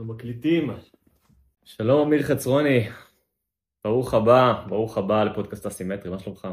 [0.00, 0.70] אנחנו מקליטים.
[1.64, 2.88] שלום, אמיר חצרוני.
[3.84, 6.48] ברוך הבא, ברוך הבא לפודקאסט אסימטרי, מה שלומך?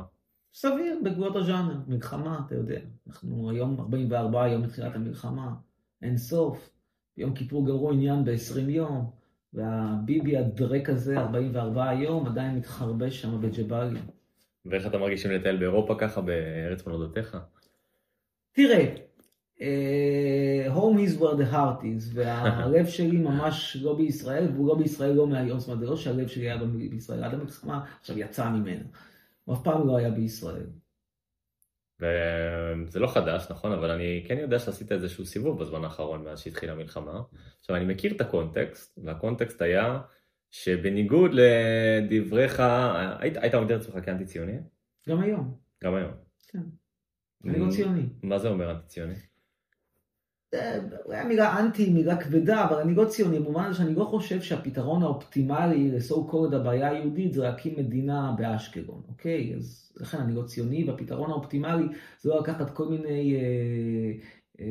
[0.53, 2.79] סביר, בגבולות הז'אנר, מלחמה, אתה יודע.
[3.07, 5.53] אנחנו היום 44 יום מתחילת המלחמה,
[6.01, 6.69] אין סוף.
[7.17, 9.11] ביום כיפור גמרו עניין ב-20 יום,
[9.53, 14.01] והביבי הדרק הזה, 44 יום, עדיין מתחרבש שם בג'באליה.
[14.65, 17.37] ואיך אתה מרגיש אם לטייל באירופה ככה, בארץ מולדותיך?
[18.51, 18.95] תראה, אה,
[20.69, 25.27] home is where the heart is, והלב שלי ממש לא בישראל, והוא לא בישראל לא
[25.27, 26.57] מהיום, זאת אומרת, זה לא שהלב שלי היה
[26.89, 28.83] בישראל עד המלחמה, עכשיו יצא ממנה.
[29.43, 30.65] הוא אף פעם לא היה בישראל.
[31.99, 33.71] וזה לא חדש, נכון?
[33.71, 37.21] אבל אני כן יודע שעשית איזשהו סיבוב בזמן האחרון מאז שהתחילה המלחמה.
[37.59, 39.99] עכשיו, אני מכיר את הקונטקסט, והקונטקסט היה
[40.51, 42.59] שבניגוד לדבריך,
[43.19, 44.57] היית, היית מגדיר את עצמך כאנטי ציוני?
[45.09, 45.57] גם היום.
[45.83, 46.11] גם היום.
[46.47, 46.63] כן.
[47.45, 48.05] אני לא ציוני.
[48.23, 49.15] מה זה אומר אנטי ציוני?
[51.05, 55.03] אולי המילה אנטי היא מילה כבדה, אבל אני לא ציוני, במובן שאני לא חושב שהפתרון
[55.03, 59.55] האופטימלי לסו קולד הבעיה היהודית זה להקים מדינה באשקלון, אוקיי?
[59.55, 61.87] אז לכן אני לא ציוני, והפתרון האופטימלי
[62.21, 64.11] זה לא לקחת כל מיני אה,
[64.59, 64.65] אה,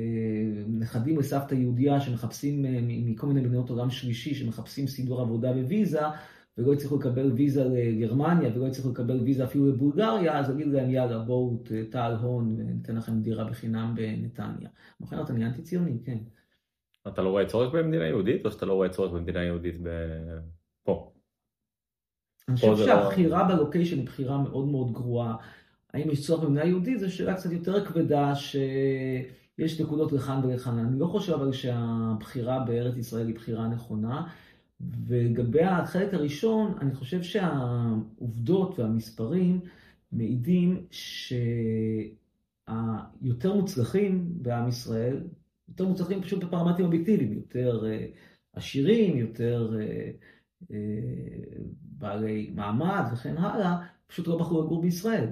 [0.66, 6.00] נכדים לסבתא יהודייה שמחפשים אה, מכל מיני מדינות עולם שלישי, שמחפשים סידור עבודה וויזה,
[6.58, 11.18] ולא הצליחו לקבל ויזה לגרמניה, ולא הצליחו לקבל ויזה אפילו לבולגריה, אז אגיד להם, יאללה,
[11.18, 14.68] בואו תעל הון וניתן לכם דירה בחינם בנתניה.
[15.00, 16.18] מבחינת אני אנטי ציוני, כן.
[17.08, 19.74] אתה לא רואה צורך במדינה יהודית, או שאתה לא רואה צורך במדינה יהודית
[20.84, 21.12] פה?
[22.48, 23.54] אני חושב שהבחירה לא...
[23.54, 25.36] בלוקיישן היא בחירה מאוד מאוד גרועה.
[25.94, 30.78] האם יש צורך במדינה יהודית זו שאלה קצת יותר כבדה, שיש נקודות לכאן ולכאן.
[30.78, 34.26] אני לא חושב אבל שהבחירה בארץ ישראל היא בחירה נכונה.
[34.80, 39.60] ולגבי החלק הראשון, אני חושב שהעובדות והמספרים
[40.12, 40.86] מעידים
[42.66, 45.22] שהיותר מוצלחים בעם ישראל,
[45.68, 48.06] יותר מוצלחים פשוט בפרמטים אובייקטיביים, יותר אה,
[48.52, 50.10] עשירים, יותר אה,
[50.70, 50.76] אה,
[51.80, 55.28] בעלי מעמד וכן הלאה, פשוט לא בחרו לגור בישראל.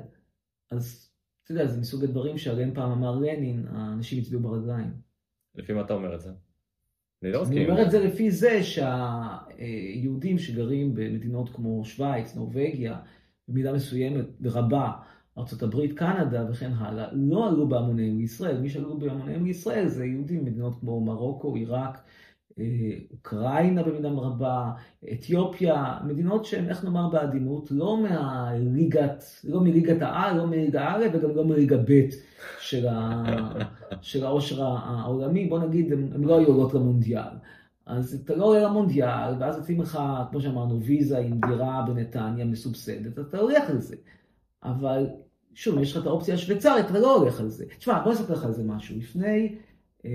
[0.70, 1.10] אז
[1.42, 4.90] אתה יודע, זה מסוג הדברים שעליהם פעם אמר לנין, האנשים הצביעו ברגליים.
[5.54, 6.30] לפי מה אתה אומר את זה?
[7.24, 7.58] אני לא מסכים.
[7.58, 12.96] אני אומר את זה לפי זה שהיהודים שגרים במדינות כמו שווייץ, נורבגיה,
[13.48, 14.90] במידה מסוימת, רבה,
[15.38, 18.60] ארה"ב, קנדה וכן הלאה, לא עלו בהמוניהם לישראל.
[18.60, 21.98] מי שעלו בהמוניהם לישראל זה יהודים במדינות כמו מרוקו, עיראק,
[22.58, 22.64] אה,
[23.12, 24.70] אוקראינה במידה רבה,
[25.12, 31.36] אתיופיה, מדינות שהן, איך נאמר בעדינות, לא מהליגת, לא מליגת העל, לא מליגה א' וגם
[31.36, 32.00] לא מליגה ב'
[32.60, 33.24] של, ה,
[34.02, 37.36] של העושר העולמי, בוא נגיד, הן לא היו עולות למונדיאל.
[37.86, 39.98] אז אתה לא עולה למונדיאל, ואז יוצאים לך,
[40.30, 43.96] כמו שאמרנו, ויזה עם דירה בנתניה מסובסדת, אתה הולך על זה.
[44.62, 45.06] אבל
[45.54, 47.64] שוב, יש לך את האופציה השוויצרית, אתה לא הולך על זה.
[47.78, 48.98] תשמע, בוא נספר לך על זה משהו.
[48.98, 49.54] לפני...
[50.04, 50.10] אה,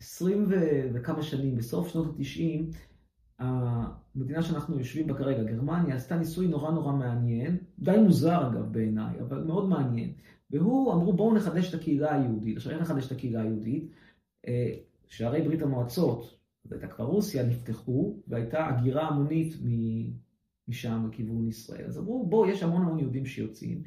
[0.00, 0.46] עשרים
[0.94, 2.70] וכמה שנים, בסוף שנות התשעים,
[3.38, 9.20] המדינה שאנחנו יושבים בה כרגע, גרמניה, עשתה ניסוי נורא נורא מעניין, די מוזר אגב בעיניי,
[9.20, 10.12] אבל מאוד מעניין.
[10.50, 12.56] והוא, אמרו בואו נחדש את הקהילה היהודית.
[12.56, 13.92] עכשיו איך נחדש את הקהילה היהודית?
[14.48, 14.74] אה,
[15.06, 19.54] שערי ברית המועצות, זו הייתה כבר רוסיה, נפתחו, והייתה הגירה המונית
[20.68, 21.84] משם לכיוון ישראל.
[21.86, 23.82] אז אמרו בואו, יש המון המון יהודים שיוצאים,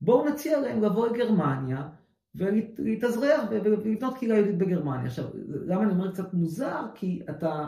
[0.00, 1.88] בואו נציע להם לבוא לגרמניה,
[2.36, 5.06] ולהתאזרח ולבנות קהילה יהודית בגרמניה.
[5.06, 6.80] עכשיו, למה אני אומר קצת מוזר?
[6.94, 7.66] כי אתה,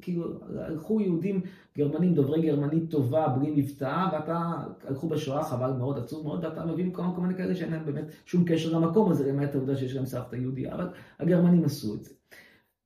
[0.00, 1.40] כאילו, הלכו יהודים
[1.78, 4.52] גרמנים, דוברי גרמנית טובה, בלי מבטא, ואתה,
[4.84, 8.44] הלכו בשואה, חבל מאוד, עצוב מאוד, ואתה מביא כל מיני כאלה שאין להם באמת שום
[8.46, 10.88] קשר למקום הזה, למעט העובדה שיש להם סבתא יהודיה, אבל
[11.20, 12.14] הגרמנים עשו את זה.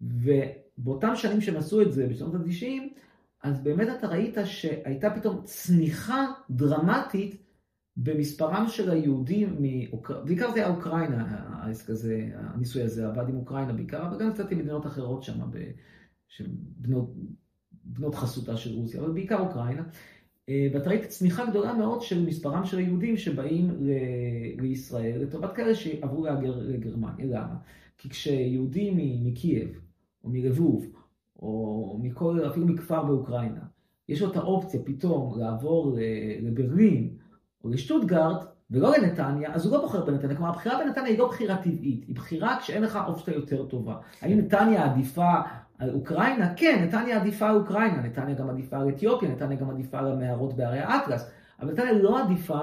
[0.01, 3.01] ובאותם שנים שהם עשו את זה, בשנות ה-90,
[3.43, 7.50] אז באמת אתה ראית שהייתה פתאום צניחה דרמטית
[8.03, 10.25] במספרם של היהודים, מאוקר...
[10.25, 14.51] בעיקר זה היה אוקראינה, העסק הזה, הניסוי הזה עבד עם אוקראינה בעיקר, אבל גם קצת
[14.51, 15.41] עם מדינות אחרות שם,
[16.77, 17.15] בנות,
[17.85, 19.83] בנות חסותה של רוסיה, אבל בעיקר אוקראינה.
[20.49, 23.91] אה, ואתה ראית צניחה גדולה מאוד של מספרם של היהודים שבאים ל...
[24.63, 27.27] לישראל, לטובת כאלה שעברו להגר לגרמניה.
[27.27, 27.57] למה?
[27.99, 28.91] כי כשיהודי
[29.25, 29.81] מקייב,
[30.25, 30.87] או מלבוב,
[31.37, 33.63] או מכל, אפילו מכפר באוקראינה,
[34.09, 35.97] יש לו את האופציה פתאום לעבור
[36.43, 37.20] לברלין,
[37.65, 40.37] או לשטוטגרד, ולא לנתניה, אז הוא לא בוחר בנתניה.
[40.37, 43.97] כלומר, הבחירה בנתניה היא לא בחירה טבעית, היא בחירה כשאין לך אופציה יותר טובה.
[44.21, 45.33] האם נתניה עדיפה
[45.79, 46.55] על אוקראינה?
[46.57, 50.57] כן, נתניה עדיפה על אוקראינה, נתניה גם עדיפה על אתיופיה, נתניה גם עדיפה על המערות
[50.57, 51.31] בהרי האטלס,
[51.61, 52.61] אבל נתניה לא עדיפה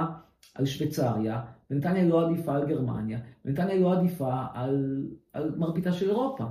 [0.55, 1.41] על שוויצריה,
[1.71, 6.43] ונתניה לא עדיפה על גרמניה, ונתניה לא עדיפה על, על מרביתה של אירופה.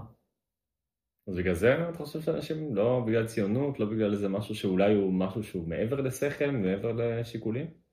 [1.28, 5.12] אז בגלל זה אתה חושב שאנשים, לא בגלל ציונות, לא בגלל איזה משהו שאולי הוא
[5.12, 7.85] משהו שהוא מעבר לשכל, מעבר לשיקולים?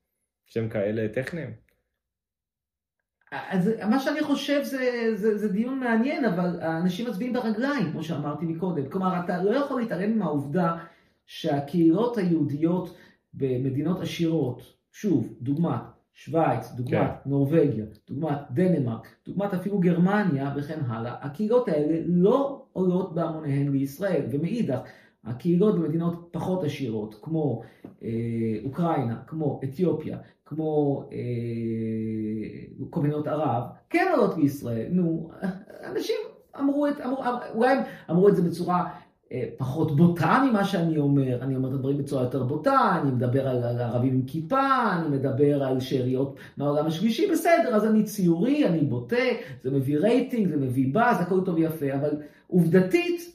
[0.46, 1.50] שהם כאלה טכניים?
[3.50, 8.46] אז מה שאני חושב זה, זה, זה דיון מעניין, אבל האנשים מצביעים ברגליים, כמו שאמרתי
[8.46, 8.88] מקודם.
[8.90, 10.76] כלומר, אתה לא יכול להתעלם מהעובדה
[11.26, 12.96] שהקהילות היהודיות
[13.34, 14.62] במדינות עשירות,
[14.92, 15.80] שוב, דוגמת
[16.12, 17.30] שווייץ, דוגמת כן.
[17.30, 24.80] נורבגיה, דוגמת דנמרק, דוגמת אפילו גרמניה וכן הלאה, הקהילות האלה לא עולות בהמוניהן לישראל, ומאידך,
[25.26, 27.62] הקהילות במדינות פחות עשירות, כמו
[28.02, 28.08] אה,
[28.64, 34.86] אוקראינה, כמו אתיופיה, כמו אה, כל מדינות ערב, כן עולות לישראל.
[34.90, 35.30] נו,
[35.84, 36.16] אנשים
[36.60, 37.22] אמרו את, אמרו,
[37.54, 38.90] אולי הם אמרו את זה בצורה
[39.32, 43.48] אה, פחות בוטה ממה שאני אומר, אני אומר את הדברים בצורה יותר בוטה, אני מדבר
[43.48, 48.66] על, על ערבים עם כיפה, אני מדבר על שאריות מהעולם השלישי, בסדר, אז אני ציורי,
[48.66, 49.16] אני בוטה,
[49.62, 52.10] זה מביא רייטינג, זה מביא באז, הכל טוב ויפה, אבל
[52.46, 53.34] עובדתית,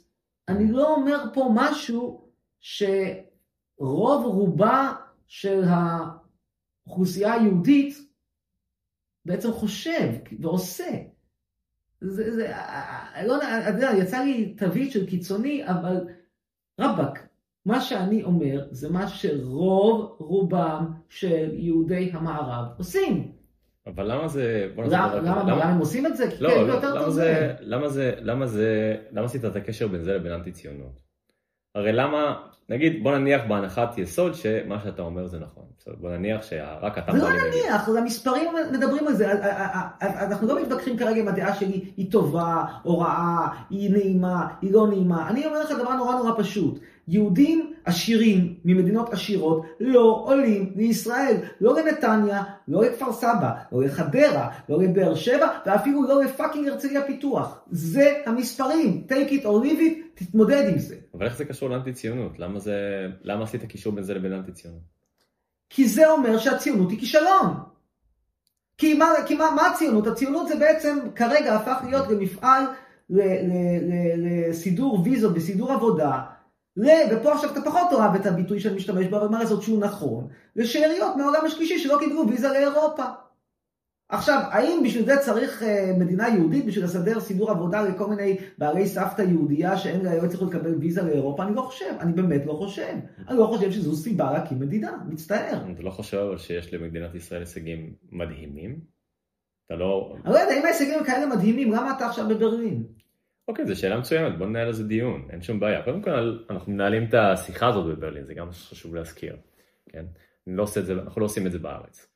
[0.50, 2.30] אני לא אומר פה משהו
[2.60, 4.94] שרוב רובה
[5.28, 5.64] של
[6.86, 7.98] האוכלוסייה היהודית
[9.26, 10.92] בעצם חושב ועושה.
[12.02, 12.54] זה, זה,
[13.26, 16.08] לא, אתה יודע, יצא לי תווית של קיצוני, אבל
[16.80, 17.28] רבאק,
[17.66, 23.39] מה שאני אומר זה מה שרוב רובם של יהודי המערב עושים.
[23.88, 24.68] אבל למה זה...
[24.78, 26.26] למה, הם עושים את זה?
[26.40, 30.14] לא, כן, לא, למה זה, למה זה, למה זה, למה עשית את הקשר בין זה
[30.14, 31.02] לבין אנטי ציונות?
[31.76, 32.36] הרי למה,
[32.70, 35.64] נגיד, בוא נניח בהנחת יסוד שמה שאתה אומר זה נכון.
[35.88, 37.14] בוא נניח שרק אתה...
[37.14, 39.32] לא נניח, המספרים מדברים על זה.
[40.02, 44.88] אנחנו לא מתווכחים כרגע אם הדעה שלי היא טובה או רעה, היא נעימה, היא לא
[44.88, 45.30] נעימה.
[45.30, 46.80] אני אומר לך דבר נורא נורא פשוט.
[47.08, 54.84] יהודים עשירים ממדינות עשירות לא עולים לישראל, לא לנתניה, לא לכפר סבא, לא לחדרה, לא
[54.84, 57.60] לבאר שבע ואפילו לא לפאקינג הרצליה פיתוח.
[57.72, 60.96] זה המספרים, take it or leave it, תתמודד עם זה.
[61.14, 62.40] אבל איך זה קשור לאנטי ציונות?
[62.40, 63.08] למה, זה...
[63.24, 64.82] למה עשית קישור בין זה לבין אנטי ציונות?
[65.70, 67.54] כי זה אומר שהציונות היא כישלון.
[68.78, 70.08] כי מה, כי מה, מה הציונות?
[70.08, 72.64] הציונות זה בעצם כרגע הפך להיות למפעל
[74.50, 76.22] לסידור ויזות וסידור עבודה.
[76.78, 80.28] ופה עכשיו אתה פחות אוהב את הביטוי שאני משתמש בו, אבל מה לעשות שהוא נכון,
[80.56, 83.04] לשאריות מהעולם השלישי שלא קיבלו ויזה לאירופה.
[84.12, 85.66] עכשיו, האם בשביל זה צריך uh,
[86.00, 90.46] מדינה יהודית בשביל לסדר סידור עבודה לכל מיני בעלי סבתא יהודייה שאין לה, לא יצטרכו
[90.46, 91.44] לקבל ויזה לאירופה?
[91.44, 92.94] אני לא חושב, אני באמת לא חושב.
[93.28, 95.72] אני לא חושב שזו סיבה להקים מדינה, מצטער.
[95.72, 98.80] אתה לא חושב אבל שיש למדינת ישראל הישגים מדהימים?
[99.66, 100.16] אתה לא...
[100.26, 102.84] אני לא יודע, אם ההישגים כאלה מדהימים, למה אתה עכשיו בברלין?
[103.50, 105.84] אוקיי, זו שאלה מצוינת, בוא ננהל על זה דיון, אין שום בעיה.
[105.84, 109.38] קודם כל, אנחנו מנהלים את השיחה הזאת בברלין, זה גם חשוב להזכיר,
[109.90, 110.06] כן?
[110.48, 112.08] לא זה, אנחנו לא עושים את זה בארץ.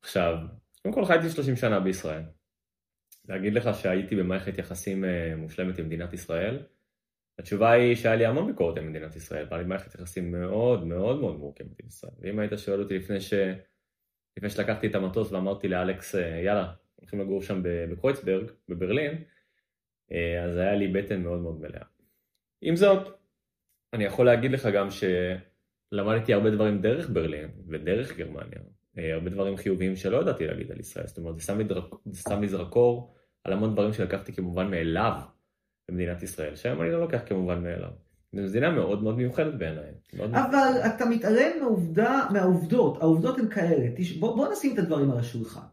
[0.00, 0.36] עכשיו,
[0.82, 2.22] קודם כל חייתי 30 שנה בישראל.
[3.28, 6.62] להגיד לך שהייתי במערכת יחסים אה, מושלמת עם מדינת ישראל,
[7.38, 11.20] התשובה היא שהיה לי המון ביקורת על מדינת ישראל, והיה לי מערכת יחסים מאוד מאוד
[11.20, 12.12] מאוד מורכבת עם ישראל.
[12.20, 13.34] ואם היית שואל אותי לפני, ש...
[14.36, 19.24] לפני שלקחתי את המטוס ואמרתי לאלכס, אה, יאללה, הולכים לגור שם בקרויצברג, בברלין,
[20.44, 21.82] אז היה לי בטן מאוד מאוד מלאה.
[22.62, 23.20] עם זאת,
[23.92, 28.58] אני יכול להגיד לך גם שלמדתי הרבה דברים דרך ברלין ודרך גרמניה,
[28.98, 31.94] אה, הרבה דברים חיוביים שלא ידעתי להגיד על ישראל, זאת אומרת זה שם לי, דרק,
[32.28, 33.14] שם לי זרקור
[33.44, 35.12] על המון דברים שלקחתי כמובן מאליו
[35.88, 37.90] במדינת ישראל, שהיום אני לא לוקח כמובן מאליו.
[38.32, 39.90] זו מדינה מאוד מאוד מיוחדת בעיניי.
[40.18, 43.88] אבל אתה מתעלם מהעובדה, מהעובדות, העובדות הן כאלה,
[44.20, 45.66] בוא, בוא נשים את הדברים על השולחן.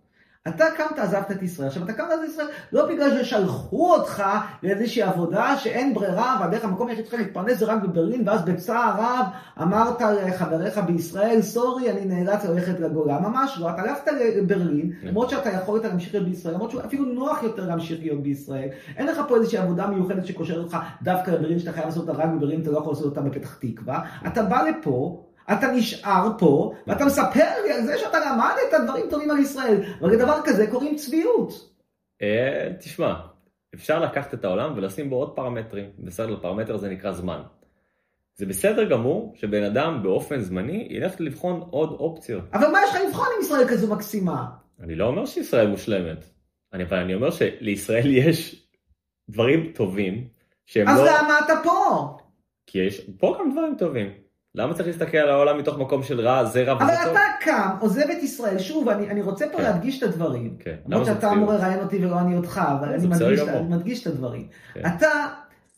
[0.47, 1.67] אתה קמת, עזבת את ישראל.
[1.67, 4.23] עכשיו, אתה קמת את ישראל לא בגלל ששלחו אותך
[4.63, 9.25] לאיזושהי עבודה שאין ברירה, והדרך המקום היחיד שלך להתפרנס זה רק בברלין, ואז בצער רב
[9.61, 13.19] אמרת לחבריך בישראל, סורי, אני נאלץ ללכת לגולה.
[13.19, 15.07] ממש לא, אתה הלכת לברלין, כן.
[15.07, 18.69] למרות שאתה יכול להמשיך להיות בישראל, למרות שאפילו נוח יותר להמשיך להיות בישראל.
[18.97, 22.29] אין לך פה איזושהי עבודה מיוחדת שקושרת אותך דווקא לברלין, שאתה חייב לעשות אותה רק
[22.29, 24.01] בברלין, אתה לא יכול לעשות אותה בפתח תקווה.
[24.27, 29.31] אתה בא לפה, אתה נשאר פה, ואתה מספר לי על זה שאתה למדת דברים טובים
[29.31, 31.73] על ישראל, ולדבר כזה קוראים צביעות.
[32.21, 33.13] אה, תשמע,
[33.75, 37.41] אפשר לקחת את העולם ולשים בו עוד פרמטרים, בסדר, פרמטר הזה נקרא זמן.
[38.35, 42.43] זה בסדר גמור שבן אדם באופן זמני ילך לבחון עוד אופציות.
[42.53, 44.45] אבל מה יש לך לבחון עם ישראל כזו מקסימה?
[44.79, 46.25] אני לא אומר שישראל מושלמת,
[46.73, 48.67] אני, אבל אני אומר שלישראל יש
[49.29, 50.27] דברים טובים
[50.65, 51.09] שהם אז לא...
[51.09, 52.17] אז למה אתה פה?
[52.67, 54.26] כי יש פה גם דברים טובים.
[54.57, 56.89] למה צריך להסתכל על העולם מתוך מקום של רע, זה רע וזה טוב?
[56.89, 59.63] אבל אתה קם, עוזב את ישראל, שוב, אני, אני רוצה פה כן.
[59.63, 60.55] להדגיש את הדברים.
[60.59, 60.75] כן.
[60.87, 64.47] למרות שאתה אמור לראיין אותי ולא אני אותך, אבל אני מדגיש, אני מדגיש את הדברים.
[64.73, 64.81] כן.
[64.97, 65.09] אתה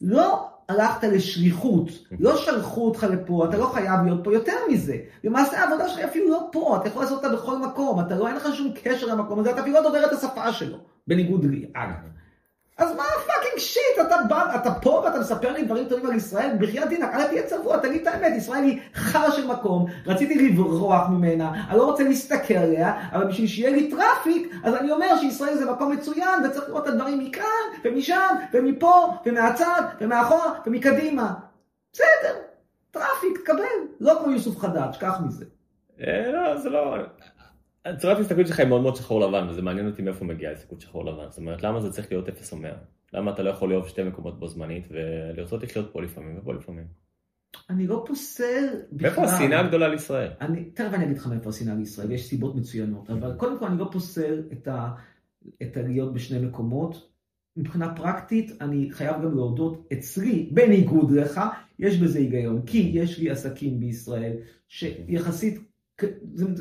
[0.01, 4.97] לא הלכת לשליחות, לא שלחו אותך לפה, אתה לא חייב להיות פה יותר מזה.
[5.23, 8.35] למעשה העבודה שלך אפילו לא פה, אתה יכול לעשות אותה בכל מקום, אתה לא, אין
[8.35, 12.18] לך שום קשר למקום הזה, אתה אפילו לא דובר את השפה שלו, בניגוד לי, אגב.
[12.79, 16.49] אז מה fucking shit, אתה בא, אתה פה ואתה מספר לי דברים טובים על ישראל,
[16.59, 21.09] בחיאת דינק, אל תהיה צבוע, תגיד את האמת, ישראל היא חרא של מקום, רציתי לברוח
[21.09, 25.55] ממנה, אני לא רוצה להסתכל עליה, אבל בשביל שיהיה לי traffic, אז אני אומר שישראל
[25.57, 27.43] זה מקום מצוין, וצריך לראות את הדברים מכאן,
[27.85, 31.33] ומשם, ומפה, ומהצד, ומאחורה, ומקדימה.
[31.93, 32.35] בסדר,
[32.91, 33.63] traffic, תקבל,
[33.99, 35.45] לא כמו יוסוף חדד, שכח מזה.
[36.01, 36.95] אה, לא, זה לא...
[37.97, 41.05] צורת ההסתכלות שלך היא מאוד מאוד שחור לבן, וזה מעניין אותי מאיפה מגיעה הסתכלות שחור
[41.05, 41.29] לבן.
[41.29, 42.71] זאת אומרת, למה זה צריך להיות 0 או 100?
[43.13, 46.85] למה אתה לא יכול לאהוב שתי מקומות בו זמנית, ולרצות לחיות פה לפעמים ופה לפעמים?
[47.69, 49.09] אני לא פוסל בכלל.
[49.09, 50.31] מאיפה השנאה הגדולה לישראל?
[50.41, 53.79] אני, תכף אני אגיד לך מאיפה השנאה לישראל, יש סיבות מצוינות, אבל קודם כל אני
[53.79, 54.89] לא פוסל את, ה,
[55.61, 57.09] את הלהיות בשני מקומות.
[57.57, 61.41] מבחינה פרקטית, אני חייב גם להודות, אצלי, בניגוד לך,
[61.79, 64.33] יש בזה היגיון, כי יש לי עסקים בישראל
[64.67, 65.68] שיחסית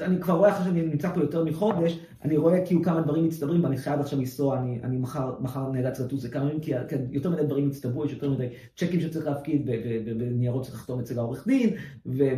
[0.01, 3.65] אני כבר רואה אחרי שאני נמצא פה יותר מחודש, אני רואה כאילו כמה דברים מצטברים
[3.65, 7.31] ואני חייב עכשיו לנסוע, אני, אני מחר, מחר נאלץ לטוס לכמה ימים, כי כן, יותר
[7.31, 9.71] מדי דברים הצטברו, יש יותר מדי צ'קים שצריך להפקיד
[10.19, 11.77] וניירות שצריך לחתום אצל העורך דין,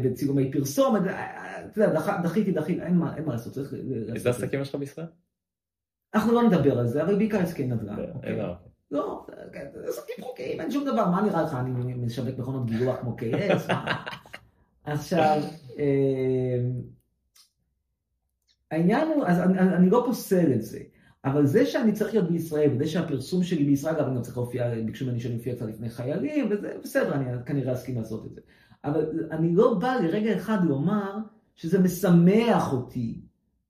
[0.03, 3.75] וצילומי פרסום, אתה יודע, דחיתי, דחיתי, אין מה, אין מה לעשות, צריך...
[4.15, 5.07] איזה עסקים יש לך בישראל?
[6.15, 7.97] אנחנו לא נדבר על זה, אבל בעיקר עסקי נדל"ן.
[8.15, 8.41] אוקיי?
[8.91, 13.17] לא, כן, עסקים חוקיים, אין שום דבר, מה נראה לך, אני משווק מכונות גילוח כמו
[13.19, 13.73] KS?
[14.91, 15.43] עכשיו,
[15.79, 16.83] אמ,
[18.71, 20.79] העניין הוא, אז אני, אני לא פוסל את זה,
[21.25, 24.75] אבל זה שאני צריך להיות בישראל, וזה שהפרסום שלי בישראל, אגב, אני גם צריך להופיע,
[24.85, 28.41] ביקשו ממני שאני אופיע קצת לפני חיילים, וזה בסדר, אני כנראה אסכים לעשות את זה.
[28.85, 31.17] אבל אני לא בא לרגע אחד לומר
[31.57, 33.21] שזה משמח אותי.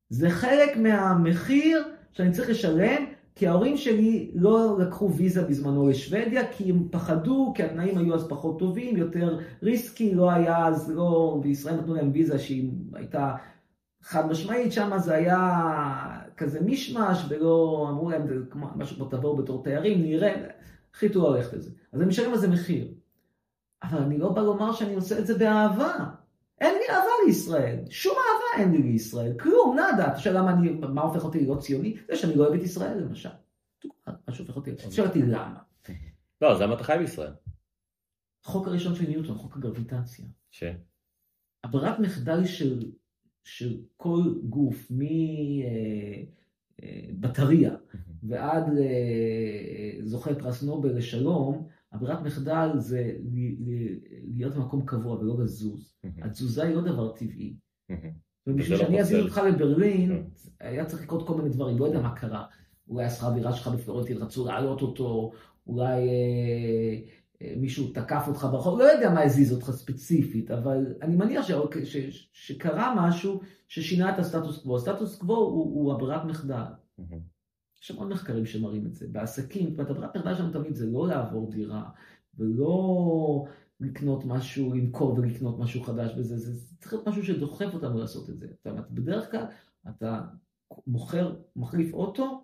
[0.09, 6.69] זה חלק מהמחיר שאני צריך לשלם כי ההורים שלי לא לקחו ויזה בזמנו לשוודיה, כי
[6.69, 11.75] הם פחדו, כי התנאים היו אז פחות טובים, יותר ריסקי, לא היה אז, לא, בישראל
[11.75, 13.35] נתנו להם ויזה שהיא הייתה
[14.01, 19.37] חד משמעית, שם זה היה כזה מישמש, ולא אמרו להם, זה כמו משהו כמו תבואו
[19.37, 20.33] בתור תיירים, נראה,
[20.93, 21.71] החליטו ללכת לזה.
[21.93, 22.87] אז אני משלם על זה מחיר.
[23.83, 26.20] אבל אני לא בא לומר שאני עושה את זה באהבה.
[26.61, 30.11] אין לי אהבה לישראל, שום אהבה אין לי לישראל, כלום, נאדה.
[30.11, 31.97] אתה שואל למה אני, מה הופך אותי להיות ציוני?
[32.07, 33.29] זה שאני לא אוהב את ישראל למשל.
[34.07, 35.59] מה שהופך אותי, שואל אותי למה.
[36.41, 37.33] לא, אז למה אתה חי בישראל?
[38.45, 40.25] החוק הראשון של ניוטון, חוק הגרביטציה.
[40.51, 40.63] ש?
[41.63, 42.91] הברירת מחדל של,
[43.43, 44.91] של כל גוף,
[46.79, 47.75] מבטריה אה,
[48.23, 48.63] ועד
[49.99, 53.11] לזוכה פרס נובל לשלום, הברירת מחדל זה
[54.35, 55.93] להיות במקום קבוע ולא לזוז.
[56.21, 57.55] התזוזה היא לא דבר טבעי.
[58.47, 60.67] ובשביל לא שאני אזיז אותך לברלין, כן.
[60.67, 62.45] היה צריך לקרות כל מיני דברים, לא יודע מה קרה.
[62.89, 65.31] אולי השכר דירה שלך בפלורנטין רצו להעלות אותו,
[65.67, 66.99] אולי אה,
[67.41, 71.51] אה, מישהו תקף אותך ברחוב, לא יודע מה הזיז אותך ספציפית, אבל אני מניח ש,
[71.83, 74.75] ש, ש, שקרה משהו ששינה את הסטטוס קוו.
[74.75, 76.63] הסטטוס קוו הוא, הוא הברירת מחדל.
[77.81, 79.07] יש המון מחקרים שמראים את זה.
[79.07, 81.89] בעסקים, זאת אומרת, הברירת מחדל שלנו תמיד זה לא לעבור דירה,
[82.37, 83.45] ולא
[83.79, 88.37] לקנות משהו, למכור ולקנות משהו חדש וזה, זה צריך להיות משהו שדוחף אותנו לעשות את
[88.39, 88.47] זה.
[88.57, 89.45] זאת אומרת, בדרך כלל
[89.89, 90.21] אתה
[90.87, 92.43] מוכר, מחליף אוטו,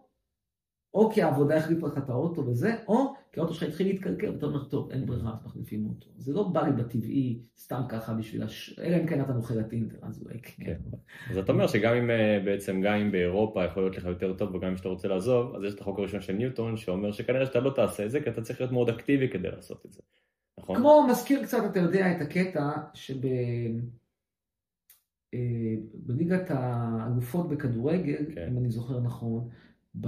[0.93, 4.45] או כי העבודה החליפה לך את האוטו וזה, או כי האוטו שלך התחיל להתקלקל, ואתה
[4.45, 6.07] אומר, טוב, אין ברירה, אז מחליפים אותו.
[6.17, 8.79] זה לא בא לי בטבעי, סתם ככה בשביל הש...
[8.79, 10.63] אלא אם כן אתה מוכר את אינטר, אז אולי כן.
[10.65, 10.77] כן.
[11.31, 14.55] אז אתה אומר שגם אם אה, בעצם, גם אם באירופה יכול להיות לך יותר טוב,
[14.55, 17.59] וגם אם שאתה רוצה לעזוב, אז יש את החוק הראשון של ניוטון, שאומר שכנראה שאתה
[17.59, 20.01] לא תעשה את זה, כי אתה צריך להיות מאוד אקטיבי כדי לעשות את זה.
[20.59, 20.75] נכון?
[20.75, 23.25] כמו מזכיר קצת, אתה יודע, את הקטע שב...
[25.33, 28.47] אה, בליגת האלופות בכדורגל, כן.
[28.51, 29.49] אם אני זוכר נכון,
[30.01, 30.07] ב...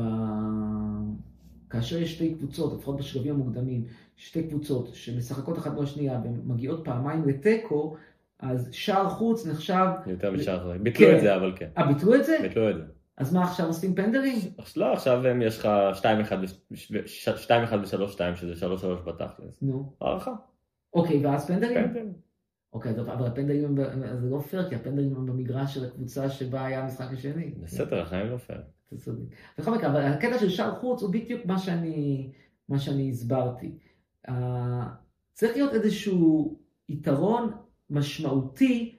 [1.70, 3.86] כאשר יש שתי קבוצות, לפחות בשלבים המוקדמים,
[4.16, 7.96] שתי קבוצות שמשחקות אחת בשנייה ומגיעות פעמיים לתיקו,
[8.40, 9.86] אז שער חוץ נחשב...
[10.08, 10.82] יותר משער חוץ.
[10.82, 11.16] ביטלו כן.
[11.16, 11.70] את זה אבל כן.
[11.78, 12.38] אה, ביטלו את זה?
[12.42, 12.84] ביטלו את זה.
[13.18, 14.40] אז מה עכשיו עושים פנדלים?
[14.76, 15.70] לא, עכשיו יש לך
[16.02, 16.06] 2-1
[16.42, 19.62] ו-3-2 שזה 3-3 בתכלס.
[19.62, 19.94] נו.
[20.02, 20.32] הערכה.
[20.94, 21.84] אוקיי, ואז פנדלים?
[21.84, 22.14] פנדלים.
[22.74, 23.76] אוקיי, אבל הפנדלים
[24.22, 27.52] זה לא פייר, כי הפנדלים הם במגרש של הקבוצה שבה היה המשחק השני.
[27.64, 28.62] בסדר, החיים לא פייר.
[28.90, 29.24] אתה צודק.
[29.58, 32.30] בכל מקרה, אבל הקטע של שער חוץ הוא בדיוק מה שאני,
[32.70, 33.72] מה שאני הסברתי.
[34.28, 34.32] Uh,
[35.34, 37.52] צריך להיות איזשהו יתרון
[37.90, 38.96] משמעותי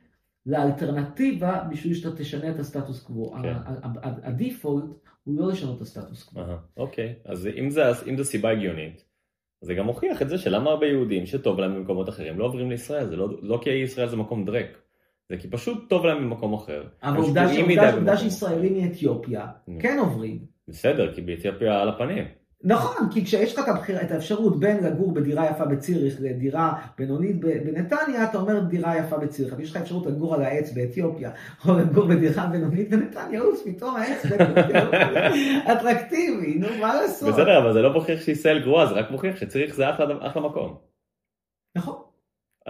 [0.46, 3.32] לאלטרנטיבה בשביל שאתה תשנה את הסטטוס קוו.
[3.42, 3.54] כן.
[4.02, 4.84] הדיפולט
[5.24, 6.42] הוא לא לשנות את הסטטוס קוו.
[6.76, 9.04] אוקיי, אז אם זה, אם זה סיבה הגיונית,
[9.60, 13.08] זה גם מוכיח את זה שלמה הרבה יהודים שטוב להם במקומות אחרים לא עוברים לישראל,
[13.08, 14.78] זה לא, לא כי ישראל זה מקום דרק.
[15.30, 16.82] זה כי פשוט טוב להם במקום אחר.
[17.02, 19.46] אבל עובדה שישראלים מאתיופיה
[19.80, 20.38] כן עוברים.
[20.68, 22.24] בסדר, כי באתיופיה על הפנים.
[22.64, 23.70] נכון, כי כשיש לך
[24.04, 29.52] את האפשרות בין לגור בדירה יפה בציריך לדירה בינונית בנתניה, אתה אומר דירה יפה בציריך.
[29.52, 31.30] אבל יש לך אפשרות לגור על העץ באתיופיה,
[31.68, 37.28] או לגור בדירה בינונית בנתניה, אוף, פתאום העץ באתיופיה אטרקטיבי, נו, מה לעשות?
[37.28, 40.76] בסדר, אבל זה לא מוכיח שישראל גרועה, זה רק מוכיח שציריך זה אחלה מקום.
[41.76, 41.99] נכון.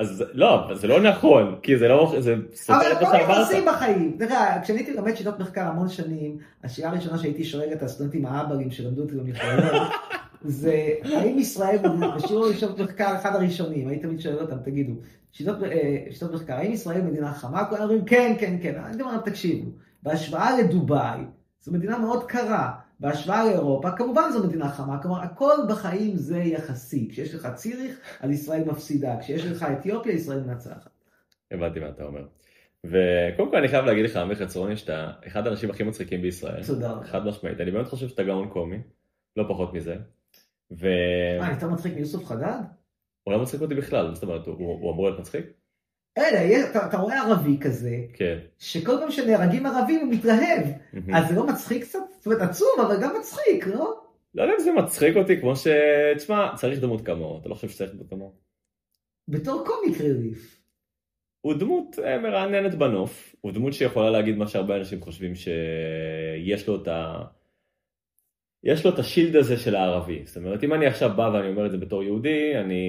[0.01, 3.15] אז לא, זה לא נכון, כי זה לא, זה סותר את מה שאמרת.
[3.15, 4.17] אבל הכל יחסים בחיים.
[4.19, 8.71] תראה, כשאני הייתי לומד שיטות מחקר המון שנים, השאלה הראשונה שהייתי שואל את הסטודנטים האבלים
[8.71, 9.83] שלמדו אותי במכללות,
[10.45, 11.77] זה האם ישראל,
[12.17, 14.93] בשיעור שיטות מחקר אחד הראשונים, הייתי תמיד שואל אותם, תגידו,
[15.33, 17.65] שיטות, אה, שיטות מחקר, האם ישראל מדינה חמה?
[17.65, 18.75] כולם אומרים כן, כן, כן.
[18.85, 19.71] אני אומר, תקשיבו,
[20.03, 21.21] בהשוואה לדובאי,
[21.61, 22.71] זו מדינה מאוד קרה.
[23.01, 27.09] בהשוואה לאירופה, כמובן זו מדינה חמה, כלומר הכל בחיים זה יחסי.
[27.11, 30.91] כשיש לך ציריך, אז ישראל מפסידה, כשיש לך אתיופיה, ישראל מנצחת.
[31.51, 32.27] הבנתי מה אתה אומר.
[32.85, 36.65] וקודם כל אני חייב להגיד לך, עמיר חצרוני, שאתה אחד האנשים הכי מצחיקים בישראל.
[36.67, 37.05] תודה רבה.
[37.05, 38.79] חד משמעית, אני באמת חושב שאתה גאון קומי,
[39.37, 39.97] לא פחות מזה.
[40.71, 40.87] ו...
[41.41, 42.61] מה, אני יותר מצחיק מיוסוף חדד?
[43.23, 45.60] הוא לא מצחיק אותי בכלל, זאת אומרת, הוא אמור להיות מצחיק?
[46.19, 48.39] אלא, אתה, אתה רואה ערבי כזה, כן.
[48.59, 50.65] שכל פעם שנהרגים ערבים הוא מתלהב.
[50.65, 51.17] Mm-hmm.
[51.17, 51.99] אז זה לא מצחיק קצת?
[52.19, 53.95] זאת אומרת, עצוב, אבל גם מצחיק, לא?
[54.35, 55.67] לא יודע אם זה מצחיק אותי, כמו ש...
[56.17, 58.33] תשמע, צריך דמות כמוהו, אתה לא חושב שצריך דמות כמוהו?
[59.29, 60.61] בתור קומיק רליף.
[61.41, 66.83] הוא דמות אה, מרעננת בנוף, הוא דמות שיכולה להגיד מה שהרבה אנשים חושבים שיש לו
[66.83, 67.25] את ה...
[68.65, 70.23] יש לו את השילד הזה של הערבי.
[70.27, 72.83] זאת אומרת, אם אני עכשיו בא ואני אומר את זה בתור יהודי, אני,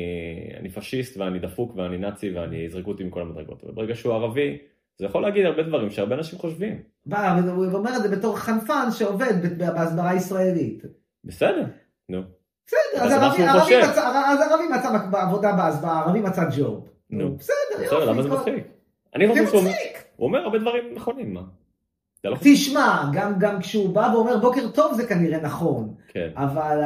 [0.59, 3.63] אני פשיסט ואני דפוק ואני נאצי ואני יזרקו אותי מכל המדרגות.
[3.63, 4.57] וברגע שהוא ערבי,
[4.99, 6.81] זה יכול להגיד הרבה דברים שהרבה אנשים חושבים.
[7.05, 10.83] בא, הוא אומר את זה בתור חנפן שעובד בהסברה הישראלית.
[11.23, 11.65] בסדר,
[12.09, 12.21] נו.
[12.67, 13.43] בסדר, אז ערבי,
[13.77, 16.89] מצא, אז ערבי מצא עבודה בהסברה, ערבי מצא ג'וב.
[17.09, 17.35] נו.
[17.37, 18.67] בסדר, בסדר, למה זה מצחיק?
[19.15, 19.63] אני חושב שהוא
[20.19, 21.41] אומר הרבה דברים נכונים, מה?
[22.23, 26.29] לא תשמע, גם, גם כשהוא בא ואומר בוקר טוב זה כנראה נכון, כן.
[26.35, 26.81] אבל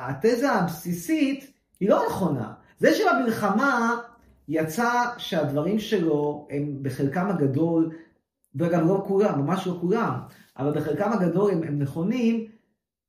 [0.00, 2.52] התזה הבסיסית היא לא נכונה.
[2.78, 4.00] זה שבמלחמה
[4.48, 7.90] יצא שהדברים שלו הם בחלקם הגדול,
[8.54, 10.12] וגם לא כולם, ממש לא כולם,
[10.58, 12.46] אבל בחלקם הגדול הם, הם נכונים,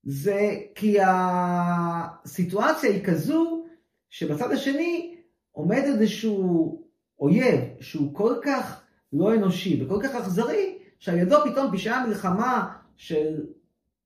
[0.03, 3.65] זה כי הסיטואציה היא כזו
[4.09, 5.15] שבצד השני
[5.51, 6.81] עומד איזשהו
[7.19, 8.81] אויב שהוא כל כך
[9.13, 13.45] לא אנושי וכל כך אכזרי, שעל ידו פתאום פשעי המלחמה של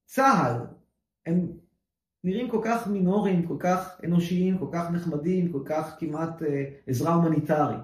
[0.05, 0.55] צה"ל
[1.25, 1.47] הם
[2.23, 7.13] נראים כל כך מינוריים, כל כך אנושיים, כל כך נחמדים, כל כך כמעט אה, עזרה
[7.13, 7.79] הומניטרית.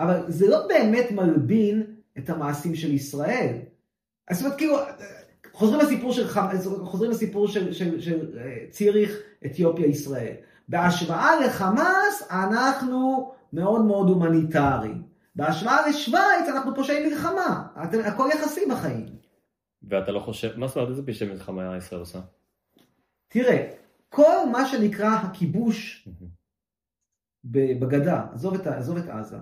[0.00, 1.82] אבל זה לא באמת מלבין
[2.18, 3.56] את המעשים של ישראל.
[4.28, 4.76] אז זאת אומרת, כאילו,
[5.52, 6.28] חוזרים לסיפור של,
[6.84, 10.34] חוזרים לסיפור של, של, של אה, ציריך, אתיופיה, ישראל.
[10.68, 15.11] בהשוואה לחמאס, אנחנו מאוד מאוד הומניטריים.
[15.34, 17.68] בהשוואה לשוויץ אנחנו פושעי מלחמה,
[18.04, 19.06] הכל יחסי בחיים.
[19.82, 22.20] ואתה לא חושב, מה זאת אומרת, איזה פשעי מלחמה ישראל עושה?
[23.28, 23.70] תראה,
[24.08, 26.08] כל מה שנקרא הכיבוש
[27.44, 29.36] בגדה, עזוב את, עזוב את עזה,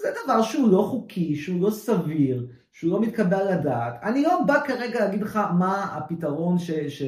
[0.00, 3.94] זה דבר שהוא לא חוקי, שהוא לא סביר, שהוא לא מתקבל על הדעת.
[4.02, 7.02] אני לא בא כרגע להגיד לך מה הפתרון ש, ש,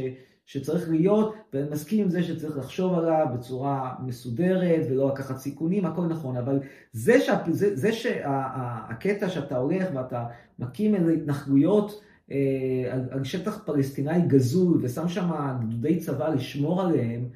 [0.46, 6.06] שצריך להיות, ואני מסכים עם זה שצריך לחשוב עליו בצורה מסודרת ולא לקחת סיכונים, הכל
[6.06, 6.60] נכון, אבל
[6.92, 10.24] זה, שה, זה, זה שהקטע שאתה הולך ואתה
[10.58, 17.28] מקים איזה התנחלויות אה, על, על שטח פלסטיני גזול ושם שם גדודי צבא לשמור עליהם,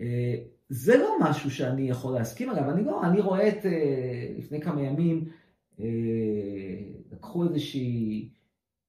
[0.00, 0.34] אה,
[0.68, 4.82] זה לא משהו שאני יכול להסכים עליו, אני לא, אני רואה את, אה, לפני כמה
[4.82, 5.24] ימים,
[5.80, 5.86] אה,
[7.12, 8.28] לקחו איזושהי...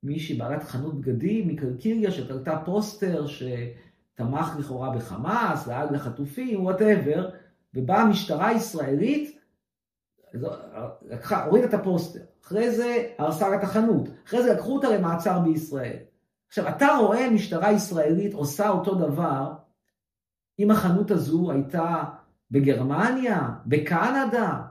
[0.03, 7.29] מישהי בעלת חנות בגדים מקלקיליה שתלתה פוסטר שתמך לכאורה בחמאס, דאג לחטופים, whatever,
[7.73, 9.41] ובאה המשטרה הישראלית,
[11.01, 15.39] לקחה, הורידה את הפוסטר, אחרי זה הרסה לה את החנות, אחרי זה לקחו אותה למעצר
[15.39, 15.97] בישראל.
[16.47, 19.53] עכשיו, אתה רואה משטרה ישראלית עושה אותו דבר,
[20.59, 22.03] אם החנות הזו הייתה
[22.51, 24.61] בגרמניה, בקנדה,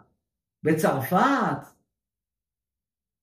[0.62, 1.66] בצרפת,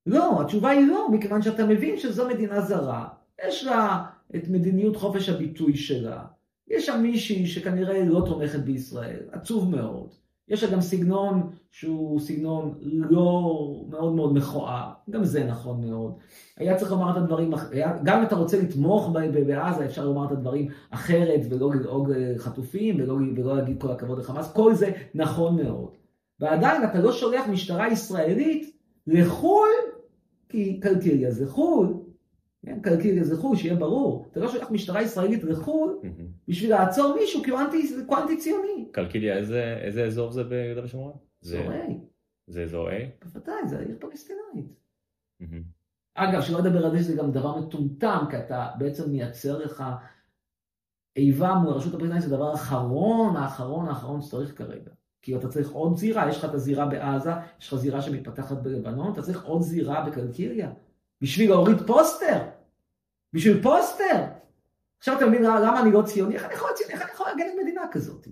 [0.08, 3.08] לא, התשובה היא לא, מכיוון שאתה מבין שזו מדינה זרה,
[3.48, 6.24] יש לה את מדיניות חופש הביטוי שלה,
[6.67, 10.13] יש שם מישהי שכנראה לא תומכת בישראל, עצוב מאוד.
[10.50, 13.52] יש לה גם סגנון שהוא סגנון לא
[13.89, 16.13] מאוד מאוד מכוער, גם זה נכון מאוד.
[16.58, 17.54] היה צריך לומר את הדברים,
[18.04, 19.10] גם אם אתה רוצה לתמוך
[19.48, 24.54] בעזה, אפשר לומר את הדברים אחרת ולא לדאוג חטופים ולא, ולא להגיד כל הכבוד לחמאס,
[24.54, 25.89] כל זה נכון מאוד.
[26.39, 29.97] ועדיין אתה לא שולח משטרה ישראלית לחו"ל
[30.50, 31.94] כי קלקיליה זה חו"ל,
[32.66, 32.80] כן?
[32.82, 34.26] קלקיליה זה חו"ל, שיהיה ברור.
[34.32, 36.00] אתה לא שולח משטרה ישראלית לחו"ל
[36.48, 38.88] בשביל לעצור מישהו כי הוא אנטי, אנטי ציוני.
[38.92, 41.14] קלקיליה, איזה, איזה אזור זה ביהודה ושומרון?
[41.44, 41.92] אזור A.
[42.48, 42.94] זה אזור A?
[43.26, 44.80] בוודאי, זה עיר פלסטינאית.
[46.16, 49.84] אגב, שלא לדבר על זה שזה גם דבר מטומטם, כי אתה בעצם מייצר לך
[51.16, 54.92] איבה מול הרשות הפלסטינית זה הדבר האחרון, האחרון, האחרון שצריך כרגע.
[55.22, 59.14] כי אתה צריך עוד זירה, יש לך את הזירה בעזה, יש לך זירה שמתפתחת בלבנון,
[59.14, 60.70] אתה צריך עוד זירה בקלקיליה.
[61.22, 62.40] בשביל להוריד פוסטר.
[63.34, 64.24] בשביל פוסטר.
[65.00, 66.36] עכשיו אתה מבין למה אני לא ציוני?
[66.36, 66.94] איך אני יכול ציוני?
[66.94, 68.28] איך אני יכול להגן על מדינה כזאת?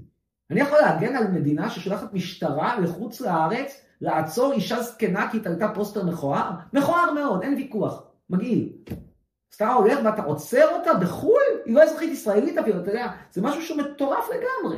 [0.52, 6.06] אני יכול להגן על מדינה ששולחת משטרה לחוץ לארץ לעצור אישה זקנה כי תלתה פוסטר
[6.06, 6.52] מכוער?
[6.74, 8.04] מכוער מאוד, אין ויכוח.
[8.30, 8.74] מגעיל.
[8.90, 11.42] אז אתה הולך ואתה עוצר אותה בחו"ל?
[11.66, 14.78] היא לא אזרחית ישראלית אפילו, אתה יודע, זה משהו שהוא מטורף לגמרי.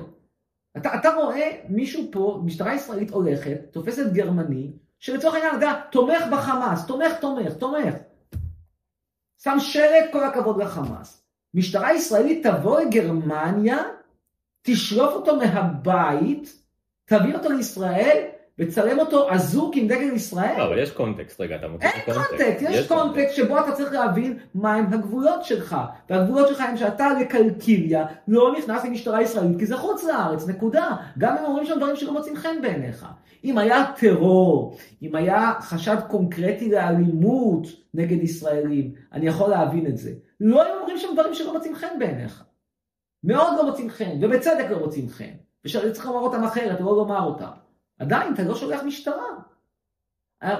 [0.77, 6.23] אתה, אתה רואה מישהו פה, משטרה ישראלית הולכת, תופסת גרמני, שלצורך העניין, אתה יודע, תומך
[6.31, 7.95] בחמאס, תומך, תומך, תומך.
[9.43, 11.23] שם שלט, כל הכבוד לחמאס.
[11.53, 13.77] משטרה ישראלית תבוא לגרמניה,
[14.61, 16.61] תשלוף אותו מהבית,
[17.05, 18.27] תביא אותו לישראל,
[18.59, 20.57] וצלם אותו אזוק עם דגל ישראל.
[20.57, 22.07] לא, אבל יש קונטקסט, רגע, אתה מוצא קונטקסט.
[22.07, 25.77] אין קונטקסט, יש, קונטקסט שבו אתה צריך להבין מהם הגבולות שלך.
[26.09, 30.95] והגבולות שלך הם שאתה לקלקיליה לא נכנס למשטרה ישראלית, כי זה חוץ לארץ, נקודה.
[31.17, 33.05] גם אם אומרים שם דברים שלא מוצאים חן בעיניך.
[33.43, 40.11] אם היה טרור, אם היה חשד קונקרטי לאלימות נגד ישראלים, אני יכול להבין את זה.
[40.39, 42.43] לא אם אומרים שם דברים שלא מוצאים חן בעיניך.
[43.23, 45.33] מאוד לא מוצאים חן, ובצדק לא מוצאים חן.
[45.65, 47.66] ושאני צריך לומר אותם אחרת, לא לומר אותם.
[47.99, 49.25] עדיין אתה לא שולח משטרה.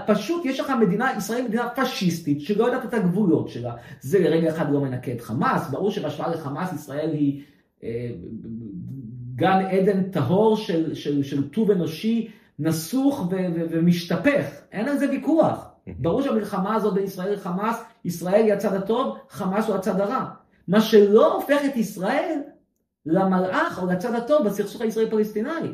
[0.07, 3.75] פשוט יש לך מדינה, ישראל מדינה פשיסטית שלא יודעת את הגבולות שלה.
[4.01, 7.43] זה לרגע אחד לא מנקה את חמאס, ברור שבהשוואה לחמאס ישראל היא
[7.83, 8.09] אה,
[9.35, 15.09] גן עדן טהור של, של, של טוב אנושי נסוך ו, ו, ומשתפך, אין על זה
[15.09, 15.67] ויכוח.
[15.99, 20.25] ברור שהמלחמה הזאת בין ישראל לחמאס, ישראל היא הצד הטוב, חמאס הוא הצד הרע.
[20.67, 22.39] מה שלא הופך את ישראל
[23.05, 25.73] למלאך או לצד הטוב בסכסוך הישראלי-פלסטיני.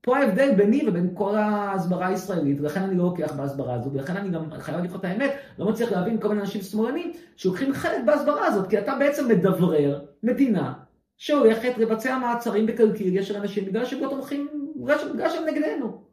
[0.00, 4.30] פה ההבדל ביני ובין כל ההסברה הישראלית, ולכן אני לא לוקח בהסברה הזאת, ולכן אני
[4.30, 8.04] גם חייב להגיד לך את האמת, לא מצליח להבין כל מיני אנשים שמאלנים שלוקחים חלק
[8.06, 10.74] בהסברה הזאת, כי אתה בעצם מדברר מדינה
[11.16, 14.72] שהולכת לבצע מעצרים בקלקיליה של אנשים בגלל שהם לא תומכים,
[15.14, 16.08] בגלל שהם נגדנו.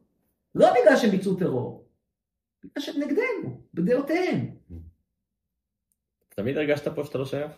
[0.56, 1.90] לא בגלל שהם ביצעו טרור,
[2.64, 4.56] בגלל שהם נגדנו, בדעותיהם.
[6.30, 7.52] תמיד הרגשת פה שאתה לא שייך?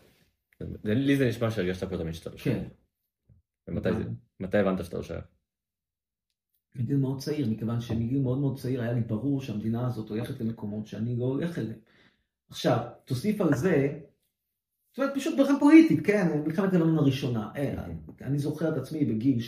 [0.84, 2.58] לי זה נשמע שהרגשת פה תמיד שאתה לא שייך.
[3.66, 3.74] כן.
[4.40, 5.26] ומתי הבנת שאתה לא שייך?
[6.80, 10.88] מגיל מאוד צעיר, מכיוון שמגיל מאוד מאוד צעיר היה לי ברור שהמדינה הזאת הולכת למקומות
[10.88, 11.80] שאני לא הולך אליהם.
[12.50, 14.00] עכשיו, תוסיף על זה,
[14.98, 17.50] זאת אומרת, פשוט בכלל פוליטית, כן, מלחמת לבנון הראשונה.
[17.56, 17.74] אה,
[18.22, 19.40] אני זוכר את עצמי בגיל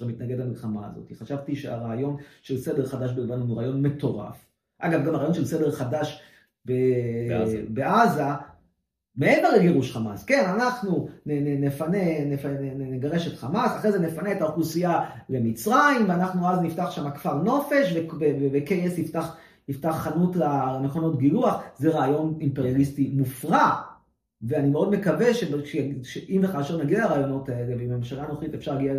[0.00, 1.12] 12-13 מתנגד למלחמה הזאת.
[1.14, 4.46] חשבתי שהרעיון של סדר חדש בלבנון הוא רעיון מטורף.
[4.78, 6.22] אגב, גם הרעיון של סדר חדש
[7.68, 8.22] בעזה
[9.16, 15.10] מעבר לגירוש חמאס, כן, אנחנו נפנה, נפנה, נגרש את חמאס, אחרי זה נפנה את האוכלוסייה
[15.28, 17.96] למצרים, ואנחנו אז נפתח שם כפר נופש,
[18.52, 19.36] ו-KS יפתח,
[19.68, 23.82] יפתח חנות למכונות גילוח, זה רעיון אימפריאליסטי מופרע.
[24.42, 25.34] ואני מאוד מקווה
[26.02, 28.92] שאם וכאשר נגיע לרעיונות האלה, ועם הממשלה הנוכחית אפשר להגיע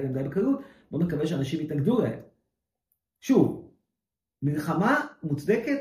[0.00, 2.18] אליהם די בקלות, מאוד מקווה שאנשים יתנגדו להם.
[3.20, 3.70] שוב,
[4.42, 5.80] מלחמה מוצדקת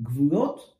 [0.00, 0.79] בגבולות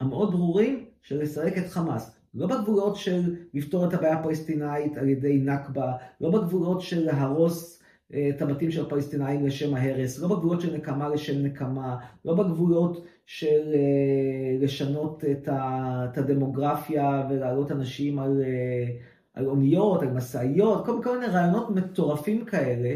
[0.00, 2.16] המאוד ברורים של לסרק את חמאס.
[2.34, 7.82] לא בגבולות של לפתור את הבעיה הפלסטינאית על ידי נכבה, לא בגבולות של להרוס
[8.14, 13.04] אה, את הבתים של הפלסטינאים לשם ההרס, לא בגבולות של נקמה לשם נקמה, לא בגבולות
[13.26, 18.98] של אה, לשנות את הדמוגרפיה ולהעלות אנשים על, אה,
[19.34, 22.94] על אוניות, על משאיות, כל, כל מיני רעיונות מטורפים כאלה.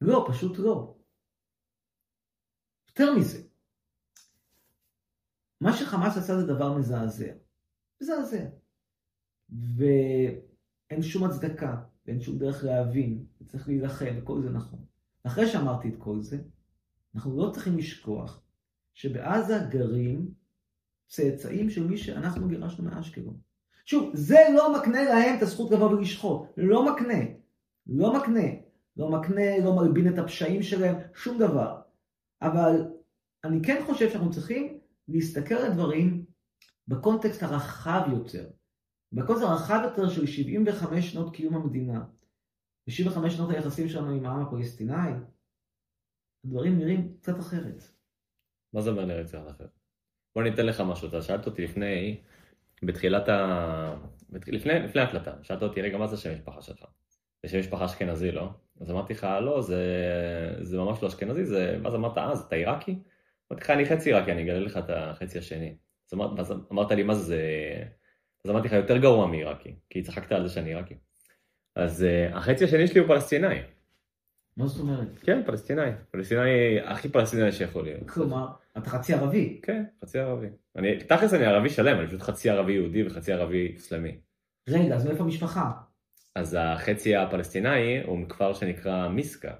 [0.00, 0.94] לא, פשוט לא.
[2.88, 3.42] יותר מזה,
[5.60, 7.32] מה שחמאס עשה זה דבר מזעזע.
[8.02, 8.44] מזעזע.
[9.76, 14.78] ואין שום הצדקה, ואין שום דרך להבין, וצריך להילחם, וכל זה נכון.
[15.24, 16.38] אחרי שאמרתי את כל זה,
[17.14, 18.42] אנחנו לא צריכים לשכוח
[18.94, 20.34] שבעזה גרים
[21.06, 23.36] צאצאים של מי שאנחנו גירשנו מאשקלון.
[23.86, 26.42] שוב, זה לא מקנה להם את הזכות לבוא ולשחוט.
[26.56, 27.18] לא מקנה.
[27.86, 28.46] לא מקנה.
[28.96, 31.80] לא מקנה, לא מלבין את הפשעים שלהם, שום דבר.
[32.42, 32.86] אבל
[33.44, 34.79] אני כן חושב שאנחנו צריכים
[35.10, 36.24] להסתכל על הדברים
[36.88, 38.50] בקונטקסט הרחב יותר,
[39.12, 42.04] בקונטקסט הרחב יותר של 75 שנות קיום המדינה,
[42.88, 45.10] ו-75 שנות היחסים שלנו עם העם הפלסטיני,
[46.44, 47.82] הדברים נראים קצת אחרת.
[48.72, 49.78] מה זה אומר נראה קצת אחרת?
[50.34, 52.20] בוא ניתן לך משהו, אתה שאלת אותי לפני,
[52.82, 53.96] בתחילת ה...
[54.32, 56.84] לפני, לפני ההקלטה, שאלת אותי רגע מה זה שם משפחה שלך?
[57.42, 58.50] זה שם משפחה אשכנזי, לא?
[58.80, 59.84] אז אמרתי לך, לא, זה,
[60.60, 62.98] זה ממש לא אשכנזי, זה, ואז אמרת, אה, אז אתה עיראקי?
[63.52, 65.74] אמרתי לך, אני חצי עיראקי, אני אגלה לך את החצי השני.
[66.08, 67.42] אז אמרת, אז אמרת לי, מה זה?
[68.44, 70.94] אז אמרתי לך, יותר גרוע מעיראקי, כי צחקת על זה שאני עיראקי.
[71.76, 73.60] אז uh, החצי השני שלי הוא פלסטיני.
[74.56, 75.08] מה זאת אומרת?
[75.22, 75.90] כן, פלסטינאי.
[76.10, 78.10] פלסטינאי הכי פלסטינאי שיכול להיות.
[78.10, 79.60] כלומר, אתה חצי ערבי.
[79.62, 80.46] כן, חצי ערבי.
[80.76, 84.18] אני, תכלס אני ערבי שלם, אני פשוט חצי ערבי יהודי וחצי ערבי אסלאמי.
[84.68, 85.70] רגע, אז מאיפה המשפחה?
[86.34, 89.54] אז החצי הפלסטינאי הוא מכפר שנקרא מיסקה.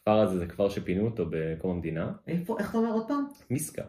[0.00, 2.12] הכפר הזה זה כפר שפינו אותו בקום המדינה.
[2.26, 3.24] איפה, איך אתה אומר עוד פעם?
[3.50, 3.82] מיסקה.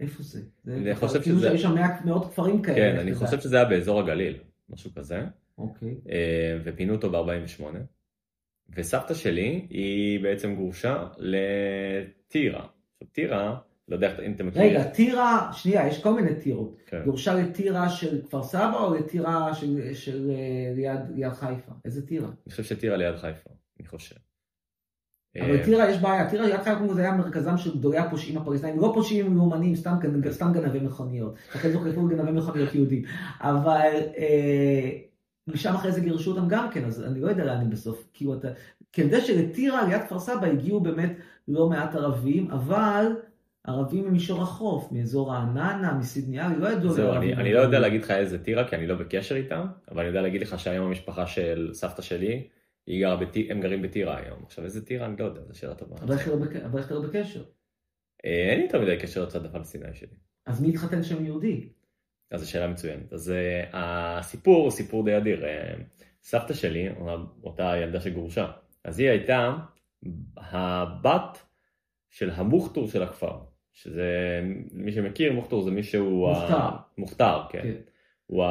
[0.00, 0.40] איפה זה?
[0.68, 1.50] אני חושב כאילו שזה...
[1.50, 1.74] שיש שם
[2.04, 2.76] מאות כפרים כאלה.
[2.76, 4.36] כן, אני חושב שזה היה באזור הגליל,
[4.68, 5.24] משהו כזה.
[5.58, 5.94] אוקיי.
[6.10, 7.64] אה, ופינו אותו ב-48.
[8.76, 12.66] וסבתא שלי היא בעצם גורשה לטירה.
[13.12, 13.56] טירה,
[13.88, 14.70] לא יודע אם אתם מכירים.
[14.70, 16.82] רגע, טירה, שנייה, יש כל מיני טירות.
[16.86, 17.02] כן.
[17.04, 21.72] גורשה לטירה של כפר סבא או לטירה של, של אה, ליד, ליד חיפה?
[21.84, 22.28] איזה טירה?
[22.28, 23.50] אני חושב שטירה ליד חיפה,
[23.80, 24.16] אני חושב.
[25.40, 28.80] אבל אה, טירה יש בעיה, טירה ליד חיפה זה היה מרכזם של גדולי הפושעים הפלסטינאים,
[28.80, 29.96] לא פושעים לאומנים, סתם,
[30.30, 31.34] סתם גנבי מכוניות.
[31.54, 33.02] לכן זוכר אפילו גנבי מכוניות יהודים.
[33.40, 34.90] אבל אה,
[35.46, 38.04] משם אחרי זה גירשו אותם גם כן, אז אני לא יודע לאן הם בסוף.
[38.12, 38.48] כאילו אתה,
[38.92, 41.12] כי אני יודע שלטירה ליד כפר סבא הגיעו באמת
[41.48, 43.06] לא מעט ערבים, אבל
[43.64, 46.92] ערבים ממישור החוף, מאזור רעננה, מסידניאלי, לא ידעו.
[46.92, 49.98] זהו, אני, אני לא יודע להגיד לך איזה טירה, כי אני לא בקשר איתם, אבל
[49.98, 52.48] אני יודע להגיד לך שהיום המשפחה של סבתא שלי.
[53.50, 54.42] הם גרים בטירה היום.
[54.44, 55.96] עכשיו איזה טירה אני לא יודע, זו שאלה טובה.
[56.02, 56.28] אבל איך
[56.86, 57.44] אתה לא לא בקשר?
[58.24, 60.16] אה, אין לי יותר מדי קשר לצד הפלסטיני שלי.
[60.46, 61.68] אז מי התחתן שם יהודי?
[62.30, 63.12] אז זו שאלה מצוינת.
[63.12, 65.44] אז uh, הסיפור הוא סיפור די אדיר.
[65.44, 65.80] Uh,
[66.22, 66.88] סבתא שלי,
[67.42, 68.50] אותה ילדה שגורשה,
[68.84, 69.56] אז היא הייתה
[70.36, 71.42] הבת
[72.10, 73.38] של המוכתור של הכפר.
[73.72, 74.40] שזה,
[74.72, 76.28] מי שמכיר, מוכתור זה מישהו...
[76.28, 76.56] מוכתר.
[76.56, 76.78] ה...
[76.98, 77.62] מוכתר, כן.
[77.62, 77.74] כן.
[78.26, 78.44] הוא.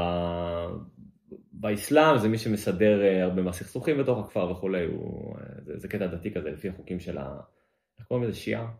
[1.63, 5.35] באסלאם זה מי שמסדר אה, הרבה מהסכסוכים בתוך הכפר וכולי, הוא...
[5.35, 7.39] אה, זה, זה קטע דתי כזה לפי החוקים של ה...
[7.99, 8.37] איך קוראים לזה?
[8.37, 8.71] שיעה?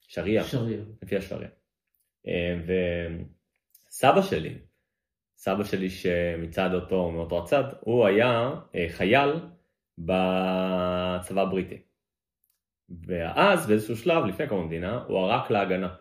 [0.00, 0.44] שריעה.
[0.44, 0.84] שריר.
[1.02, 1.48] לפי השפריה.
[2.26, 2.60] אה,
[3.88, 4.58] וסבא שלי,
[5.36, 8.50] סבא שלי שמצד אותו, מאותו הצד, הוא היה
[8.88, 9.30] חייל
[9.98, 11.82] בצבא הבריטי.
[13.06, 15.94] ואז באיזשהו שלב, לפני קום המדינה, הוא ערק להגנה.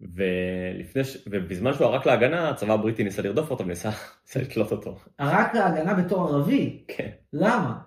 [0.00, 1.16] ולפני ש...
[1.30, 3.90] ובזמן שהוא ערק להגנה, הצבא הבריטי ניסה לרדוף אותו וניסה
[4.26, 4.98] ניסה לתלות אותו.
[5.20, 6.84] רק להגנה בתור ערבי?
[6.88, 7.10] כן.
[7.32, 7.80] למה?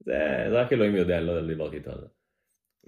[0.00, 0.12] זה,
[0.50, 2.06] זה רק אלוהים יודע, אני לא דיברתי איתו על זה.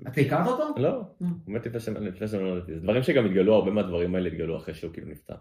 [0.09, 0.75] אתה הכרת אותו?
[0.77, 1.25] לא, Mm.
[1.47, 2.61] הוא מת לפני שאני שאני לא.
[2.67, 5.35] זה דברים שגם התגלו, הרבה מהדברים האלה התגלו אחרי שהוא כאילו נפטר.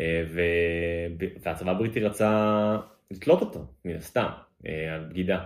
[0.00, 2.76] אה, ו- והצבא הבריטי רצה
[3.10, 4.28] לתלות אותו, מן הסתם,
[4.66, 5.44] אה, על בגידה.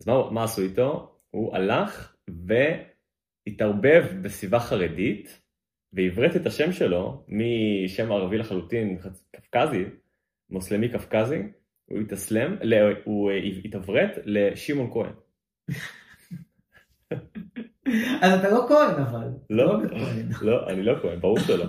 [0.00, 1.14] אז מה, מה עשו איתו?
[1.30, 2.14] הוא הלך
[3.46, 5.41] והתערבב בסביבה חרדית,
[5.92, 8.98] ועברת את השם שלו משם ערבי לחלוטין,
[9.30, 9.84] קפקזי,
[10.50, 11.42] מוסלמי קפקזי,
[11.84, 15.12] הוא התאסלם, לא, הוא אה, התעברת לשמעון כהן.
[18.22, 19.28] אז אתה לא כהן אבל.
[19.50, 20.28] לא, כהן.
[20.48, 21.64] לא, אני לא כהן, ברור שלא.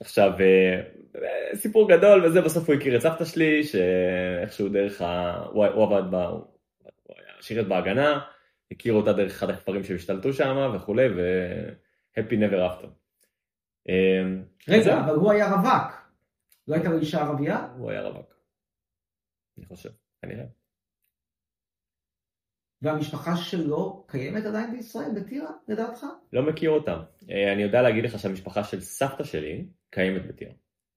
[0.00, 0.80] עכשיו, אה,
[1.22, 5.42] אה, סיפור גדול וזה, בסוף הוא הכיר את סבתא שלי, שאיכשהו דרך ה...
[5.52, 6.14] הוא עבד ב...
[6.14, 8.20] הוא היה שירת בהגנה,
[8.70, 12.99] הכיר אותה דרך אחד הכפרים שהם השתלטו שם וכולי, ו-happy never after.
[13.88, 13.94] אה,
[14.68, 15.00] רגע.
[15.04, 16.00] אבל הוא היה רווק.
[16.68, 17.68] לא הייתה לו אישה ערבייה?
[17.78, 18.34] הוא היה רווק.
[19.58, 19.90] אני חושב,
[20.22, 20.44] כנראה.
[22.82, 26.04] והמשפחה שלו קיימת עדיין בישראל, בטירה, לדעתך?
[26.32, 27.02] לא מכיר אותה.
[27.30, 30.52] אה, אני יודע להגיד לך שהמשפחה של סבתא שלי קיימת בטירה.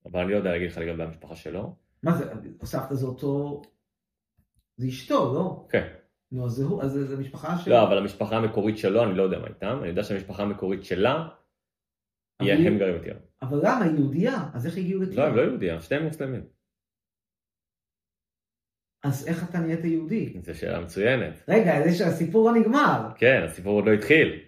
[0.06, 1.76] אבל אני לא יודע להגיד לך לגבי המשפחה שלו.
[2.04, 3.62] מה זה, סבתא זה אותו...
[4.78, 5.67] זה אשתו, לא?
[5.69, 5.93] כן.
[6.32, 7.72] נו, אז זה הוא, אז זה משפחה של...
[7.72, 11.28] לא, אבל המשפחה המקורית שלו, אני לא יודע מה איתם, אני יודע שהמשפחה המקורית שלה,
[12.39, 13.19] היא- הם גרים בטירה.
[13.41, 15.28] אבל למה, היא יהודייה, אז איך הגיעו לא, לטירה?
[15.28, 16.43] הם לא יהודים, שניהם מוסלמים.
[19.04, 20.34] אז איך אתה נהיית יהודי?
[20.43, 21.43] זו שאלה מצוינת.
[21.48, 23.10] רגע, זה שהסיפור לא נגמר.
[23.15, 24.39] כן, הסיפור עוד לא התחיל.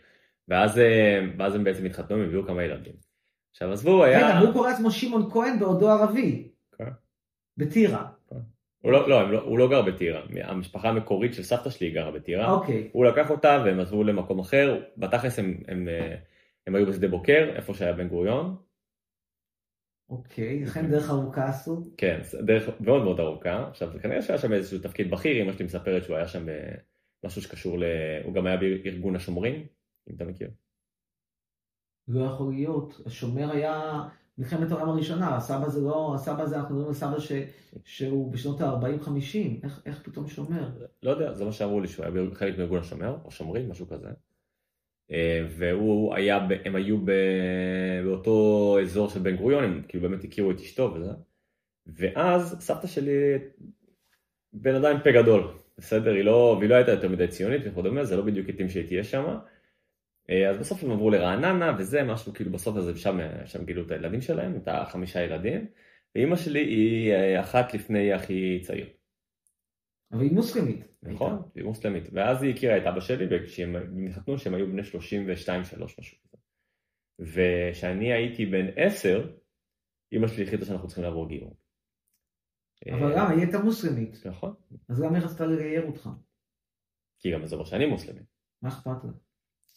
[0.47, 2.93] ואז, אה, ואז הם בעצם התחתנו, הם הביאו כמה ילדים.
[3.51, 4.17] עכשיו עזבו, היה...
[4.27, 6.51] רגע, והוא קורא לעצמו שמעון כהן בעודו ערבי.
[6.77, 6.89] כן.
[7.57, 8.07] בטירה.
[8.81, 10.21] הוא לא, לא, הם לא, הוא לא גר בטירה.
[10.43, 12.51] המשפחה המקורית של סבתא שלי גרה בטירה.
[12.51, 12.89] אוקיי.
[12.93, 14.83] הוא לקח אותה והם עזבו למקום אחר.
[14.97, 16.15] בתכלס הם, הם, אה,
[16.67, 18.55] הם היו בשדה בוקר, איפה שהיה בן גוריון.
[20.09, 21.83] אוקיי, לכן דרך ארוכה עשו.
[21.97, 23.67] כן, דרך מאוד מאוד ארוכה.
[23.69, 26.45] עכשיו, כנראה שהיה שם איזשהו תפקיד בכיר, אמא שלי מספרת שהוא היה שם
[27.23, 27.83] במשהו שקשור ל...
[28.23, 29.67] הוא גם היה בארגון השומרים,
[30.09, 30.49] אם אתה מכיר.
[32.07, 33.01] לא יכול להיות.
[33.05, 34.03] השומר היה
[34.37, 37.31] מלחמת העולם הראשונה, הסבא זה לא, הסבא זה, אנחנו מדברים על סבא ש,
[37.83, 40.69] שהוא בשנות ה-40-50, איך, איך פתאום שומר?
[41.03, 44.09] לא יודע, זה מה שאמרו לי, שהוא היה חלק מארגון השומר, או שומרים, משהו כזה.
[45.11, 46.97] אה, והוא היה, הם היו
[48.05, 51.11] באותו אזור של בן גוריון, הם כאילו באמת הכירו את אשתו וזה.
[51.87, 53.11] ואז סבתא שלי,
[54.53, 56.13] בן אדם פה גדול, בסדר?
[56.13, 59.03] היא לא, והיא לא הייתה יותר מדי ציונית וכדומה, זה לא בדיוק התאים שהיא תהיה
[59.03, 59.37] שם.
[60.49, 64.21] אז בסוף הם עברו לרעננה וזה, משהו כאילו בסוף הזה, שם, שם גילו את הילדים
[64.21, 65.67] שלהם, את החמישה ילדים.
[66.15, 68.85] ואימא שלי היא אה, אחת לפני אחי צעיר.
[70.15, 70.87] אבל היא מוסלמית.
[71.03, 72.09] נכון, היא מוסלמית.
[72.13, 73.75] ואז היא הכירה את אבא שלי, וכשהם
[74.09, 74.85] התחתנו שהם היו בני 32-3
[75.81, 76.37] משהו כזה.
[77.19, 79.31] וכשאני הייתי בן 10,
[80.13, 81.55] אמא שלי החליטה שאנחנו צריכים לעבור גיור.
[82.91, 83.29] אבל למה?
[83.29, 84.25] היא הייתה מוסלמית.
[84.25, 84.53] נכון.
[84.89, 86.09] אז למה היא רצתה לגייר אותך?
[87.19, 88.21] כי גם זה אומר שאני מוסלמי.
[88.61, 89.11] מה אכפת לה?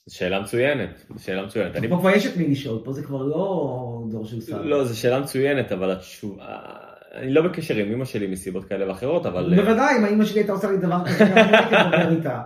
[0.08, 1.76] שאלה מצוינת, שאלה מצוינת.
[1.90, 4.58] פה כבר יש את מי לשאול, פה זה כבר לא דור של סבא.
[4.58, 6.66] לא, זו שאלה מצוינת, אבל התשובה...
[7.14, 9.54] אני לא בקשר עם אמא שלי מסיבות כאלה ואחרות, אבל...
[9.56, 12.42] בוודאי, אם האמא שלי הייתה עושה לי דבר כזה, אני הייתי מדבר איתה.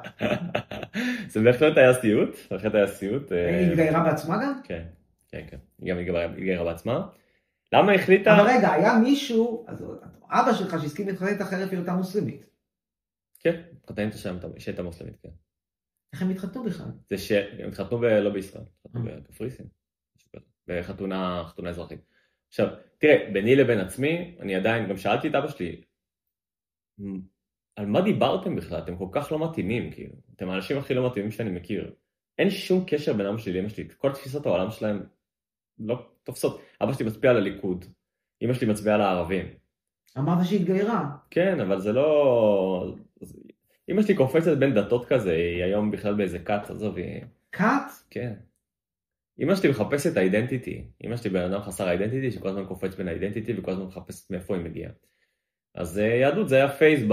[1.32, 3.32] זה בהחלט היה סיוט, בהחלט היה סיוט.
[3.32, 4.60] היא התגיירה בעצמה גם?
[4.64, 4.82] כן,
[5.28, 5.56] כן, כן.
[5.78, 7.06] היא גם התגיירה בעצמה.
[7.72, 8.36] למה החליטה...
[8.36, 9.66] אבל רגע, היה מישהו,
[10.30, 12.46] אבא שלך שהסכים להתחתן איתך חרף היותה מוסלמית.
[13.40, 14.16] כן, התחתן איתה
[14.58, 15.28] שהייתה מוסלמית, כן.
[16.12, 16.86] איך הם התחתנו בכלל?
[17.10, 19.16] זה שהם התחתנו לא בישראל, התחתנו אה.
[19.16, 19.66] בקפריסין,
[20.68, 22.11] בחתונה אזרחית.
[22.52, 25.80] עכשיו, תראה, ביני לבין עצמי, אני עדיין, גם שאלתי את אבא שלי,
[27.76, 28.78] על מה דיברתם בכלל?
[28.78, 30.14] אתם כל כך לא מתאימים, כאילו.
[30.36, 31.94] אתם האנשים הכי לא מתאימים שאני מכיר.
[32.38, 33.88] אין שום קשר בין אבא שלי לאמא שלי.
[33.96, 35.02] כל תפיסות העולם שלהם
[35.78, 36.62] לא תופסות.
[36.82, 37.84] אבא שלי מצביע על הליכוד,
[38.42, 39.46] אמא שלי מצביעה על הערבים.
[40.18, 41.16] אמרת שהתגיירה.
[41.30, 42.94] כן, אבל זה לא...
[43.90, 47.22] אמא שלי קופצת בין דתות כזה, היא היום בכלל באיזה כת, עזוב, היא...
[47.52, 47.90] כת?
[48.10, 48.34] כן.
[49.40, 50.84] אמא שלי מחפשת האידנטיטי.
[51.04, 54.56] אמא שלי בן אדם חסר האידנטיטי, שכל הזמן קופץ בין האידנטיטי וכל הזמן מחפשת מאיפה
[54.56, 54.92] היא מגיעה.
[55.74, 57.12] אז אה, יהדות זה היה פייס ב...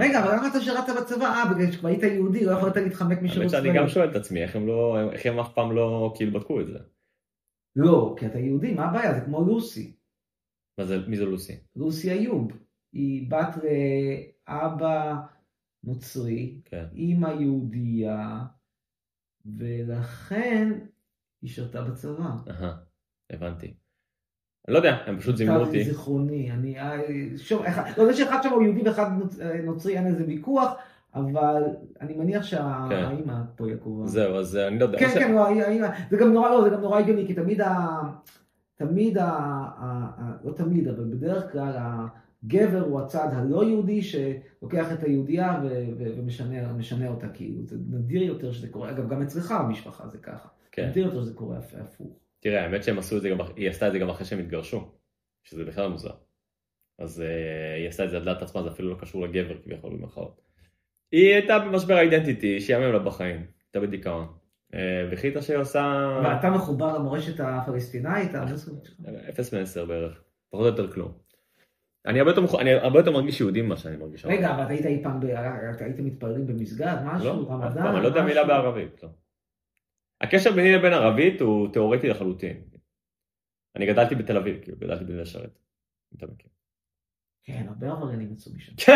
[0.00, 1.24] רגע, אבל למה אתה שירת בצבא?
[1.24, 3.60] אה, בגלל שכבר היית יהודי, לא יכולת להתחמק משירות צבאי.
[3.60, 6.32] האמת שאני גם שואל את עצמי, איך הם לא, איך הם אף פעם לא כאילו
[6.32, 6.78] בדקו את זה.
[7.76, 9.14] לא, כי אתה יהודי, מה הבעיה?
[9.14, 9.96] זה כמו לוסי.
[10.78, 11.52] מה זה, מי זה לוסי?
[11.76, 12.52] לוסי איוב.
[12.92, 13.56] היא בת
[14.48, 15.14] לאבא
[15.84, 16.84] נוצרי, כן.
[16.94, 18.38] אימא יהודייה,
[19.58, 20.72] ולכן
[21.46, 22.30] היא שירתה בצבא.
[22.50, 22.76] אהה,
[23.30, 23.74] הבנתי.
[24.68, 25.84] אני לא יודע, הם פשוט זימנו אותי.
[25.84, 26.80] זיכרוני, אני...
[26.80, 26.98] אה,
[27.36, 27.62] שוב,
[27.98, 29.10] לא, זה שאחד שם הוא יהודי ואחד
[29.64, 30.74] נוצרי, אין איזה ויכוח,
[31.14, 31.62] אבל
[32.00, 33.42] אני מניח שהאימא כן.
[33.56, 34.06] פה יקובה.
[34.06, 34.98] זהו, אז אני לא יודע.
[34.98, 38.00] כן, כן, לא, האימא, זה גם נורא, לא, זה גם נורא הגיוני, כי תמיד ה...
[38.76, 40.38] תמיד ה...
[40.44, 45.60] לא תמיד, אבל בדרך כלל הגבר הוא הצד הלא יהודי שלוקח את היהודייה
[45.98, 50.48] ומשנה אותה, כאילו, זה נדיר יותר שזה קורה, אגב, גם אצלך במשפחה זה ככה.
[50.76, 50.88] כן.
[50.88, 52.18] נדיר יותר שזה קורה הפוך.
[52.40, 54.92] תראה, האמת שהם עשו את זה, גם, היא עשתה את זה גם אחרי שהם התגרשו,
[55.44, 56.10] שזה בכלל מוזר.
[56.98, 59.92] אז uh, היא עשתה את זה על דעת עצמה, זה אפילו לא קשור לגבר כביכול
[59.92, 60.40] במרכאות.
[61.12, 64.26] היא הייתה במשבר האידנטיטי, שיאמם לה בחיים, הייתה בדיכאון.
[64.72, 64.76] Uh,
[65.10, 66.20] והחליטה שהיא עושה...
[66.24, 68.30] ואתה מחובר למורשת הפלסטינאית?
[69.28, 71.12] אפס מעשר בערך, פחות או יותר כלום.
[72.06, 72.54] אני הרבה, יותר, מוכ...
[72.54, 74.26] אני הרבה יותר מרגיש יהודי ממה שאני מרגיש.
[74.26, 75.20] רגע, אבל היית אי פעם,
[75.80, 77.86] היית מתפללים במסגד, משהו, לא, רמדאן?
[77.86, 79.08] אני לא יודע מילה בערבית, לא.
[80.20, 82.62] הקשר ביני לבין ערבית הוא תיאורטי לחלוטין.
[83.76, 85.58] אני גדלתי בתל אביב, כאילו, גדלתי בנווה שרת.
[86.16, 86.50] אתה מכיר.
[87.44, 88.72] כן, הרבה עבריינים יצאו משם.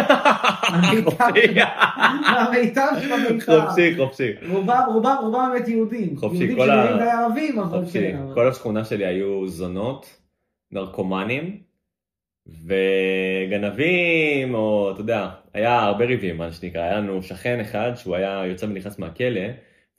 [2.26, 3.60] המיטב של המיטב.
[3.60, 4.32] חופשי, חופשי.
[4.48, 6.16] רובם, רובם, רובם באמת יהודים.
[6.16, 6.96] חופשי, יהודים כל ה...
[6.96, 8.18] די ערבים, אבל כן.
[8.34, 10.20] כל השכונה שלי היו זונות,
[10.70, 11.62] נרקומנים,
[13.46, 16.82] וגנבים, או אתה יודע, היה הרבה ריבים, מה שנקרא.
[16.82, 19.40] היה לנו שכן אחד שהוא היה יוצא ונכנס מהכלא.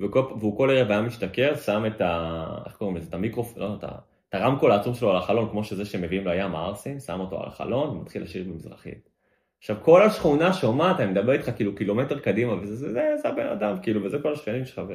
[0.10, 2.46] והוא כל ערב היה משתכר, שם את ה...
[2.66, 3.10] איך קוראים לזה?
[3.10, 3.76] את המיקרופון, לא,
[4.30, 7.90] את הרמקול העצום שלו על החלון, כמו שזה שמביאים לים הערסים, שם אותו על החלון
[7.90, 9.10] ומתחיל לשיר במזרחית.
[9.58, 13.48] עכשיו כל השכונה שומעת, אני מדבר איתך כאילו קילומטר קדימה, וזה זה, זה, זה הבן
[13.48, 14.94] אדם, כאילו, וזה כל השכנים שלך, ו...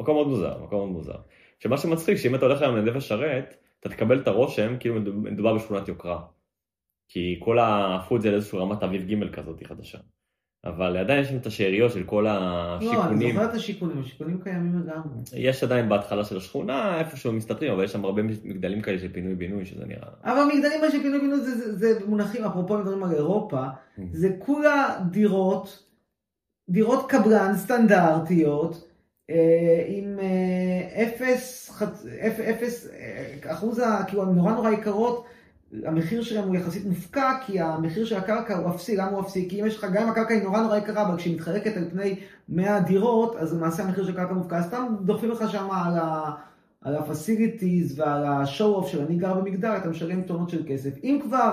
[0.00, 1.16] מקום מאוד מוזר, מקום מאוד מוזר.
[1.58, 5.88] שמה שמצחיק, שאם אתה הולך היום לנווה שרת, אתה תקבל את הרושם כאילו מדובר בשכונת
[5.88, 6.20] יוקרה.
[7.08, 9.98] כי כל הפכו את זה לאיזושהי רמת אביב ג' כזאת חדשה.
[10.64, 12.98] אבל עדיין יש שם את השאריות של כל השיכונים.
[12.98, 15.08] לא, אני זוכר את השיכונים, השיכונים קיימים לגמרי.
[15.36, 19.64] יש עדיין בהתחלה של השכונה, איפשהו מסתתרים, אבל יש שם הרבה מגדלים כאלה של פינוי-בינוי,
[19.64, 20.08] שזה נראה...
[20.24, 24.00] אבל מגדלים של פינוי-בינוי זה, זה, זה מונחים, אפרופו מדברים על אירופה, mm.
[24.12, 25.84] זה כולה דירות,
[26.68, 28.88] דירות קבלן סטנדרטיות,
[29.30, 31.70] אה, עם אה, אפס,
[32.50, 35.24] אפס, אה, אחוז, כאילו, נורא נורא יקרות.
[35.84, 39.48] המחיר שלהם הוא יחסית מופקע, כי המחיר של הקרקע הוא אפסי, למה הוא אפסי?
[39.48, 41.90] כי אם יש לך, גם אם הקרקע היא נורא נורא יקרה, אבל כשהיא מתחלקת על
[41.90, 42.16] פני
[42.48, 44.56] 100 דירות, אז למעשה המחיר של הקרקע מופקע.
[44.56, 46.30] אז סתם דוחפים לך שם על ה...
[46.84, 51.04] על הפסיליטיז ועל השואו-אוף של אני גר במגדל, אתה משלם טונות של כסף.
[51.04, 51.50] אם כבר,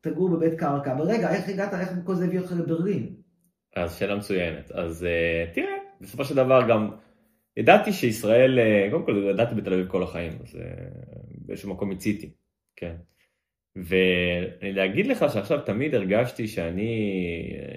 [0.00, 0.92] תגור בבית קרקע.
[0.92, 3.14] אבל רגע, איך הגעת, איך כל זה הביא אותך לברלין?
[3.76, 4.70] אז שאלה מצוינת.
[4.70, 6.90] אז uh, תראה, בסופו של דבר גם
[7.56, 10.58] ידעתי שישראל, uh, קודם כל ידעתי בתל אביב כל החיים, אז uh,
[11.46, 12.30] באיזשהו מקום מיציתי,
[12.76, 12.96] כן.
[13.76, 17.20] ואני להגיד לך שעכשיו תמיד הרגשתי שאני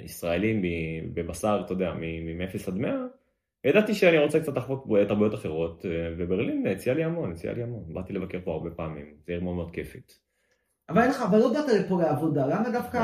[0.04, 0.62] ישראלי
[1.14, 2.92] בבשר, אתה יודע, מ-0 עד 100,
[3.64, 5.86] ידעתי שאני רוצה קצת לחוות תרבויות אחרות,
[6.18, 7.84] וברלין הציע לי המון, הציע לי המון.
[7.94, 10.20] באתי לבקר פה הרבה פעמים, זו עיר מאוד מאוד כיפית.
[10.90, 12.98] אבל אין לך, אבל לא באת לפה לעבודה, למה דווקא,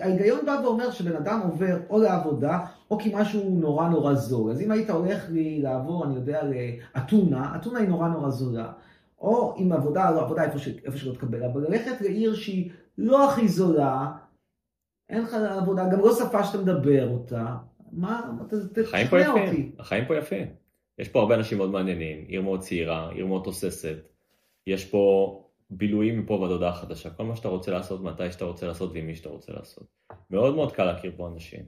[0.00, 2.58] ההיגיון בא ואומר שבן אדם עובר או לעבודה,
[2.90, 4.50] או כי משהו נורא נורא זול.
[4.50, 8.72] אז אם היית הולך לי לעבור, אני יודע, לאתונה, אתונה היא נורא נורא זולה.
[9.20, 13.30] או עם עבודה, לא עבודה איפה, ש, איפה שלא תקבל, אבל ללכת לעיר שהיא לא
[13.30, 14.06] הכי זולה,
[15.08, 17.56] אין לך עבודה, גם לא שפה שאתה מדבר אותה,
[17.92, 18.30] מה,
[18.74, 19.72] תשכנע אותי.
[19.78, 20.46] החיים פה יפים.
[20.98, 23.96] יש פה הרבה אנשים מאוד מעניינים, עיר מאוד צעירה, עיר מאוד תוססת.
[24.66, 25.36] יש פה
[25.70, 29.06] בילויים מפה ועד הודעה חדשה, כל מה שאתה רוצה לעשות, מתי שאתה רוצה לעשות ועם
[29.06, 29.86] מי שאתה רוצה לעשות.
[30.30, 31.64] מאוד מאוד קל להכיר פה אנשים.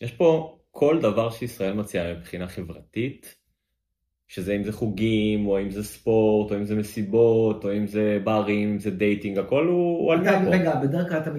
[0.00, 3.43] יש פה כל דבר שישראל מציעה מבחינה חברתית,
[4.28, 8.18] שזה אם זה חוגים, או אם זה ספורט, או אם זה מסיבות, או אם זה
[8.24, 10.50] ברים, אם זה dating, הכל הוא על מאה פה.
[10.50, 11.30] רגע, בדרך כלל אתה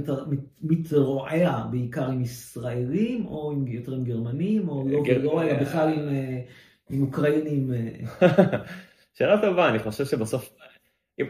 [0.62, 6.10] מתרועע בעיקר עם ישראלים, או עם, יותר עם גרמנים, או לא ולא, אלא בכלל עם,
[6.10, 6.42] אה,
[6.90, 7.74] עם אוקראינים.
[7.74, 8.28] אה.
[9.18, 10.54] שאלה טובה, אני חושב שבסוף,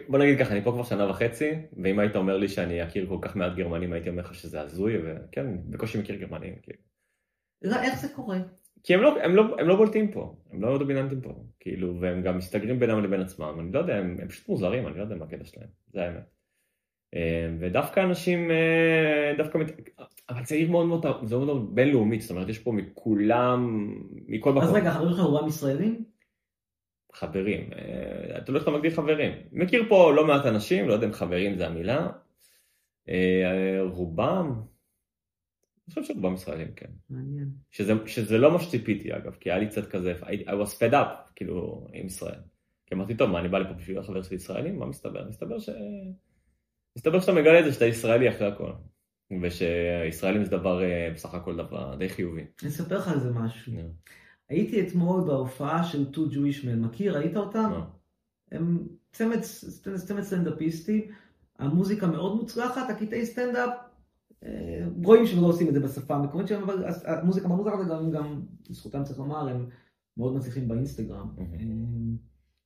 [0.10, 1.52] בוא נגיד ככה, אני פה כבר שנה וחצי,
[1.84, 4.94] ואם היית אומר לי שאני אכיר כל כך מעט גרמנים, הייתי אומר לך שזה הזוי,
[4.98, 6.54] וכן, בקושי מכיר גרמנים.
[6.62, 6.80] כאילו.
[7.64, 8.38] איך זה קורה?
[8.86, 11.30] כי הם לא, הם, לא, הם לא בולטים פה, הם לא דומיננטים פה,
[11.60, 14.98] כאילו, והם גם מסתגרים בינם לבין עצמם, אני לא יודע, הם, הם פשוט מוזרים, אני
[14.98, 16.24] לא יודע מה הקטע שלהם, זה האמת.
[17.16, 19.72] אה, ודווקא אנשים, אה, דווקא, מת...
[20.30, 23.90] אבל זה עיר מאוד מאוד, זה מאוד בינלאומית, זאת אומרת, יש פה מכולם,
[24.28, 24.64] מכל מקום.
[24.64, 26.04] אז רגע, חברים שלך רובם ישראלים?
[27.14, 29.32] חברים, אה, אתה לא אתה מגדיר חברים.
[29.52, 32.08] מכיר פה לא מעט אנשים, לא יודע אם חברים זה המילה,
[33.90, 34.62] רובם,
[35.88, 36.90] אני חושב שרובם ישראלים, כן.
[37.10, 37.50] מעניין.
[37.72, 40.94] שזה, שזה לא מה שציפיתי אגב, כי היה לי קצת כזה, I, I was fed
[40.94, 42.40] up, כאילו, עם ישראל.
[42.86, 44.80] כי אמרתי, טוב, מה, אני בא לפה בשביל החבר שלי ישראלים?
[44.80, 45.30] מה מסתבר?
[45.30, 45.70] מסתבר ש...
[46.98, 48.72] מסתבר שאתה מגלה את זה שאתה ישראלי אחרי הכל.
[49.42, 52.46] ושישראלים זה דבר, אה, בסך הכל דבר די חיובי.
[52.62, 53.74] אני אספר לך על זה משהו.
[53.74, 54.12] Yeah.
[54.50, 57.18] הייתי אתמול בהופעה של טו ג'ווישמן, מכיר?
[57.18, 57.72] ראית אותם?
[57.74, 58.56] Yeah.
[58.56, 59.40] הם צמד,
[60.06, 61.12] צמד סטנדאפיסטים,
[61.60, 63.70] המוזיקה מאוד מוצלחת, הקטעי סטנדאפ
[65.04, 68.42] רואים שהם לא עושים את זה בשפה המקומית שלהם, אבל המוזיקה מאוד מוזרה, וגם גם,
[68.70, 69.66] לזכותם צריך לומר, הם
[70.18, 71.30] מאוד מצליחים באינסטגרם.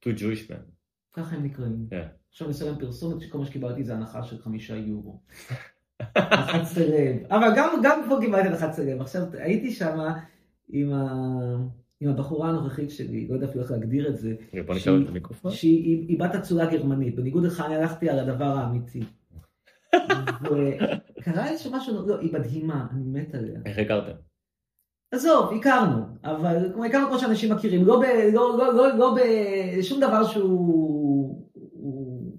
[0.05, 0.71] To Jewish man.
[1.13, 1.87] ככה הם נקראים.
[2.29, 5.19] עכשיו אני אסיים פרסומת שכל מה שקיבלתי זה הנחה של חמישה יורו.
[6.15, 7.15] הנחת סלב.
[7.29, 7.47] אבל
[7.83, 9.01] גם פה קיבלתי הנחת סלב.
[9.01, 9.99] עכשיו הייתי שם
[10.69, 10.91] עם
[12.01, 14.35] עם הבחורה הנוכחית שלי, לא יודע אפילו איך להגדיר את זה.
[14.65, 15.51] בוא נקרא את המיקרופון.
[15.51, 19.03] שהיא בת אצולה גרמנית, בניגוד לך אני הלכתי על הדבר האמיתי.
[20.43, 23.59] וקרה לי שמשהו, לא, היא מדהימה, אני מת עליה.
[23.65, 24.17] איך הכרתם?
[25.11, 29.99] עזוב, הכרנו, אבל כמו הכרנו כמו שאנשים מכירים, לא, ב, לא, לא, לא, לא בשום
[29.99, 32.37] דבר שהוא הוא...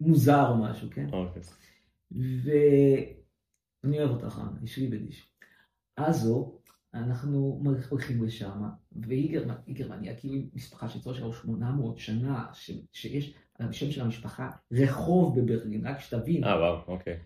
[0.00, 1.06] מוזר או משהו, כן?
[1.12, 1.42] אוקיי.
[3.82, 5.34] ואני אוהב אותך, יש לי בדיש.
[5.96, 6.30] אז
[6.94, 8.62] אנחנו הולכים לשם,
[8.92, 15.86] והיא גרמניה, כאילו משפחה של צור 800 שנה, ש, שיש השם של המשפחה, רחוב בברלין,
[15.86, 16.44] רק שתבין.
[16.44, 17.16] אה, וואו, אוקיי.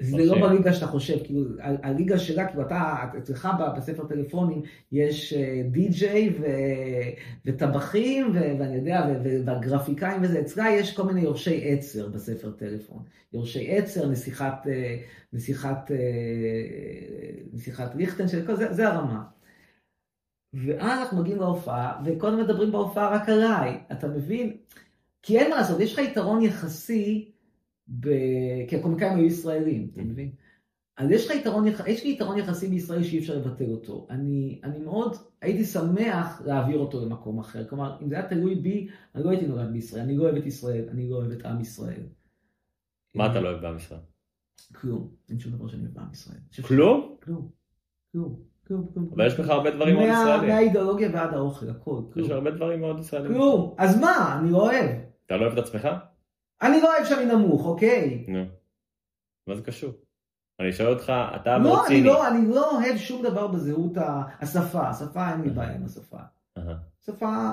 [0.00, 4.62] זה לא בליגה שאתה חושב, כאילו, הליגה שלה, כאילו, אתה, אצלך בספר טלפונים
[4.92, 6.38] יש אה, די-ג'יי
[7.44, 9.06] וטבחים, ואני יודע,
[9.44, 13.02] והגרפיקאים וזה, אצלה יש כל מיני יורשי עצר בספר טלפון.
[13.32, 14.96] יורשי עצר, נסיכת, אה,
[15.32, 15.96] נסיכת, אה,
[17.52, 19.22] נסיכת ליכטנשטיין, זה, זה הרמה.
[20.54, 24.56] ואז אנחנו מגיעים להופעה, וקודם מדברים בהופעה רק עליי, אתה מבין?
[25.22, 27.32] כי אין מה לעשות, יש לך יתרון יחסי,
[28.00, 28.08] ב...
[28.68, 30.30] כי הקומיקאים היו ישראלים, אתה מבין?
[30.96, 34.06] אז יש לך יתרון, יש לי יתרון יחסי בישראל שאי אפשר לבטל אותו.
[34.10, 37.68] אני, אני מאוד הייתי שמח להעביר אותו למקום אחר.
[37.68, 40.02] כלומר, אם זה היה תלוי בי, אני לא הייתי נולד בישראל.
[40.02, 42.02] אני לא אוהב את ישראל, אני לא אוהב את עם ישראל.
[43.14, 44.00] מה אתה לא אוהב בעם ישראל?
[44.74, 45.08] כלום.
[45.28, 46.38] אין שום דבר שאני אוהב בעם ישראל.
[46.66, 47.16] כלום?
[47.22, 47.48] כלום.
[48.12, 48.40] כלום.
[49.12, 50.48] אבל יש לך הרבה דברים מאוד ישראלים.
[50.48, 52.02] מהאידיאולוגיה ועד האוכל, הכל.
[52.16, 53.32] יש הרבה דברים מאוד ישראלים.
[53.32, 53.74] כלום.
[53.78, 54.38] אז מה?
[54.40, 55.09] אני לא אוהב.
[55.30, 55.88] אתה לא אוהב את עצמך?
[56.62, 58.24] אני לא אוהב שאני נמוך, אוקיי?
[58.28, 58.44] נו.
[59.46, 59.92] מה זה קשור?
[60.60, 62.06] אני שואל אותך, אתה מאוד לא, ציני.
[62.06, 63.92] לא, אני לא אוהב שום דבר בזהות
[64.40, 64.88] השפה.
[64.88, 66.16] השפה, אין לי בעיה עם השפה.
[67.06, 67.50] שפה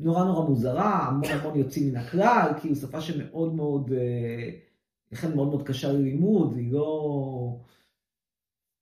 [0.00, 4.50] נורא נורא מוזרה, המון המון יוצאים מן הכלל, כאילו שפה שמאוד מאוד, אה,
[5.12, 7.60] לכן מאוד מאוד קשה ללימוד, היא לא...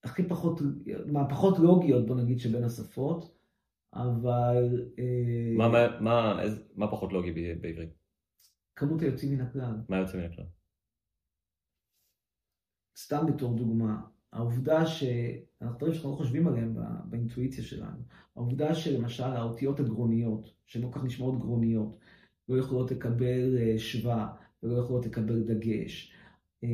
[0.04, 0.60] הכי פחות,
[1.06, 3.34] מהפחות לוגיות, בוא נגיד, שבין השפות,
[3.94, 4.86] אבל...
[4.98, 6.42] אה, מה, מה, מה,
[6.76, 8.05] מה פחות לוגי בעברית?
[8.76, 9.74] כמות היוצאים מן הכלל.
[9.88, 10.44] מה יוצא מן הכלל?
[12.96, 14.00] סתם בתור דוגמה,
[14.32, 17.98] העובדה שאנחנו דברים שאנחנו לא חושבים עליהם באינטואיציה שלנו,
[18.36, 21.98] העובדה שלמשל האותיות הגרוניות, שהן לא כך נשמעות גרוניות,
[22.48, 26.12] לא יכולות לקבל אה, שווה ולא יכולות לקבל דגש,
[26.64, 26.68] אה,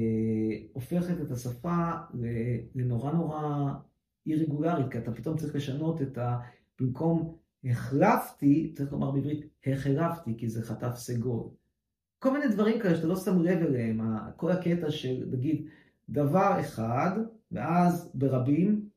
[0.72, 1.90] הופכת את השפה
[2.74, 3.72] לנורא נורא
[4.26, 6.38] אי-רגולרית, כי אתה פתאום צריך לשנות את ה...
[6.80, 11.61] במקום החלפתי, צריך לומר בעברית, החלפתי, כי זה חטף סגול.
[12.22, 14.00] כל מיני דברים כאלה שאתה לא שם לב אליהם,
[14.36, 15.66] כל הקטע של, נגיד,
[16.08, 17.10] דבר אחד,
[17.52, 18.88] ואז ברבים.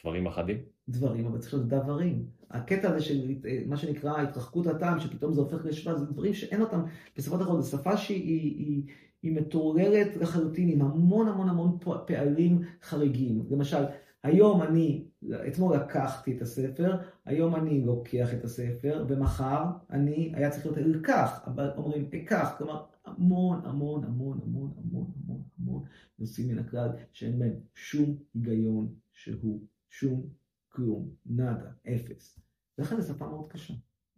[0.00, 0.56] דברים אחדים?
[0.88, 2.26] דברים, אבל צריך להיות דברים.
[2.50, 3.34] הקטע הזה של
[3.66, 6.80] מה שנקרא התרחקות הטעם, שפתאום זה הופך לשבט, זה דברים שאין אותם
[7.16, 8.82] בסופו של דבר, זו שפה שהיא היא,
[9.22, 13.46] היא מתוארת לחלוטין עם המון המון המון פערים חריגים.
[13.50, 13.84] למשל,
[14.22, 15.04] היום אני,
[15.48, 21.40] אתמול לקחתי את הספר, היום אני לוקח את הספר, ומחר אני, היה צריך להיות אלקח,
[21.46, 25.84] אבל אומרים אקח, כלומר המון המון המון המון המון המון המון
[26.18, 30.26] נושאים מן הכלל שאין בהם שום היגיון שהוא, שום
[30.68, 32.40] כלום, נאדה, אפס.
[32.78, 33.74] לכן זו שפה מאוד קשה.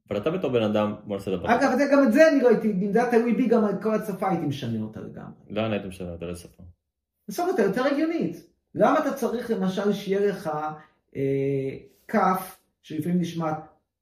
[0.09, 1.55] אבל אתה בתור בן אדם, בוא נעשה דבר.
[1.55, 4.31] אגב, גם את זה אני לא הייתי, אם זה היה תלוי בי, גם כל השפה
[4.31, 5.35] הייתי משנה אותה לגמרי.
[5.51, 6.27] לאן היית משנה אותה?
[6.27, 6.63] לאיזה שפה?
[7.29, 8.53] בסוף אתה יותר הגיונית.
[8.75, 10.51] למה אתה צריך למשל שיהיה לך
[12.09, 13.59] כף שלפעמים נשמעת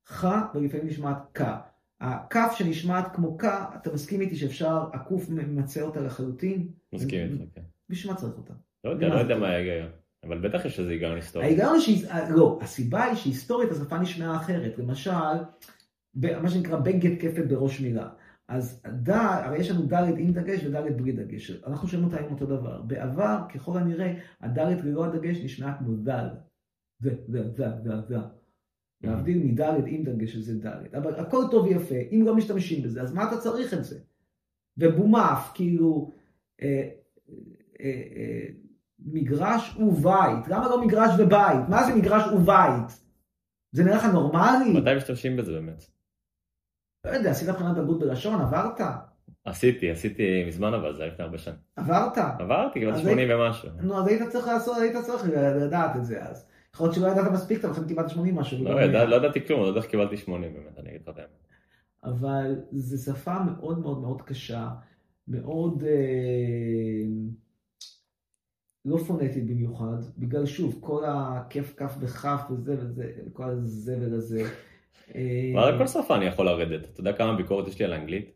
[0.08, 1.42] ח ולפעמים נשמעת כ.
[2.00, 3.44] הכף שנשמעת כמו כ,
[3.76, 6.68] אתה מסכים איתי שאפשר, הקוף ממצה אותה לחלוטין?
[6.94, 7.62] מסכים איתך, כן.
[7.88, 8.54] בשביל מה צריך אותה?
[8.84, 9.88] לא יודע, לא יודע מה ההיגיון.
[10.24, 11.44] אבל בטח יש איזה היגיון היסטורי.
[11.44, 14.78] ההיגיון שהיא, לא, הסיבה היא שהיסטורית השפה נשמעה אחרת.
[14.78, 15.10] למשל,
[16.14, 18.08] מה שנקרא בגד כפת בראש מילה.
[18.48, 21.50] אז ד', הרי יש לנו ד' עם דגש וד' בלי דגש.
[21.66, 22.82] אנחנו שומעים אותה עם אותו דבר.
[22.82, 26.28] בעבר, ככל הנראה, הד' ללא הדגש נשמע כמו ד'.
[27.00, 28.16] זה, זה, זה, זה, זה.
[29.02, 30.94] להבדיל מד' עם דגש שזה ד'.
[30.94, 33.98] אבל הכל טוב ויפה, אם לא משתמשים בזה, אז מה אתה צריך את זה?
[34.78, 36.10] ובומף, כאילו,
[36.62, 36.88] אה,
[37.80, 38.46] אה, אה,
[38.98, 40.48] מגרש ובית.
[40.48, 41.68] למה לא מגרש ובית?
[41.68, 43.00] מה זה מגרש ובית?
[43.72, 44.80] זה נראה לך נורמלי?
[44.80, 45.84] מתי משתמשים בזה באמת?
[47.06, 48.80] לא יודע, עשית בחינת בגרות בלשון, עברת?
[49.44, 51.56] עשיתי, עשיתי מזמן אבל זה היה לפני הרבה שנים.
[51.76, 52.18] עברת?
[52.38, 53.68] עברתי, כבר 80 ומשהו.
[53.80, 56.49] נו, אז היית צריך לעשות, היית צריך לדעת את זה אז.
[56.74, 58.64] יכול להיות שלא ידעת מספיק טוב, לכן קיבלת 80 משהו.
[58.64, 61.50] לא, לא ידעתי כלום, לא יודע איך קיבלתי 80 באמת, אני אגיד לך את האמת.
[62.04, 64.68] אבל זו שפה מאוד מאוד מאוד קשה,
[65.28, 67.04] מאוד אה,
[68.84, 74.42] לא פונטית במיוחד, בגלל שוב, כל הכיף כף וכף וזה וזה, כל הזבל הזה.
[75.54, 76.84] ועל כל שפה אני יכול לרדת.
[76.84, 78.30] אתה יודע כמה ביקורת יש לי על האנגלית?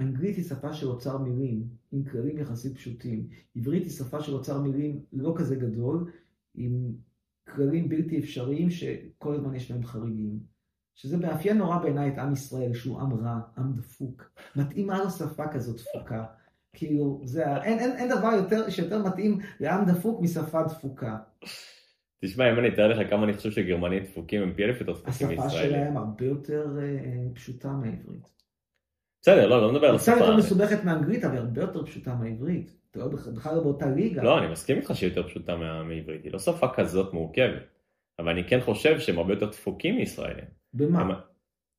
[0.00, 3.26] אנגלית היא שפה של אוצר מילים, עם כללים יחסית פשוטים.
[3.56, 6.10] עברית היא שפה של אוצר מילים לא כזה גדול,
[6.54, 6.92] עם
[7.54, 10.52] כללים בלתי אפשריים שכל הזמן יש בהם חריגים.
[10.94, 14.32] שזה מאפיין נורא בעיניי את עם ישראל, שהוא עם רע, עם דפוק.
[14.56, 16.24] מתאימה לו שפה כזאת דפוקה.
[16.72, 21.18] כאילו, זה, אין, אין, אין דבר יותר, שיותר מתאים לעם דפוק משפה דפוקה.
[22.24, 25.28] תשמע, אם אני אתאר לך כמה אני חושב שגרמנים דפוקים הם פי אלף יותר דפוקים
[25.28, 25.40] מישראלים.
[25.40, 28.41] השפה שלהם הרבה יותר uh, פשוטה מהעברית.
[29.22, 30.12] בסדר, לא, לא מדבר על השפה.
[30.12, 32.76] קצת יותר מסובכת מאנגלית, אבל הרבה יותר פשוטה מהעברית.
[32.90, 34.22] אתה לא בכלל לא באותה ליגה.
[34.22, 36.24] לא, אני מסכים איתך שהיא יותר פשוטה מעברית.
[36.24, 37.62] היא לא שפה כזאת מורכבת.
[38.18, 40.44] אבל אני כן חושב שהם הרבה יותר דפוקים מישראלים.
[40.74, 41.00] במה?
[41.00, 41.10] הם...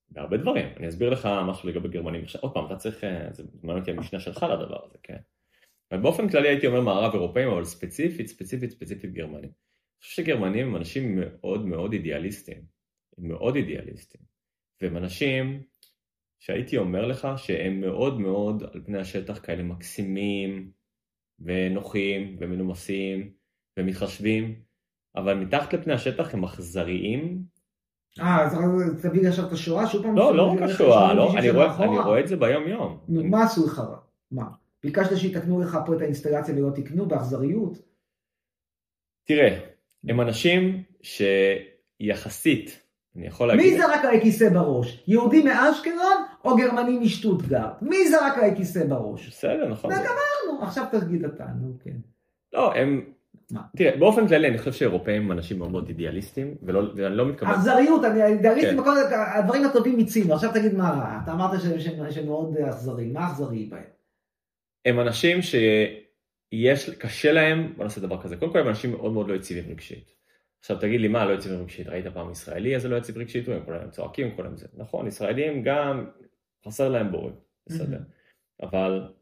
[0.10, 0.70] בהרבה דברים.
[0.78, 2.24] אני אסביר לך משהו לגבי גרמנים.
[2.42, 5.18] עוד פעם, אתה צריך, אה, זה מעניין אותי המשנה שלך לדבר הזה, כן?
[5.92, 9.50] אבל באופן כללי הייתי אומר מערב אירופאים, אבל ספציפית, ספציפית, ספציפית גרמנים.
[10.04, 12.62] חושב שגרמנים הם אנשים מאוד מאוד אידיאליסטים,
[13.18, 14.22] הם מאוד אידיאליסטים,
[14.82, 15.64] והם אנשים
[16.44, 20.72] שהייתי אומר לך שהם מאוד מאוד על פני השטח כאלה מקסימים
[21.40, 23.32] ונוחים ומנומסים
[23.80, 24.56] ומתחשבים,
[25.16, 27.44] אבל מתחת לפני השטח הם אכזריים.
[28.20, 28.58] אה, אז
[29.02, 30.16] תביא עכשיו את השואה שוב פעם?
[30.16, 33.00] לא, לא רק השואה, לא, אני רואה, אני רואה את זה ביום יום.
[33.08, 33.98] נו, מה עשו לך רע?
[34.32, 34.46] מה?
[34.84, 37.78] ביקשת שיתקנו לך פה את האינסטלציה ולא תקנו באכזריות?
[39.24, 39.60] תראה,
[40.08, 42.83] הם אנשים שיחסית,
[43.16, 43.66] אני יכול להגיד...
[43.66, 45.04] מי זרק עלי כיסא בראש?
[45.08, 47.70] יהודי מאשקלון או גרמני משטוטגרד?
[47.82, 49.28] מי זרק עלי כיסא בראש?
[49.28, 49.92] בסדר, נכון.
[49.92, 51.98] וגמרנו, עכשיו תגיד אתה, נו כן.
[52.54, 53.02] לא, הם...
[53.52, 53.62] מה?
[53.78, 57.52] תראה, באופן כללי אני חושב שאירופאים הם אנשים מאוד מאוד אידיאליסטים, ולא, ואני לא מתכוון...
[57.52, 58.90] אכזריות, אני אידיאליסטים, כן.
[59.36, 63.84] הדברים הטובים מיצינו, עכשיו תגיד מה רע, אתה אמרת שהם מאוד אכזריים, מה אכזרי בהם?
[64.86, 65.56] הם אנשים ש...
[66.54, 69.64] יש, קשה להם, בוא נעשה דבר כזה, קודם כל הם אנשים מאוד מאוד לא יציבים
[69.70, 70.12] רגשית.
[70.64, 73.66] עכשיו תגיד לי מה לא יציבים רגשית, ראית פעם ישראלי איזה לא יציב רגשית, הם
[73.66, 76.10] כולם צועקים, כולם זה, נכון, ישראלים גם
[76.66, 77.34] חסר להם בורג,
[77.68, 78.00] בסדר,
[78.62, 79.14] אבל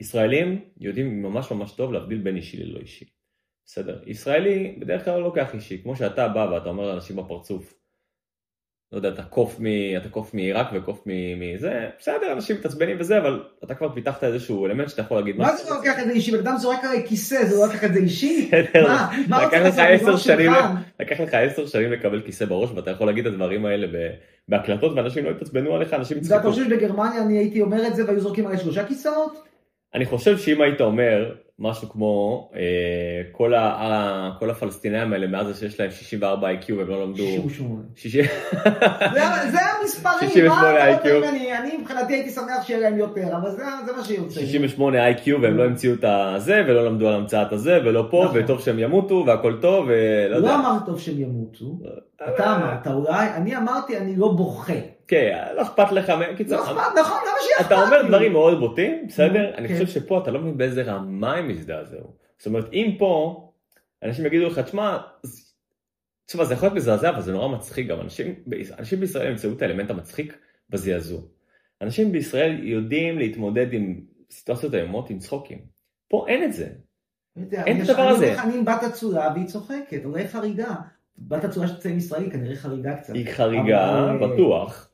[0.00, 3.04] ישראלים יודעים ממש ממש טוב להבדיל בין אישי ללא אישי,
[3.66, 7.79] בסדר, ישראלי בדרך כלל לא לוקח אישי, כמו שאתה בא ואתה אומר לאנשים בפרצוף,
[8.92, 9.66] לא יודע, אתה קוף, מ...
[9.96, 14.88] אתה קוף מעיראק וקוף מזה, בסדר, אנשים מתעצבנים וזה, אבל אתה כבר פיתחת איזשהו אלמנט
[14.88, 15.36] שאתה יכול להגיד...
[15.36, 16.30] מה זה לא לוקח את זה אישי?
[16.30, 18.50] בן אדם זורק עליי כיסא, זה לא לקח את זה אישי?
[18.88, 19.10] מה?
[19.28, 20.50] מה רוצה לעשות שנים,
[21.00, 23.86] לקח לך עשר שנים לקבל כיסא בראש, ואתה יכול להגיד את הדברים האלה
[24.48, 26.34] בהקלטות, ואנשים לא יתעצבנו עליך, אנשים יצחקו.
[26.34, 29.44] ואתה חושב שבגרמניה אני הייתי אומר את זה והיו זורקים עליי שלושה כיסאות?
[29.94, 32.60] אני חושב שאם היית אומר משהו כמו אה,
[33.32, 37.24] כל, ה, כל הפלסטינאים האלה מאז שיש להם 64 IQ והם לא למדו...
[37.26, 37.82] 68.
[37.96, 38.24] 60...
[39.52, 41.28] זה המספרים, 68 IQ.
[41.28, 44.40] אני, אני מבחינתי הייתי שמח שיהיה להם יותר, אבל זה, זה מה שיוצא.
[44.40, 48.40] 68 IQ והם לא המציאו את הזה ולא למדו על המצאת הזה ולא פה נכון.
[48.44, 50.48] וטוב שהם ימותו והכל טוב ולא יודע.
[50.48, 51.78] לא אמרת טוב שהם ימותו,
[52.28, 54.72] אתה אמרת, אולי, אני אמרתי אני לא בוכה.
[55.10, 56.12] כן, לא אכפת לך.
[56.36, 58.08] קיצור, לא אכפת, נכון, למה שיהיה אכפת אתה אומר?
[58.08, 59.54] דברים מאוד בוטים, בסדר?
[59.54, 59.74] אני כן.
[59.74, 62.14] חושב שפה אתה לא מבין באיזה רמה הם הזדעזעו.
[62.38, 63.52] זאת אומרת, אם פה
[64.02, 64.98] אנשים יגידו לך, תשמע,
[66.26, 68.00] תשמע, זה יכול להיות מזעזע, אבל זה נורא מצחיק גם.
[68.00, 68.34] אנשים,
[68.78, 70.38] אנשים בישראל ימצאו את האלמנט המצחיק
[70.70, 71.20] בזעזוע.
[71.82, 74.00] אנשים בישראל יודעים להתמודד עם
[74.30, 75.58] סיטואציות איומות עם צחוקים.
[76.08, 76.68] פה אין את זה.
[77.52, 78.24] אין את הדבר אני הזה.
[78.24, 80.74] אומר לך, אני עם בת אצולה והיא צוחקת, אולי חריגה.
[81.18, 83.14] בת אצולה שתצא עם ישראלי כנראה חריגה קצת.
[83.14, 84.89] היא חריגה, אה, בטוח.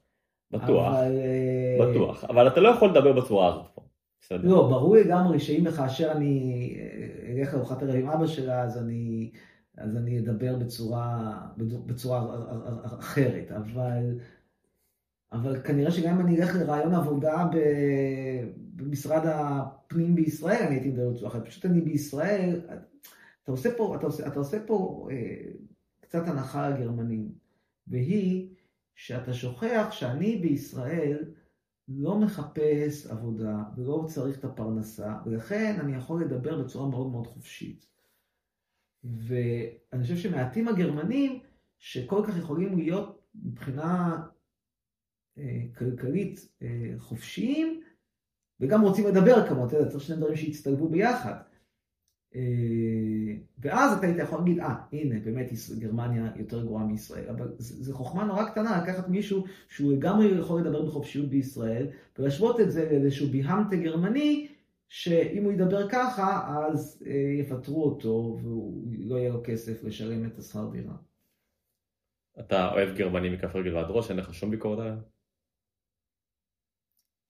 [0.50, 2.24] בטוח, אבל, אה, בטוח.
[2.24, 3.82] אבל אתה לא יכול לדבר בצורה הזאת פה.
[4.20, 4.48] בסדר.
[4.48, 9.30] לא, ברור לגמרי שאם וכאשר אני אה, אלך לארוחת ערב עם אבא שלה, אז אני,
[9.76, 12.24] אז אני אדבר בצורה, בצורה
[12.98, 14.18] אחרת, אבל,
[15.32, 17.46] אבל כנראה שגם אם אני אלך לרעיון עבודה
[18.74, 21.46] במשרד הפנים בישראל, אני הייתי מדבר בצורה אחרת.
[21.46, 22.60] פשוט אני בישראל,
[23.42, 25.50] אתה עושה פה, אתה עושה, אתה עושה פה אה,
[26.00, 27.32] קצת הנחה לגרמנים,
[27.86, 28.55] והיא
[28.96, 31.24] שאתה שוכח שאני בישראל
[31.88, 37.86] לא מחפש עבודה ולא צריך את הפרנסה, ולכן אני יכול לדבר בצורה מאוד מאוד חופשית.
[39.04, 41.40] ואני חושב שמעטים הגרמנים
[41.78, 44.22] שכל כך יכולים להיות מבחינה
[45.38, 47.82] אה, כלכלית אה, חופשיים,
[48.60, 51.34] וגם רוצים לדבר כמובן, אתה יודע, צריך שני דברים שיצטלבו ביחד.
[52.36, 57.28] אה, ואז אתה היית יכול להגיד, אה, הנה, באמת גרמניה יותר גרועה מישראל.
[57.28, 61.86] אבל זו חוכמה נורא קטנה לקחת מישהו שהוא לגמרי יכול לדבר בחופשיות בישראל,
[62.18, 64.48] ולהשוות את זה לאיזשהו ביהמטה גרמני,
[64.88, 70.70] שאם הוא ידבר ככה, אז אה, יפטרו אותו, ולא יהיה לו כסף לשלם את השכר
[70.72, 70.96] דירה.
[72.40, 74.98] אתה אוהב גרמנים מכף רגל ועד ראש, אין לך שום ביקורת עליהם?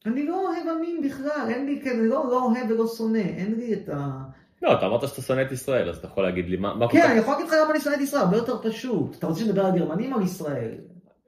[0.07, 3.74] אני לא אוהב עמים בכלל, אין לי כזה, לא, לא אוהב ולא שונא, אין לי
[3.74, 4.22] את ה...
[4.62, 7.11] לא, אתה אמרת שאתה שונא את ישראל, אז אתה יכול להגיד לי מה מה כן.
[7.11, 9.16] אני יכול להגיד לך למה אני שונא את ישראל, הרבה יותר פשוט.
[9.16, 10.78] אתה רוצה שנדבר על גרמנים או על ישראל?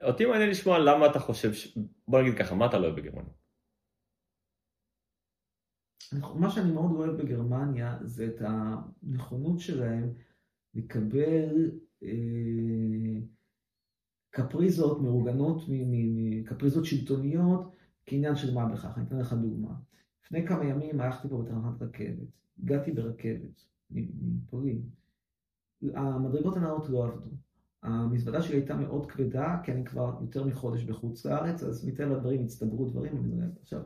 [0.03, 1.77] אותי מעניין לשמוע למה אתה חושב ש...
[2.07, 3.33] בוא נגיד ככה, מה אתה לא אוהב בגרמניה?
[6.35, 10.13] מה שאני מאוד אוהב בגרמניה זה את הנכונות שלהם
[10.73, 11.71] לקבל
[12.03, 13.19] אה,
[14.29, 15.63] קפריזות מאורגנות,
[16.45, 17.75] קפריזות שלטוניות
[18.05, 18.97] כעניין של מה בכך.
[18.97, 19.73] אני אתן לך דוגמה.
[20.25, 22.27] לפני כמה ימים הלכתי פה בתחנת רכבת,
[22.63, 24.81] הגעתי ברכבת מפולין.
[25.93, 27.29] המדרגות הנעות לא עבדו.
[27.83, 32.43] המזוודה שלי הייתה מאוד כבדה, כי אני כבר יותר מחודש בחוץ לארץ, אז מטבע הדברים
[32.43, 33.41] הצטברו דברים.
[33.61, 33.81] עכשיו,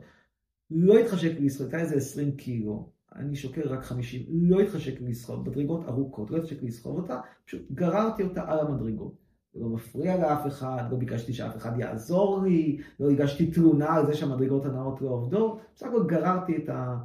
[0.70, 5.46] לא התחשק לי לסחוט, איזה 20 קילו, אני שוקל רק 50, לא התחשק לי לסחוט,
[5.46, 9.24] מדרגות ארוכות, לא התחשק לי לסחוב אותה, פשוט גררתי אותה על המדרגות.
[9.54, 14.14] לא מפריע לאף אחד, לא ביקשתי שאף אחד יעזור לי, לא הגשתי תלונה על זה
[14.14, 16.98] שהמדרגות הנאות לא עובדות, בסך הכל גררתי את, ה,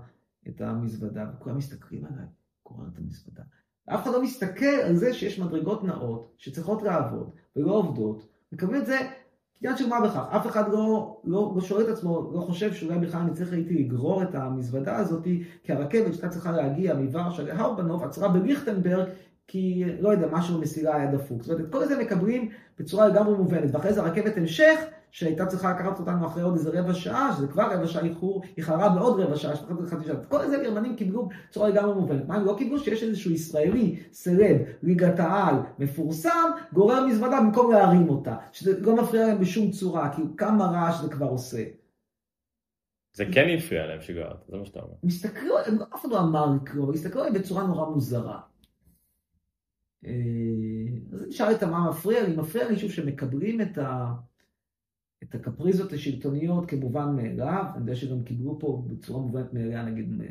[0.55, 2.25] את המזוודה, וכולם מסתכלים עליי,
[2.65, 3.43] גורר את המזוודה.
[3.85, 8.85] אף אחד לא מסתכל על זה שיש מדרגות נאות שצריכות לעבוד ולא עובדות, מקבלים את
[8.85, 8.99] זה
[9.61, 12.99] עניין של מה בכך, אף אחד לא, לא, לא שואל את עצמו, לא חושב שאולי
[12.99, 15.23] בכלל אני צריך הייתי לגרור את המזוודה הזאת,
[15.63, 19.09] כי הרכבת שהייתה צריכה להגיע מוורשה להרבנוב עצרה בליכטנברג,
[19.47, 21.43] כי לא יודע, משהו במסילה היה דפוק.
[21.43, 24.79] זאת אומרת, את כל זה מקבלים בצורה לגמרי מובנת, ואחרי זה רכבת המשך,
[25.11, 28.89] שהייתה צריכה לקחת אותנו אחרי עוד איזה רבע שעה, שזה כבר רבע שעה איחור, איחרה
[28.89, 30.15] בעוד רבע שעה, שפחות חצי שעה.
[30.15, 32.27] את כל זה הגרמנים קיבלו בצורה לגמרי מובנת.
[32.27, 32.79] מה הם לא קיבלו?
[32.79, 38.35] שיש איזשהו ישראלי, סלב, ליגת העל, מפורסם, גורר מזוודה במקום להרים אותה.
[38.51, 41.63] שזה לא מפריע להם בשום צורה, כי כמה רעש זה כבר עושה.
[43.13, 44.93] זה כן הפריע להם שגרת, זה מה שאתה אומר.
[45.03, 45.55] מסתכלו,
[45.95, 48.39] אף אחד לא אמר לי כלום, הסתכלו עליהם בצורה נורא מוזרה.
[50.05, 50.11] אה,
[51.13, 54.13] אז אני שאל אותם מה מפריע לי, מפריע לי שוב שמקבלים את, ה,
[55.23, 60.21] את הקפריזות השלטוניות כמובן מאליו, אני יודע שגם קיבלו פה בצורה מובנת מאליה נגיד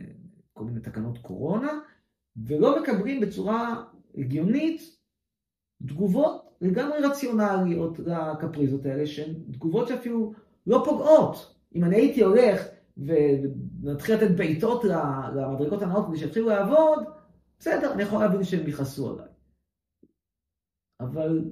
[0.52, 1.80] כל מיני תקנות קורונה,
[2.36, 3.84] ולא מקבלים בצורה
[4.14, 4.96] הגיונית
[5.86, 10.32] תגובות לגמרי רציונליות לקפריזות האלה, שהן תגובות שאפילו
[10.66, 11.54] לא פוגעות.
[11.74, 12.62] אם אני הייתי הולך
[12.96, 14.84] ונתחיל לתת בעיטות
[15.34, 17.04] למדרגות הנאות כדי שיתחילו לעבוד,
[17.58, 19.28] בסדר, אני יכול להבין שהם יכעסו עליי.
[21.00, 21.44] אבל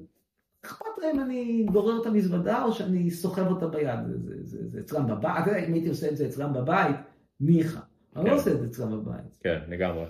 [0.67, 4.81] אכפת להם אני גורר את המזוודה או שאני סוחב אותה ביד, זה, זה, זה, זה
[4.81, 6.97] אצלם בבית, אם הייתי עושה את זה אצלם בבית,
[7.41, 7.81] ניחא.
[8.17, 9.39] אני לא עושה את זה אצלם בבית.
[9.41, 10.05] כן, לגמרי.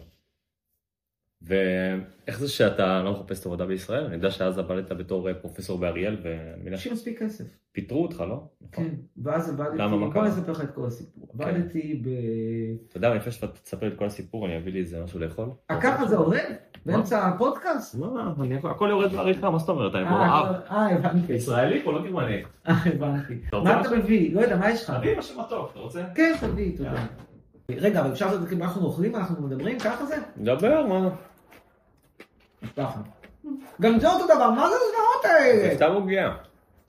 [1.43, 4.05] ואיך זה שאתה לא מחפש עבודה בישראל?
[4.05, 6.87] אני יודע שאז עבדת בתור פרופסור באריאל, ואני מניח...
[6.87, 7.45] יש מספיק כסף.
[7.73, 8.43] פיטרו אותך, לא?
[8.73, 8.89] כן,
[9.23, 9.77] ואז עבדתי...
[9.79, 10.29] למה, מה בוא קרה?
[10.29, 11.29] נספר לך את כל הסיפור.
[11.35, 12.09] עבדתי ב...
[12.89, 15.49] אתה יודע, לפני שאתה תספר את כל הסיפור, אני אביא לי איזה משהו לאכול.
[15.71, 16.51] אה, ככה זה עובד?
[16.87, 17.95] באמצע הפודקאסט?
[17.95, 19.95] מה, אני- הכל יורד בעריכה, מה זאת אומרת?
[19.95, 20.53] אני פה אה.
[20.71, 21.33] אה, הבנתי.
[21.33, 22.43] ישראלי פה, לא גרמני.
[22.69, 23.35] אה, הבנתי.
[23.53, 23.97] מה אתה?
[23.97, 24.35] מביא?
[24.35, 24.97] לא יודע, מה יש לך?
[24.99, 26.05] תביא משהו מתוק, אתה רוצה?
[26.15, 27.07] כן, תביא, תודה.
[27.71, 30.17] רגע, אבל אפשר לדעת מה אנחנו אוכלים, אנחנו מדברים, ככה זה?
[30.37, 31.09] דבר, מה?
[32.77, 33.03] ככה.
[33.81, 35.75] גם זה אותו דבר, מה זה הזוועות זה האלה?
[35.77, 36.37] סתם עוגיה.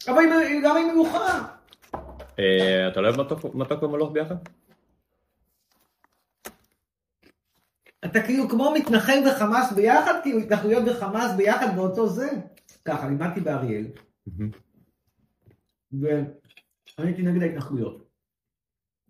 [0.07, 1.47] אבל היא- גם היא מלוכה.
[2.39, 3.21] אה, אתה לא אוהב
[3.55, 4.36] מתוק ומלוך ביחד?
[8.05, 12.30] אתה כאילו כמו מתנחל וחמאס ביחד, כאילו התנחלויות וחמאס ביחד באותו זה.
[12.86, 13.86] ככה, לימדתי באריאל,
[16.01, 16.23] ואני
[16.97, 18.07] הייתי נגד ההתנחלויות.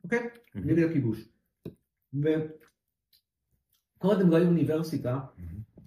[0.04, 0.20] אוקיי?
[0.56, 1.20] נגד הכיבוש.
[4.22, 5.20] הם לא היו אוניברסיטה,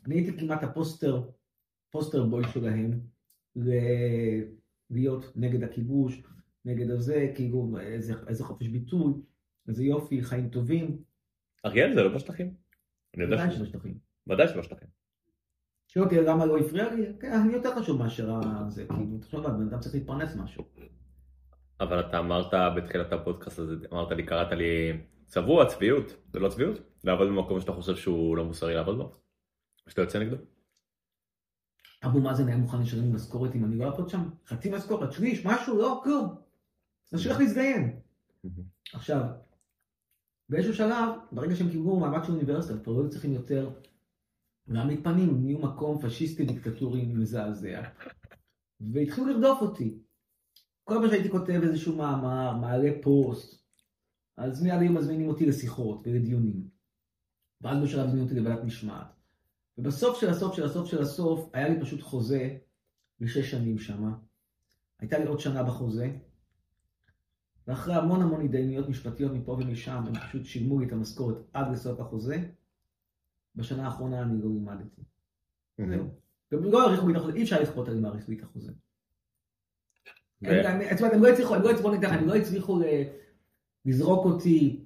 [0.06, 1.22] אני הייתי כמעט הפוסטר,
[1.90, 3.00] פוסטר בוי שלהם,
[3.56, 4.42] ל-
[4.90, 6.22] להיות נגד הכיבוש,
[6.64, 9.12] נגד הזה, כאילו איזה, איזה חופש ביטוי,
[9.68, 11.02] איזה יופי, חיים טובים.
[11.64, 12.54] אריאל זה לא בשטחים?
[13.16, 13.56] אני יודע שזה...
[13.58, 13.98] שבשטחים.
[14.26, 14.88] ודאי שבשטחים.
[15.88, 19.68] שואל אותי למה לא הפריע לי, כן, אני יותר חשוב מאשר זה, כאילו, תחשוב, הבן
[19.68, 20.64] אדם צריך להתפרנס משהו.
[21.80, 24.92] אבל אתה אמרת בתחילת הפודקאסט הזה, אמרת לי, קראת לי
[25.30, 26.04] צבוע, צביעות.
[26.32, 26.80] זה לא צביעות?
[27.04, 29.12] לעבוד במקום שאתה חושב שהוא לא מוסרי לעבוד בו?
[29.88, 30.36] שאתה יוצא נגדו?
[32.04, 34.28] אבו מאזן היה מוכן לשלם לי משכורת אם אני לא אעבוד שם?
[34.46, 36.34] חצי משכורת, שליש, משהו, לא, כלום.
[37.12, 38.00] אז שילך להזדיין.
[38.92, 39.22] עכשיו,
[40.48, 43.70] באיזשהו שלב, ברגע שהם קיבלו מעמד של אוניברסיטה, כבר לא היו צריכים יותר
[44.68, 47.82] להעמיד פנים, נהיו מקום פשיסטי דיקטטורי מזעזע,
[48.92, 49.98] והתחילו לרדוף אותי.
[50.84, 53.59] כל פעם שהייתי כותב איזשהו מאמר, מעלה פוסט,
[54.40, 56.68] אז מיד היו מזמינים אותי לשיחות ולדיונים.
[57.60, 59.06] ואז בשלב הזמינו אותי לוועדת משמעת.
[59.78, 62.56] ובסוף של הסוף של הסוף של הסוף, היה לי פשוט חוזה
[63.20, 64.14] לשש שנים שמה.
[65.00, 66.10] הייתה לי עוד שנה בחוזה,
[67.66, 72.00] ואחרי המון המון התדיינויות משפטיות מפה ומשם, הם פשוט שילמו לי את המשכורת עד לסוף
[72.00, 72.44] החוזה.
[73.56, 75.02] בשנה האחרונה אני לא לימדתי.
[75.96, 76.08] זהו.
[76.54, 78.72] גם לא האריכו לי את החוזה, אי אפשר לכפות עליהם להאריך לי את החוזה.
[80.42, 82.80] ו- אין להם- זאת אומרת, הם לא הצליחו, הם לא הצליחו,
[83.84, 84.84] לזרוק אותי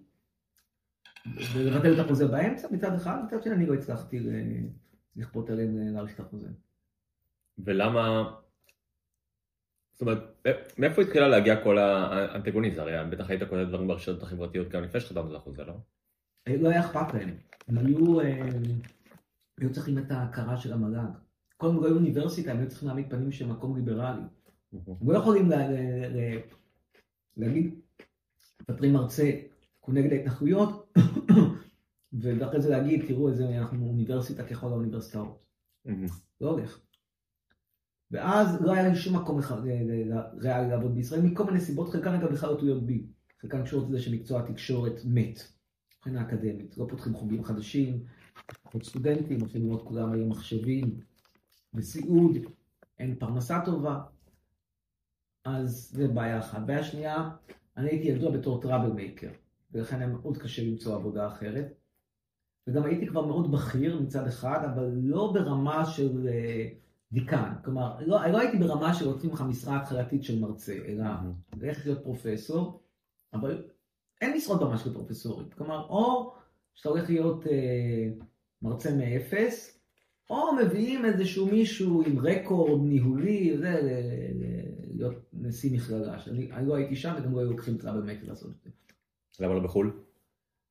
[1.55, 4.69] ולבטל את החוזה באמצע מצד אחד, מצד שני אני לא הצלחתי ל-
[5.17, 6.49] לכפות עליהם להאריך את החוזה.
[7.59, 8.35] ולמה...
[9.93, 10.47] זאת אומרת,
[10.79, 12.81] מאיפה התחילה להגיע כל האנטגוניזם?
[12.81, 15.75] הרי בטח היית כותב דברים ברשתות החברתיות גם לפני שחתמת על החוזה, לא?
[16.49, 17.37] לא היה אכפת להם.
[17.69, 18.49] הם היו, אה,
[19.59, 21.09] היו צריכים את ההכרה של המל"ג.
[21.57, 24.23] קודם כל היו אוניברסיטה, הם היו צריכים להעמיד פנים של מקום ליברלי.
[24.73, 25.51] הם לא יכולים
[27.37, 27.81] להגיד,
[28.69, 29.31] מפטרים מרצה,
[29.83, 30.95] כי הוא נגד ההתנחלויות,
[32.23, 35.45] ואחרי זה להגיד, תראו איזה, אנחנו אוניברסיטה ככל האוניברסיטאות.
[36.41, 36.81] לא הולך.
[38.11, 42.15] ואז לא היה לי שום מקום ל- ל- ריאלי לעבוד בישראל, מכל מיני סיבות, חלקן
[42.15, 43.07] אגב בכלל לא תלויות בי.
[43.41, 45.39] חלקן קשורות לזה שמקצוע התקשורת מת,
[45.97, 46.79] מבחינה אקדמית.
[46.79, 48.05] לא פותחים חוגים חדשים,
[48.63, 51.01] פחות סטודנטים, הולכים ללמוד כולם היום מחשבים
[51.75, 52.37] וסיעוד,
[52.99, 54.01] אין פרנסה טובה.
[55.45, 56.63] אז זה בעיה אחת.
[56.67, 57.31] בעיה שנייה,
[57.77, 59.31] אני הייתי ידוע בתור טראבל מייקר,
[59.73, 61.75] ולכן היה מאוד קשה למצוא עבודה אחרת.
[62.67, 66.69] וגם הייתי כבר מאוד בכיר מצד אחד, אבל לא ברמה של אה,
[67.13, 67.53] דיקן.
[67.65, 71.05] כלומר, לא, לא הייתי ברמה שנותנים לך משרה התחלתית של מרצה, אלא
[71.63, 72.81] איך להיות פרופסור,
[73.33, 73.65] אבל
[74.21, 75.55] אין משרות ממש כפרופסורית.
[75.55, 76.35] כלומר, או
[76.75, 78.09] שאתה הולך להיות אה,
[78.63, 79.81] מרצה מאפס,
[80.31, 84.44] או מביאים איזשהו מישהו עם רקורד ניהולי, זה, ל-
[84.95, 86.19] להיות נשיא מכללה.
[86.19, 88.71] שאני אני לא הייתי שם וגם לא היו לוקחים טראבל לעשות את זה.
[89.41, 90.01] למה לא בחו"ל?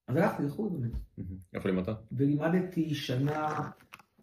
[0.08, 0.92] אז הלכתי לחו"ל באמת.
[1.54, 1.98] איפה לימדת?
[2.12, 3.70] ולימדתי שנה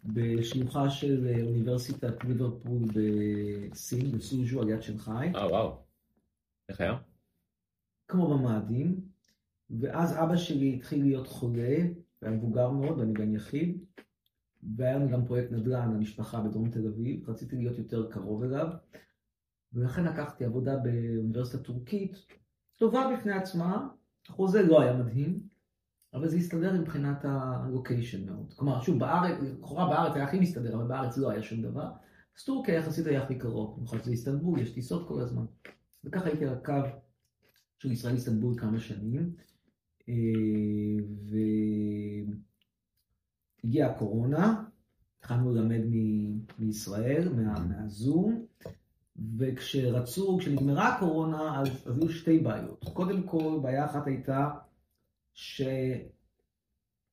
[0.03, 5.77] בשלוחה של אוניברסיטת ליברפול בסין, בסוז'ו, על יד שנגחאי, אה, וואו.
[6.69, 6.97] איך היה?
[8.07, 9.01] כמו במאדים,
[9.69, 11.77] ואז אבא שלי התחיל להיות חולה,
[12.21, 13.85] והיה מבוגר מאוד, ואני בן יחיד,
[14.75, 18.67] והיה לנו גם פרויקט נדל"ן למשפחה בדרום תל אביב, רציתי להיות יותר קרוב אליו,
[19.73, 22.15] ולכן לקחתי עבודה באוניברסיטה טורקית,
[22.77, 23.87] טובה בפני עצמה,
[24.29, 25.39] החוזה לא היה מדהים,
[26.13, 28.53] אבל זה הסתדר מבחינת הלוקיישן מאוד.
[28.53, 31.89] כלומר, שוב, בארץ, לכאורה בארץ היה הכי מסתדר, אבל בארץ לא היה שום דבר.
[32.37, 35.45] אז טורקיה יחסית היה הכי קרוב, במיוחד שזה איסטנבול, יש טיסות כל הזמן.
[36.03, 36.73] וככה הייתי על הקו
[37.79, 39.35] של ישראל איסטנבול כמה שנים.
[40.09, 40.13] אה,
[43.63, 44.63] והגיעה הקורונה,
[45.19, 48.45] התחלנו ללמד מ- מישראל, מה- מהזום,
[49.37, 52.85] וכשרצו, כשנגמרה הקורונה, אז, אז היו שתי בעיות.
[52.93, 54.49] קודם כל, בעיה אחת הייתה
[55.33, 56.21] שהמערכת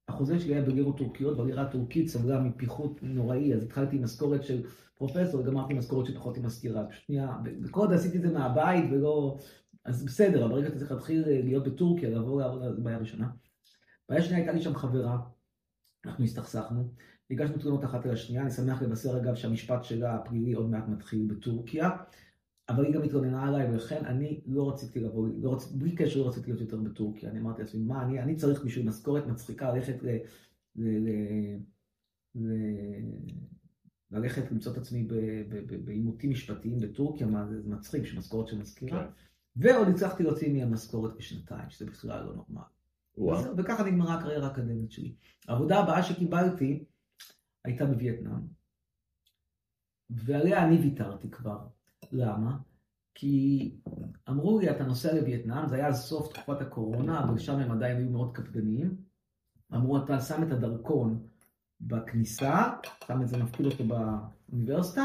[0.09, 4.63] החוזה שלי היה בלירות טורקיות, והלירה הטורקית סבלה מפיחות נוראי, אז התחלתי עם משכורת של
[4.95, 6.85] פרופסור, וגמרתי משכורת של פחות עם מזכירה.
[6.91, 9.39] שנייה, בקוד עשיתי את זה מהבית ולא...
[9.85, 13.29] אז בסדר, אבל ברגע אתה צריך להתחיל להיות בטורקיה, לעבור לעבודה, זו בעיה ראשונה.
[14.09, 15.19] בעיה שנייה הייתה לי שם חברה,
[16.07, 16.93] אנחנו הסתכסכנו,
[17.31, 21.27] הגשנו תלונות אחת על השנייה, אני שמח לבשר אגב שהמשפט שלה הפלילי עוד מעט מתחיל
[21.27, 21.91] בטורקיה,
[22.69, 25.73] אבל היא גם התלוננה עליי, ולכן אני לא רציתי לבוא, לא רצ...
[25.73, 27.31] בלי קשר לא רציתי להיות יותר בטורקיה.
[27.31, 30.09] אני אמרתי לעצמי, מה, אני, אני צריך בשביל משכורת מצחיקה ללכת ל...
[30.77, 30.89] ל...
[30.99, 31.11] ל...
[32.35, 32.49] ל...
[34.11, 35.09] ללכת למצוא את עצמי
[35.85, 39.05] בעימותים משפטיים בטורקיה, מה זה מצחיק, שמשכורת של מזכירה.
[39.05, 39.11] כן.
[39.57, 42.65] ועוד הצלחתי להוציא מהמשכורת בשנתיים, שזה בכלל לא נורמלי.
[43.57, 45.15] וככה נגמרה הקריירה האקדמית שלי.
[45.49, 46.85] העבודה הבאה שקיבלתי
[47.65, 48.41] הייתה בווייטנאם,
[50.11, 51.67] ועליה אני ויתרתי כבר.
[52.13, 52.59] למה?
[53.15, 53.75] כי
[54.29, 58.11] אמרו לי, אתה נוסע לווייטנאם, זה היה סוף תקופת הקורונה, אבל שם הם עדיין היו
[58.11, 58.97] מאוד קפדניים.
[59.75, 61.27] אמרו, אתה שם את הדרכון
[61.81, 62.63] בכניסה,
[63.07, 65.03] שם את זה, מפקיד אותו באוניברסיטה,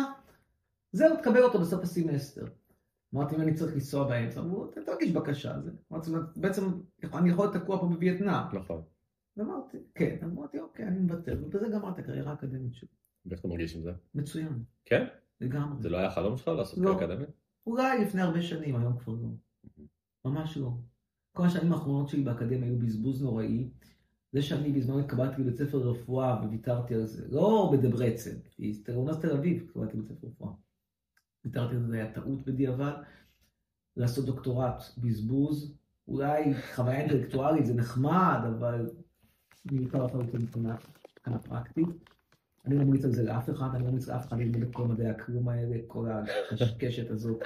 [0.91, 2.45] זהו, תקבל אותו בסוף הסמסטר.
[3.16, 5.62] אמרתי, אם אני צריך לנסוע באמצע, אמרו, תגיש בקשה.
[5.62, 5.72] זה.
[5.91, 6.64] אמרתי, בעצם
[7.14, 8.45] אני יכול להיות תקוע פה בווייטנאם.
[8.54, 8.82] נכון.
[9.41, 12.89] אמרתי, כן, אמרתי, אוקיי, אני מוותר, ובזה גמרתי את הקריירה האקדמית שלי.
[13.25, 13.91] ואיך אתה מרגיש עם זה?
[14.15, 14.63] מצוין.
[14.86, 15.05] כן?
[15.41, 15.81] לגמרי.
[15.81, 16.97] זה לא היה חלום שלך לעשות לא.
[16.97, 17.29] אקדמית?
[17.67, 19.29] אולי לפני הרבה שנים, היום כבר לא.
[20.25, 20.71] ממש לא.
[21.31, 23.69] כל השנים האחרונות שלי באקדמיה היו בזבוז נוראי.
[24.31, 28.36] זה שאני בזמן התקבלתי בבית ספר לרפואה וויתרתי על זה, לא בדברצן,
[28.88, 30.53] באוניברסיטת תל אביב התקבלתי בבית ספר לרפואה.
[31.45, 32.93] ויתרתי על זה, זה היה טעות בדיעבד.
[33.97, 35.77] לעשות דוקטורט, בזבוז,
[36.07, 38.89] אולי חוויה אינטלקטואלית זה נחמד, אבל
[39.72, 40.76] מיותר לחלוטין מבחינה
[41.49, 41.88] פרקטית.
[42.66, 44.88] אני לא ממליץ על זה לאף אחד, אני לא ממליץ לאף אחד ללמוד את כל
[44.88, 47.43] מדעי הכלום האלה, כל הקשקשת הזאת.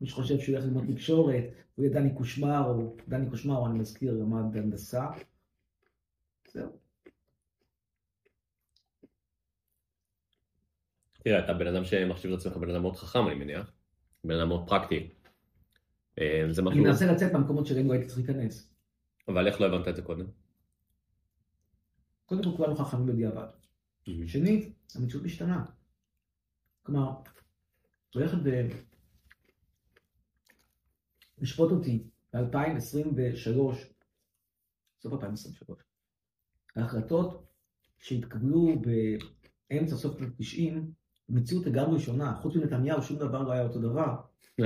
[0.00, 1.44] מי שחושב שהוא ילך ללמוד תקשורת,
[1.74, 5.06] הוא יהיה דני קושמר, או דני קושמר, אני מזכיר, למד הנדסה.
[6.52, 6.68] זהו.
[11.22, 13.72] תראה, אתה בן אדם שמחשיב את עצמך בן אדם מאוד חכם, אני מניח.
[14.24, 15.10] בן אדם מאוד פרקטי.
[16.18, 18.72] אה, אני מנסה לצאת מהמקומות שלהם לא הייתי צריך להיכנס.
[19.28, 20.26] אבל איך לא הבנת את זה קודם?
[22.26, 23.46] קודם כל כולנו חכמים בדיעבד.
[24.26, 25.64] שנית, המציאות משתנה.
[26.82, 27.14] כלומר,
[28.14, 28.68] הולכת ב...
[31.38, 33.76] לשפוט אותי ב-2023,
[35.02, 35.78] סוף 2023,
[36.76, 37.46] ההחלטות
[37.98, 38.68] שהתקבלו
[39.70, 40.92] באמצע סוף 90,
[41.28, 44.16] מציאות לגמרי שונה, חוץ מנתניהו שום דבר לא היה אותו דבר.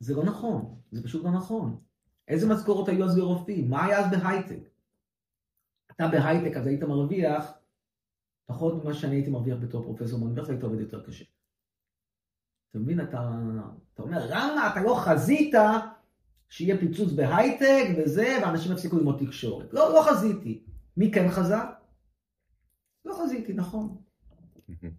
[0.00, 1.80] זה לא נכון, זה פשוט לא נכון.
[2.28, 3.70] איזה משכורות היו אז לרופאים?
[3.70, 4.73] מה היה אז בהייטק?
[5.96, 7.52] אתה בהייטק אז היית מרוויח
[8.46, 11.24] פחות ממה שאני הייתי מרוויח בתור פרופסור באוניברסיטה, הייתי עובד יותר קשה.
[12.70, 13.30] אתה מבין, אתה,
[13.94, 15.54] אתה אומר, למה אתה לא חזית
[16.48, 19.72] שיהיה פיצוץ בהייטק וזה, ואנשים יפסיקו ללמוד תקשורת?
[19.72, 20.64] לא, לא חזיתי.
[20.96, 21.56] מי כן חזה?
[23.04, 23.96] לא חזיתי, נכון.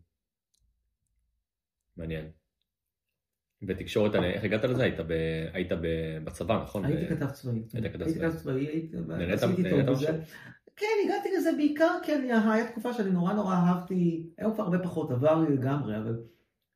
[1.98, 2.26] מעניין.
[3.62, 4.84] בתקשורת, איך הגעת לזה?
[4.84, 5.12] היית, ב,
[5.54, 5.88] היית ב,
[6.24, 6.86] בצבא, נכון?
[6.86, 7.62] הייתי כתב צבאי.
[7.74, 8.14] היית כתב צבאי.
[8.14, 8.98] הייתי כתב צבאי, הייתי...
[8.98, 10.24] נהנית בזה.
[10.76, 14.80] כן, הגעתי לזה בעיקר כי אני, הייתה תקופה שאני נורא נורא אהבתי, היום כבר הרבה
[14.80, 16.24] פחות, עבר לי לגמרי, אבל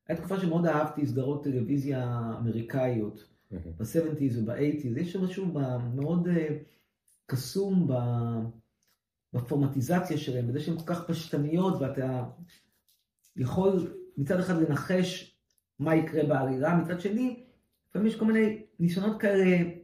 [0.08, 5.46] הייתה תקופה שמאוד אהבתי סדרות טלוויזיה אמריקאיות, ב-70's וב-80's, יש שם משהו
[5.96, 6.32] מאוד uh,
[7.26, 7.94] קסום ב...
[9.34, 12.24] בפורמטיזציה שלהם, בזה שהן כל כך פשטניות, ואתה
[13.36, 15.38] יכול מצד אחד לנחש
[15.80, 17.44] מה יקרה בעלילה, מצד שני,
[17.90, 19.79] לפעמים יש כל מיני ניסיונות כאלה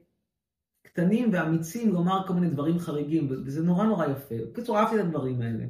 [0.96, 4.36] קטנים ואמיצים לומר כל מיני דברים חריגים, וזה נורא נורא יפה.
[4.52, 5.66] בקיצור, אהבתי את הדברים האלה.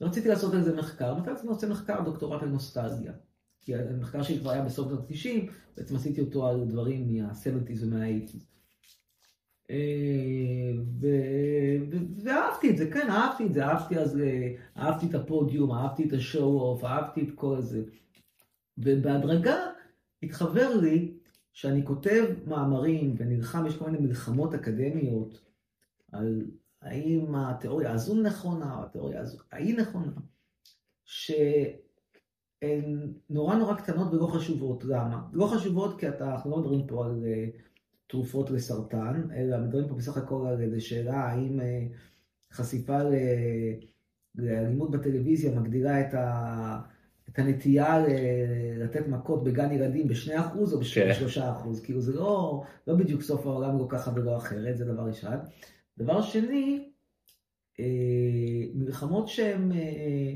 [0.00, 3.12] רציתי לעשות על זה מחקר, מתי אני עושה מחקר דוקטורט על נוסטלגיה.
[3.60, 8.38] כי המחקר שלי כבר היה בסוף שנות ה-90, בעצם עשיתי אותו על דברים מה-70's ומה-80's.
[12.24, 14.18] ואהבתי את זה, כן, אהבתי את זה, אהבתי אז,
[14.76, 17.82] אהבתי את הפודיום, אהבתי את השואו-אוף, אהבתי את כל זה.
[18.78, 19.56] ובהדרגה
[20.22, 21.13] התחבר לי
[21.54, 25.40] שאני כותב מאמרים ונלחם, יש כל מיני מלחמות אקדמיות
[26.12, 26.46] על
[26.82, 30.12] האם התיאוריה הזו נכונה, או התיאוריה הזו ההיא נכונה,
[31.04, 31.52] שהן
[33.30, 34.84] נורא נורא קטנות ולא חשובות.
[34.84, 35.22] למה?
[35.32, 37.60] לא חשובות כי אתה, אנחנו לא מדברים פה על uh,
[38.06, 41.62] תרופות לסרטן, אלא מדברים פה בסך הכל על איזו שאלה האם uh,
[42.52, 42.98] חשיפה
[44.34, 46.93] לאלימות בטלוויזיה מגדירה את ה...
[47.34, 48.04] את הנטייה
[48.78, 51.84] לתת מכות בגן ילדים ב-2% או ב-3%, כן.
[51.84, 55.34] כאילו זה לא, לא בדיוק סוף העולם לא ככה ולא אחרת, זה דבר ראשון.
[55.98, 56.88] דבר שני,
[57.80, 57.84] אה,
[58.74, 60.32] מלחמות שהן אה,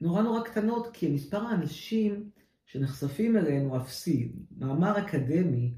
[0.00, 2.30] נורא נורא קטנות, כי מספר האנשים
[2.66, 4.32] שנחשפים אליהן הוא אפסי.
[4.58, 5.74] מאמר אקדמי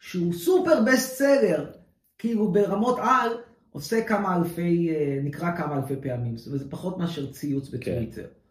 [0.00, 1.70] שהוא סופר בסט סלר,
[2.18, 3.30] כאילו ברמות על,
[3.70, 7.78] עושה כמה אלפי, אה, נקרא כמה אלפי פעמים, זאת אומרת, זה פחות מאשר ציוץ כן.
[7.78, 8.26] בטוויטר.
[8.26, 8.45] כן.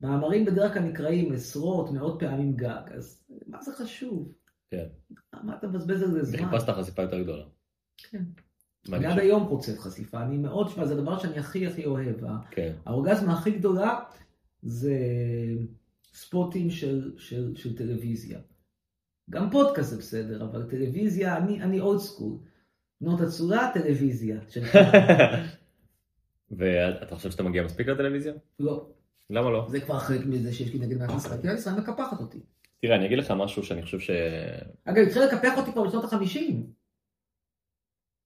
[0.00, 4.32] מאמרים בדרך כלל נקראים עשרות, מאות פעמים גג, אז מה זה חשוב?
[4.70, 4.86] כן.
[5.42, 6.50] מה אתה מבזבז על זה זמן?
[6.50, 7.44] חיפשת חשיפה יותר גדולה.
[7.96, 8.24] כן.
[8.92, 12.16] אני עד היום רוצה חשיפה, אני מאוד, שמע, זה הדבר שאני הכי הכי אוהב.
[12.50, 12.72] כן.
[12.86, 14.00] האורגזמה הכי גדולה
[14.62, 14.96] זה
[16.12, 18.40] ספוטים של, של, של טלוויזיה.
[19.30, 22.38] גם פודקאסט זה בסדר, אבל טלוויזיה, אני אולד סקול.
[23.00, 24.40] בנות הצורה, טלוויזיה.
[26.58, 28.32] ואתה חושב שאתה מגיע מספיק לטלוויזיה?
[28.58, 28.88] לא.
[29.30, 29.66] למה לא?
[29.70, 32.38] זה כבר חלק מזה שיש לי נגד מדינת ישראל, כי ישראל מקפחת אותי.
[32.82, 34.10] תראה, אני אגיד לך משהו שאני חושב ש...
[34.84, 36.72] אגב, התחיל לקפח אותי כבר בשנות החמישים.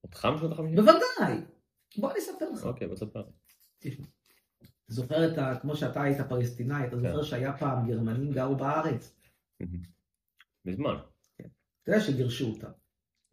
[0.04, 0.76] אותך בשנות החמישים?
[0.76, 1.40] בוודאי.
[1.98, 2.64] בוא אני אספר לך.
[2.64, 3.22] אוקיי, בוא תספר.
[3.78, 4.06] תשמע.
[4.86, 5.58] זוכר את ה...
[5.62, 7.24] כמו שאתה היית פלסטינאי, אתה זוכר כן.
[7.24, 9.16] שהיה פעם גרמנים גרו בארץ?
[10.64, 10.94] מזמן.
[11.38, 11.48] כן.
[11.82, 12.70] אתה יודע שגירשו אותם.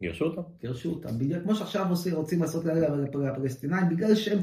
[0.02, 0.42] גירשו אותם?
[0.58, 1.18] גירשו אותם.
[1.18, 2.64] בגלל, כמו שעכשיו רוצים לעשות
[3.14, 4.38] לפלסטינאים, בגלל שהם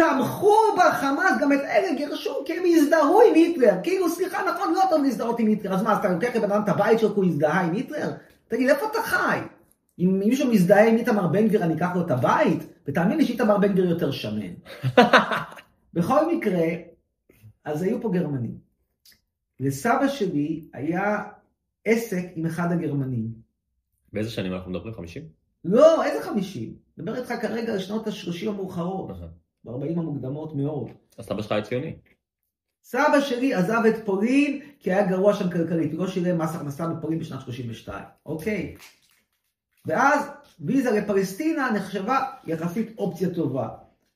[0.00, 3.74] תמכו בחמאס, גם את אלה גירשו, כי הם הזדהו עם היטלר.
[3.82, 5.74] כאילו, סליחה, נכון, לא טוב להזדהות עם היטלר.
[5.74, 8.10] אז מה, אז אתה לוקח לבן אדם את הבית שלו כי הוא הזדהה עם היטלר?
[8.48, 9.38] תגיד, איפה אתה חי?
[9.98, 12.58] אם מישהו מזדהה עם איתמר בן גביר, אני אקח לו את הבית?
[12.86, 14.52] ותאמין לי שאיתמר בן גביר יותר שמן.
[15.94, 16.66] בכל מקרה,
[17.64, 18.58] אז היו פה גרמנים.
[19.60, 21.22] לסבא שלי היה
[21.84, 23.28] עסק עם אחד הגרמנים.
[24.12, 24.94] באיזה שנים אנחנו מדברים?
[24.94, 25.22] 50?
[25.64, 26.74] לא, איזה 50?
[26.98, 29.10] מדבר איתך כרגע על שנות ה-30 המאוחרות.
[29.64, 30.90] ב-40 המוקדמות מאוד.
[31.18, 31.96] אז סבא שלך היה ציוני.
[32.84, 36.88] סבא שלי עזב את פולין כי היה גרוע שם כלכלית, הוא לא שילם מס הכנסה
[36.88, 38.76] בפולין בשנת 32, אוקיי?
[39.86, 40.30] ואז
[40.60, 43.68] ויזה לפלסטינה נחשבה יחסית אופציה טובה.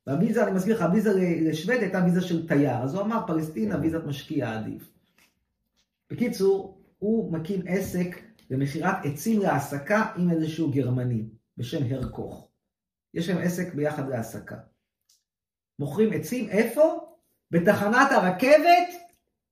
[0.06, 4.04] והוויזה, אני מזכיר לך, הוויזה לשוודיה הייתה ויזה של תייר, אז הוא אמר פלסטינה ויזת
[4.04, 4.90] משקיע עדיף.
[6.10, 11.24] בקיצור, הוא מקים עסק למכירת עצים להעסקה עם איזשהו גרמני
[11.56, 12.48] בשם הרקוך.
[13.14, 14.56] יש להם עסק ביחד להעסקה.
[15.78, 16.98] מוכרים עצים איפה?
[17.50, 18.88] בתחנת הרכבת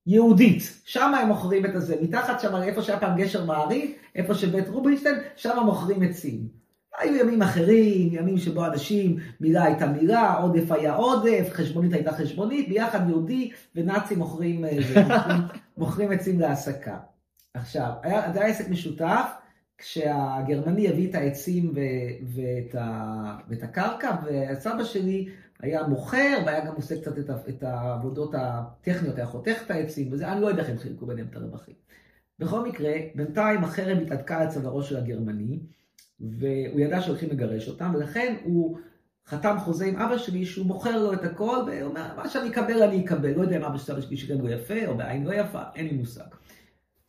[0.07, 0.81] יהודית.
[0.85, 1.95] שם הם מוכרים את הזה.
[2.01, 6.63] מתחת שם, איפה שהיה פעם גשר מעריב, איפה שבית רובינשטיין, שם מוכרים עצים.
[6.99, 12.69] היו ימים אחרים, ימים שבו אנשים, מילה הייתה מילה, עודף היה עודף, חשבונית הייתה חשבונית,
[12.69, 14.71] ביחד יהודי ונאצים מוכרים, אה,
[15.03, 15.41] מוכרים,
[15.77, 16.97] מוכרים עצים להעסקה.
[17.53, 19.25] עכשיו, היה, זה היה עסק משותף,
[19.77, 21.73] כשהגרמני הביא את העצים
[22.35, 28.35] ואת, ה, ואת הקרקע, וסבא שלי היה מוכר, והיה גם עושה קצת את, את העבודות
[28.37, 31.75] הטכניות, היה חותך את העצים, וזה, אני לא יודע איך הם חילקו ביניהם את הרווחים.
[32.39, 35.59] בכל מקרה, בינתיים החרב התהדקה על צווארו של הגרמני,
[36.19, 38.77] והוא ידע שהולכים לגרש אותם, ולכן הוא
[39.27, 42.83] חתם חוזה עם אבא שלי שהוא מוכר לו את הכל, והוא אומר, מה שאני אקבל
[42.83, 43.33] אני אקבל.
[43.33, 46.23] לא יודע אם אבא שלי שילם לו יפה או בעין לא יפה, אין לי מושג.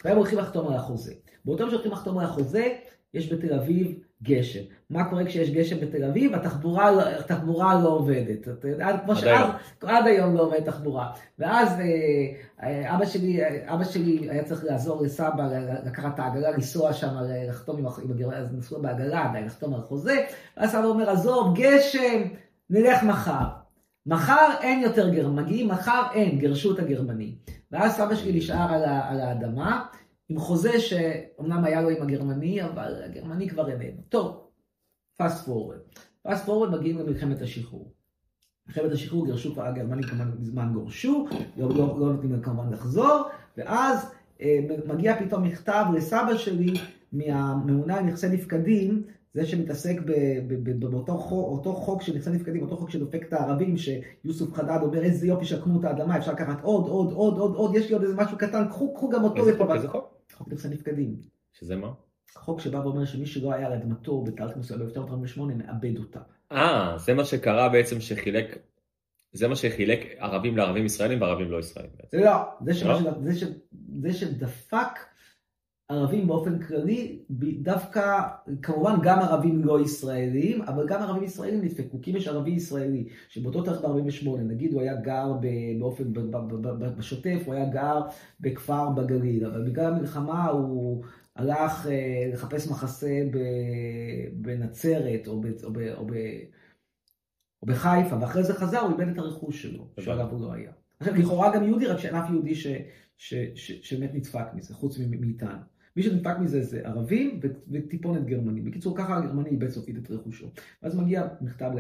[0.05, 1.15] והם הולכים לחתום על החוזה.
[1.45, 2.77] באותו יום שהולכים לחתום על החוזה,
[3.15, 4.63] יש בתל אביב גשם.
[4.91, 6.35] מה קורה כשיש גשם בתל אביב?
[6.35, 8.49] התחבורה, לא, התחבורה לא עובדת.
[8.65, 9.49] יודע, כמו שאז,
[9.83, 11.13] עד היום לא עובדת תחבורה.
[11.39, 11.85] ואז אה,
[12.63, 15.49] אה, אבא שלי, אבא שלי היה צריך לעזור לסבא,
[15.85, 17.15] לקחת את העגלה, לנסוע שם,
[17.49, 20.25] לחתום עם הגרמניה, אז נסעו בעגלה עדיין, לחתום על חוזה.
[20.57, 22.23] ואז סבא אומר, עזוב, גשם,
[22.71, 23.47] נלך מחר.
[24.07, 27.35] מחר אין יותר גרמנים, מגיעים מחר אין, גירשו את הגרמנים.
[27.73, 29.85] ואז סבא שלי נשאר על, על האדמה,
[30.29, 34.03] עם חוזה שאומנם היה לו עם הגרמני, אבל הגרמני כבר איננו.
[34.09, 34.44] טוב,
[35.17, 35.79] fast forward.
[36.23, 37.93] fast forward מגיעים למלחמת השחרור.
[38.67, 43.23] מלחמת השחרור גירשו כבר הגרמנים כמובן מזמן גורשו, לא, לא, לא נותנים להם כמובן לחזור,
[43.57, 44.11] ואז
[44.41, 46.75] אה, מגיע פתאום מכתב לסבא שלי
[47.13, 49.03] מהממונה על נכסי נפקדים,
[49.35, 49.97] זה שמתעסק
[50.79, 55.27] באותו חוק, חוק של נכסי נפקדים, אותו חוק שדופק את הערבים, שיוסוף חדד אומר איזה
[55.27, 58.17] יופי שלקחו את האדמה, אפשר לקחת עוד, עוד, עוד, עוד, עוד, יש לי עוד איזה
[58.17, 59.71] משהו קטן, קחו, קחו גם אותו איזה חוק?
[59.71, 60.15] איזה חוק?
[60.35, 61.17] חוק נכסי נפקדים.
[61.53, 61.93] שזה מה?
[62.37, 66.21] חוק שבא ואומר שמי שלא היה על אדמתו בתאריך מסוים ב-1948 מאבד אותה.
[66.53, 68.59] אה, זה מה שקרה בעצם שחילק,
[69.33, 71.91] זה מה שחילק ערבים לערבים ישראלים וערבים לא ישראלים.
[72.13, 72.99] לא, זה, לא?
[74.01, 74.99] זה שדפק
[75.89, 77.19] ערבים באופן כללי,
[77.63, 78.21] דווקא,
[78.63, 83.09] כמובן גם ערבים לא ישראלים, אבל גם ערבים ישראלים נדפקו, כי אם יש ערבי ישראלי
[83.29, 85.33] שבאותו תאריך ב-48, נגיד הוא היה גר
[85.79, 86.05] באופן,
[86.97, 88.01] בשוטף, הוא היה גר
[88.41, 91.05] בכפר בגליל, אבל בגלל המלחמה הוא
[91.37, 93.23] הלך אה, לחפש מחסה
[94.33, 96.13] בנצרת או, ב, או, ב, או, ב,
[97.63, 100.73] או בחיפה, ואחרי זה חזר, הוא איבד את הרכוש שלו, שעליו הוא לא היה.
[101.01, 102.67] עכשיו, לכאורה גם יהודי, רק שאין אף יהודי ש,
[103.17, 105.59] ש, ש, שבאמת נדפק מזה, חוץ מאיתנו.
[105.97, 108.65] מי שנדפק מזה זה ערבים וטיפונת גרמנים.
[108.65, 110.51] בקיצור, ככה הגרמני איבד סופית את רכושו.
[110.83, 111.71] ואז מגיע מכתב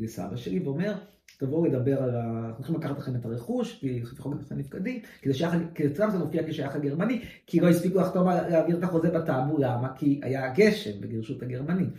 [0.00, 0.94] לסבא שלי ואומר,
[1.42, 2.20] תבואו לדבר על ה...
[2.48, 6.76] אנחנו הולכים לקחת לכם את הרכוש, כי חוק נכסי נפקדים, כדי שאצלם זה מופיע כשייך
[6.76, 9.88] הגרמני, כי לא הספיקו לחתום להעביר את החוזה בטאבו, למה?
[9.96, 11.90] כי היה גשם וגירשו את הגרמנים.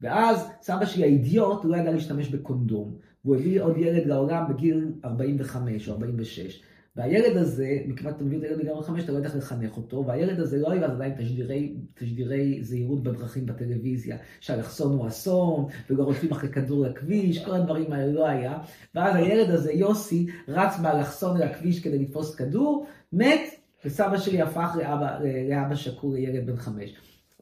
[0.00, 2.94] ואז סבא שלי האידיוט לא ידע להשתמש בקונדום,
[3.24, 6.62] והוא הביא עוד ילד לעולם בגיל 45 או 46.
[6.96, 10.06] והילד הזה, מכיוון שאתה מביא את הילד בגיל 45, אתה לא יודע איך לחנך אותו,
[10.06, 16.30] והילד הזה לא היה עדיין תשדירי, תשדירי זהירות בדרכים בטלוויזיה, שהאלכסון הוא אסון, ולא רודפים
[16.30, 18.58] אחרי כדור לכביש, כל הדברים האלה לא היה.
[18.94, 23.40] ואז הילד הזה, יוסי, רץ באלכסון לכביש כדי לתפוס כדור, מת,
[23.84, 25.18] וסבא שלי הפך לאבא,
[25.48, 26.94] לאבא שקור לילד בן חמש.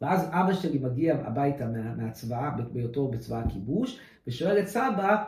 [0.02, 5.24] ואז אבא שלי מגיע הביתה מה, מהצבא, בהיותו בצבא הכיבוש, ושואל את סבא,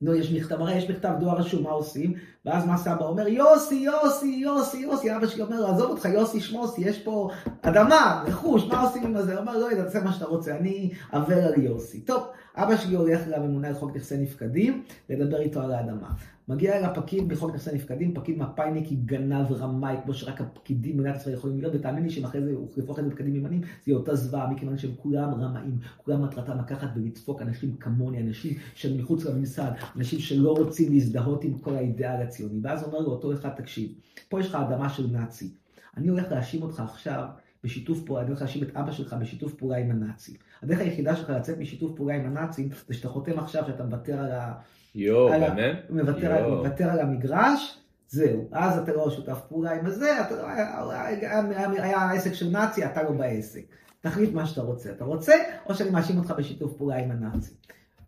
[0.00, 2.14] נו, יש מכתב, הרי יש מכתב דואר רשום, מה עושים?
[2.46, 3.28] ואז מה סבא אומר?
[3.28, 5.16] יוסי, יוסי, יוסי, יוסי.
[5.16, 7.30] אבא שלי אומר עזוב אותך, יוסי שמוסי, יש פה
[7.62, 9.32] אדמה, רכוש, מה עושים עם זה?
[9.32, 12.00] הוא אומר, לא יודע, תעשה מה שאתה רוצה, אני אעבר על יוסי.
[12.00, 12.22] טוב,
[12.62, 16.14] אבא שלי הולך לממונה על חוק נכסי נפקדים, לדבר איתו על האדמה.
[16.48, 21.34] מגיע אל הפקיד בחוק נכסי נפקדים, פקיד מפא"יניקי גנב רמאי, כמו שרק הפקידים במדינת ישראל
[21.34, 24.14] יכולים להיות, ותאמין לי שאם אחרי זה יהפוך את זה לפקידים ימנים, זה יהיה אותה
[24.14, 29.70] זוועה, מכיוון שהם כולם רמאים, כולם מטרתם לקחת ולדפוק אנשים כמוני, אנשים שהם מחוץ לממסד,
[29.96, 32.60] אנשים שלא רוצים להזדהות עם כל האידאל הציוני.
[32.62, 33.90] ואז אומר לו אותו אחד, תקשיב,
[34.28, 35.50] פה יש לך אדמה של נאצי,
[35.96, 37.24] אני הולך להאשים אותך עכשיו
[37.64, 40.34] בשיתוף פעולה, אני הולך להאשים את אבא שלך בשיתוף פעולה עם הנאצים.
[40.62, 44.30] הדרך היחידה שלך לצאת משיתוף פעולה עם הנאצים, זה שאתה חותם עכשיו שאתה מוותר על
[44.30, 44.52] ה...
[44.94, 45.86] יואו, באמת?
[45.90, 47.78] מוותר, על, מוותר על המגרש,
[48.08, 48.48] זהו.
[48.52, 52.84] אז אתה לא שותף פעולה עם הזה, אתה, לא- היה, היה, היה עסק של נאצי,
[52.84, 53.62] אתה לא בעסק.
[54.00, 54.90] תחליט מה שאתה רוצה.
[54.90, 55.34] אתה רוצה,
[55.66, 57.54] או שאני מאשים אותך בשיתוף פעולה עם הנאצי.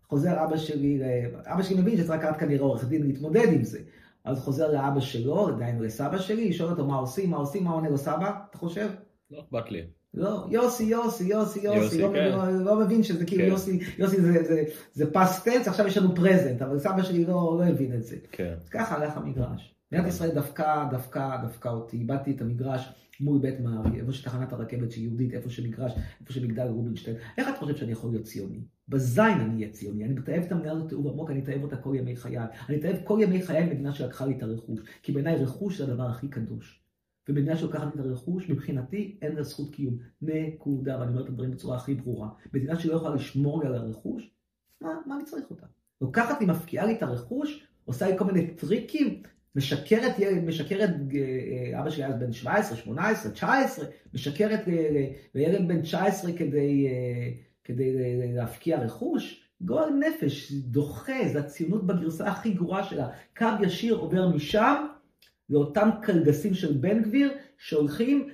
[0.09, 1.01] חוזר אבא שלי,
[1.45, 3.79] אבא שלי מבין שצריך לקחת כנראה עורך דין להתמודד עם זה.
[4.23, 7.89] אז חוזר לאבא שלו, עדיין לסבא שלי, שואל אותו מה עושים, מה עושים, מה עונה
[7.89, 8.89] לו סבא, אתה חושב?
[9.31, 9.81] לא אכפת לי.
[10.13, 12.31] לא, יוסי, יוסי, יוסי, יוסי, יוסי, לא, כן.
[12.31, 13.49] לא, לא מבין שזה כאילו כן.
[13.49, 14.63] יוסי, יוסי זה, זה,
[14.93, 18.15] זה פס טנס, עכשיו יש לנו פרזנט, אבל סבא שלי לא, לא הבין את זה.
[18.31, 18.55] כן.
[18.71, 19.75] ככה הלך המגרש.
[19.91, 24.91] מדינת ישראל דפקה, דפקה, דפקה אותי, איבדתי את המגרש מול בית מערי, איפה שתחנת הרכבת
[24.91, 27.17] שהיא יהודית, איפה שמגרש, איפה שמגדל רובינשטיין.
[27.37, 28.59] איך את חושבת שאני יכול להיות ציוני?
[28.87, 31.93] בזין אני אהיה ציוני, אני מתעב את המדינה הזאת תיעוב עמוק, אני אתעב אותה כל
[31.95, 32.37] ימי חיי.
[32.69, 36.03] אני אתעב כל ימי חיי מדינה שלקחה לי את הרכוש, כי בעיניי רכוש זה הדבר
[36.03, 36.80] הכי קדוש.
[37.31, 39.97] ומדינה שלוקחת את הרכוש, מבחינתי אין לה זכות קיום.
[40.21, 42.29] נקודה, ואני אומר את הדברים בצורה הכי ברורה.
[42.53, 44.31] מדינה שלא יכולה לשמור לי על הרכוש,
[44.81, 45.65] מה, מה אני צריך אותה?
[46.01, 49.21] לוקחת לי, מפקיעה לי את הרכוש, עושה לי כל מיני טריקים,
[49.55, 50.15] משקרת
[50.45, 56.87] משקרת, אה, אבא שלי היה בן 17, 18, 19, משקרת אה, לילד בן 19 כדי,
[56.87, 57.31] אה,
[57.63, 57.93] כדי
[58.33, 59.47] להפקיע רכוש.
[59.61, 63.07] גועל נפש, דוחה, זה הציונות בגרסה הכי גרועה שלה.
[63.37, 64.85] קו ישיר עובר משם
[65.51, 68.29] לאותם קלגסים של בן גביר שהולכים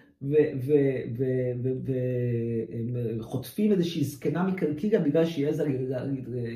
[3.20, 5.66] וחוטפים איזושהי זקנה מקלקיליה בגלל שהיא העזה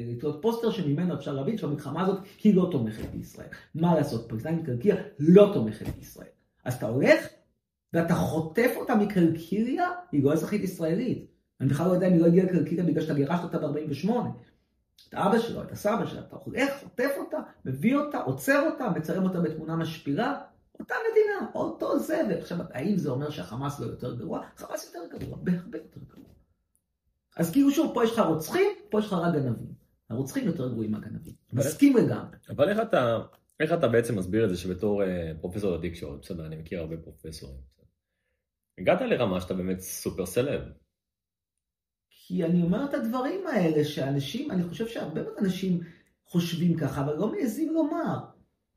[0.08, 3.48] לתלות פוסטר שממנו אפשר להבין שהמלחמה הזאת היא לא תומכת בישראל.
[3.76, 6.28] מה לעשות, פלסטין מקלקיליה לא תומכת בישראל.
[6.66, 7.28] אז אתה הולך
[7.94, 11.26] ואתה חוטף אותה מקלקיליה, היא לא אזרחית ישראלית.
[11.62, 14.10] אני בכלל לא יודע אם היא לא הגיעה לקלקיליה בגלל שאתה גירשת אותה ב-48.
[15.10, 19.24] את האבא שלו, את הסבא שלה, אתה הולך, חוטף אותה, מביא אותה, עוצר אותה, מצלם
[19.24, 20.38] אותה בתמונה משפילה,
[20.80, 24.42] אותה מדינה, אותו זה, ועכשיו, האם זה אומר שהחמאס לא יותר גרוע?
[24.56, 26.30] חמאס יותר גרוע, בהרבה יותר גרוע.
[27.38, 29.74] אז כאילו שוב, פה יש לך רוצחים, פה יש לך רק גנבים.
[30.10, 31.34] הרוצחים יותר גרועים מהגנבים.
[31.54, 32.38] מסכים לגמרי.
[32.50, 33.20] אבל איך אתה,
[33.60, 37.58] איך אתה בעצם מסביר את זה שבתור אה, פרופסור לתקשורת, בסדר, אני מכיר הרבה פרופסורים.
[38.78, 40.62] הגעת לרמה שאתה באמת סופר סלב.
[42.10, 45.80] כי אני אומר את הדברים האלה, שאנשים, אני חושב שהרבה מאוד אנשים
[46.26, 48.18] חושבים ככה, אבל לא מעזים לומר.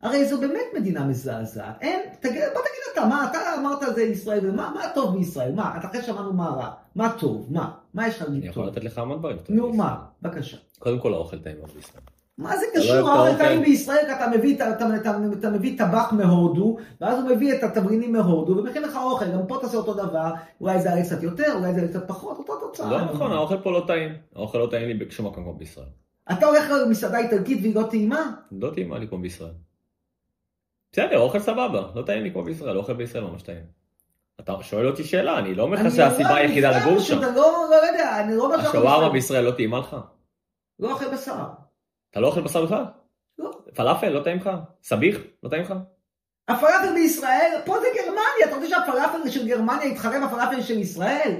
[0.02, 1.74] הרי זו באמת מדינה מזעזעת.
[1.80, 5.52] אין, תגיד, בוא תגיד אתה, מה, אתה אמרת על זה ישראל, ומה מה טוב בישראל?
[5.54, 7.70] מה, אתה אחרי שמענו מה רע, מה טוב, מה?
[7.94, 8.66] מה יש לך להגיד אני יכול?
[8.66, 9.36] לתת לך המון דברים.
[9.48, 9.96] נו, מה?
[10.22, 10.56] בבקשה.
[10.78, 12.02] קודם כל האוכל טעים מאוד בישראל.
[12.38, 13.10] מה זה לא קשור?
[13.10, 13.38] האוכל.
[13.38, 17.62] טעים בישראל, אתה מביא, אתה, אתה, אתה, אתה מביא טבח מהודו, ואז הוא מביא את
[17.62, 21.74] התבלינים מהודו, ומכין לך אוכל, גם פה תעשה אותו דבר, אולי זה קצת יותר, אולי
[21.74, 22.90] זה קצת פחות, אותה תוצאה.
[22.90, 24.10] לא נכון, האוכל פה לא טעים.
[24.36, 25.86] האוכל לא טעים לי בשום מקום כמו בישראל.
[26.32, 28.30] אתה הולך למסעדה איטלקית והיא לא טעימה?
[28.52, 29.50] לא טעימה לי כמו בישראל.
[30.94, 33.64] בסדר, אוכל סבבה, לא טעים לי כמו בישראל, אוכל בישראל ממש טעים.
[34.40, 37.18] אתה שואל אותי שאלה, אני לא אומר לך שהסיבה היחידה לגור שם.
[37.18, 39.12] אני לא, לא יודע, אני לא אומר שאוכל השווארמה בישראל.
[39.12, 39.96] בישראל לא טעימה לך?
[40.78, 41.44] לא אוכל בשר.
[42.10, 42.84] אתה לא אוכל בשר בכלל?
[43.38, 43.50] לא.
[43.74, 44.50] פלאפל לא טעים לך?
[44.82, 45.74] סביח לא טעים לך?
[46.48, 51.32] הפלאפל בישראל, פה זה גרמניה, אתה רוצה שהפלאפל של גרמניה יתחרה בפלאפל של ישראל?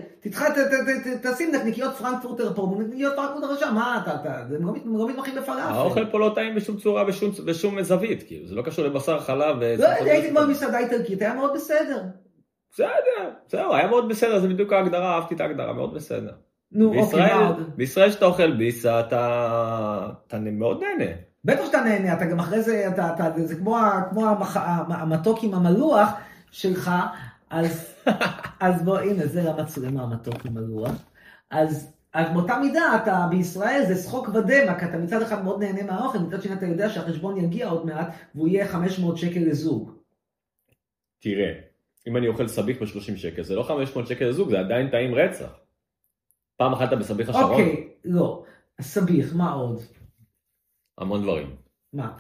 [1.23, 5.35] תשים נקניקיות פרנקפורטר פה, נקניקיות פרנקפורטר שם, מה אתה, אתה, הם לא מת- לא מתמחים
[5.35, 5.61] בפלאפל.
[5.61, 9.75] האוכל פה לא טעים בשום צורה, בשום- זווית, כאילו, זה לא קשור לבשר, חלב ו...
[9.79, 12.03] לא הייתי כבר במסעדה איטלקית, היה מאוד בסדר.
[12.73, 16.33] בסדר, זהו, היה מאוד בסדר, זה בדיוק ההגדרה, אהבתי את ההגדרה, מאוד בסדר.
[16.73, 17.77] נו, אוקיי, בישראל, עוד?
[17.77, 21.11] בישראל שאתה אוכל ביסה, אתה, אתה מאוד נהנה.
[21.45, 23.77] בטח שאתה נהנה, אתה גם אחרי זה, אתה, אתה, זה כמו,
[24.11, 26.11] כמו המח, המ- המתוק עם המלוח
[26.51, 26.91] שלך,
[27.51, 27.95] אז,
[28.61, 30.93] אז בוא, הנה, זה המצלמה, המתוק עם הלוח.
[31.51, 36.19] אז, אז באותה מידה, אתה בישראל זה שחוק ודמק, אתה מצד אחד מאוד נהנה מהאוכל,
[36.19, 39.91] מצד שני אתה יודע שהחשבון יגיע עוד מעט, והוא יהיה 500 שקל לזוג.
[41.21, 41.53] תראה,
[42.09, 45.49] אם אני אוכל סביח ב-30 שקל, זה לא 500 שקל לזוג, זה עדיין טעים רצח.
[46.57, 47.51] פעם אחת אתה בסביח השרון?
[47.51, 48.45] אוקיי, לא.
[48.81, 49.81] סביח, מה עוד?
[50.99, 51.57] המון דברים.
[51.93, 52.17] מה?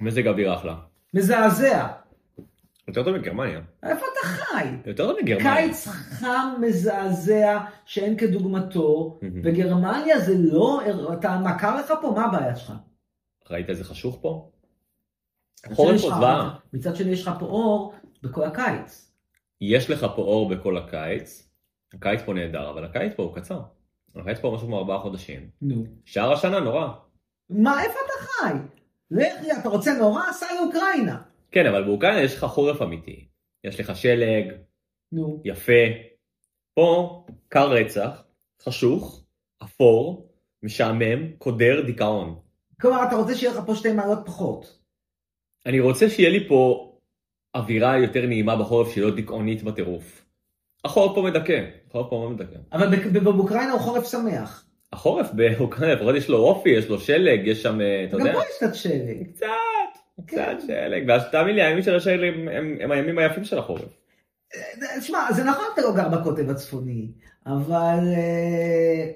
[0.00, 0.76] מזג אוויר אחלה.
[1.14, 1.88] מזעזע.
[2.88, 3.60] יותר טוב מגרמניה.
[3.82, 4.68] איפה אתה חי?
[4.86, 5.56] יותר טוב מגרמניה.
[5.56, 10.80] קיץ חם מזעזע שאין כדוגמתו, וגרמניה זה לא,
[11.12, 12.12] אתה, מה קר לך פה?
[12.16, 12.72] מה הבעיה שלך?
[13.50, 14.50] ראית איזה חשוך פה?
[15.72, 16.58] חורף פה זוועה.
[16.72, 19.12] מצד שני יש לך פה אור בכל הקיץ.
[19.60, 21.48] יש לך פה אור בכל הקיץ,
[21.94, 23.60] הקיץ פה נהדר, אבל הקיץ פה הוא קצר.
[24.16, 25.50] הקיץ פה משהו כמו ארבעה חודשים.
[25.62, 25.84] נו.
[26.04, 26.88] שער השנה נורא.
[27.52, 28.52] מה, איפה אתה חי?
[29.10, 30.32] לך, אתה רוצה נורא?
[30.32, 31.22] סע לאוקראינה.
[31.50, 33.28] כן, אבל באוקראינה יש לך חורף אמיתי.
[33.64, 34.52] יש לך שלג,
[35.12, 35.40] נו.
[35.44, 35.82] יפה.
[36.74, 38.22] פה קר רצח,
[38.62, 39.24] חשוך,
[39.62, 40.28] אפור,
[40.62, 42.38] משעמם, קודר, דיכאון.
[42.80, 44.78] כלומר, אתה רוצה שיהיה לך פה שתי מעלות פחות.
[45.66, 46.92] אני רוצה שיהיה לי פה
[47.54, 50.24] אווירה יותר נעימה בחורף שהיא לא דיכאונית בטירוף.
[50.84, 52.58] החורף פה מדכא, החורף פה מאוד מדכא.
[52.72, 54.66] אבל באוקראינה הוא חורף שמח.
[54.92, 57.78] החורף באוקראינה לפחות יש לו אופי, יש לו שלג, יש שם,
[58.08, 58.32] אתה יודע.
[58.32, 59.32] גם פה יש קצת שלג.
[59.34, 59.46] קצת,
[60.26, 60.60] קצת כן.
[60.66, 62.34] שלג, ואז תאמין לי, הימים של השלג
[62.80, 64.02] הם הימים היפים של החורף.
[65.00, 67.12] תשמע, זה נכון אתה לא גר בקוטב הצפוני,
[67.46, 67.98] אבל...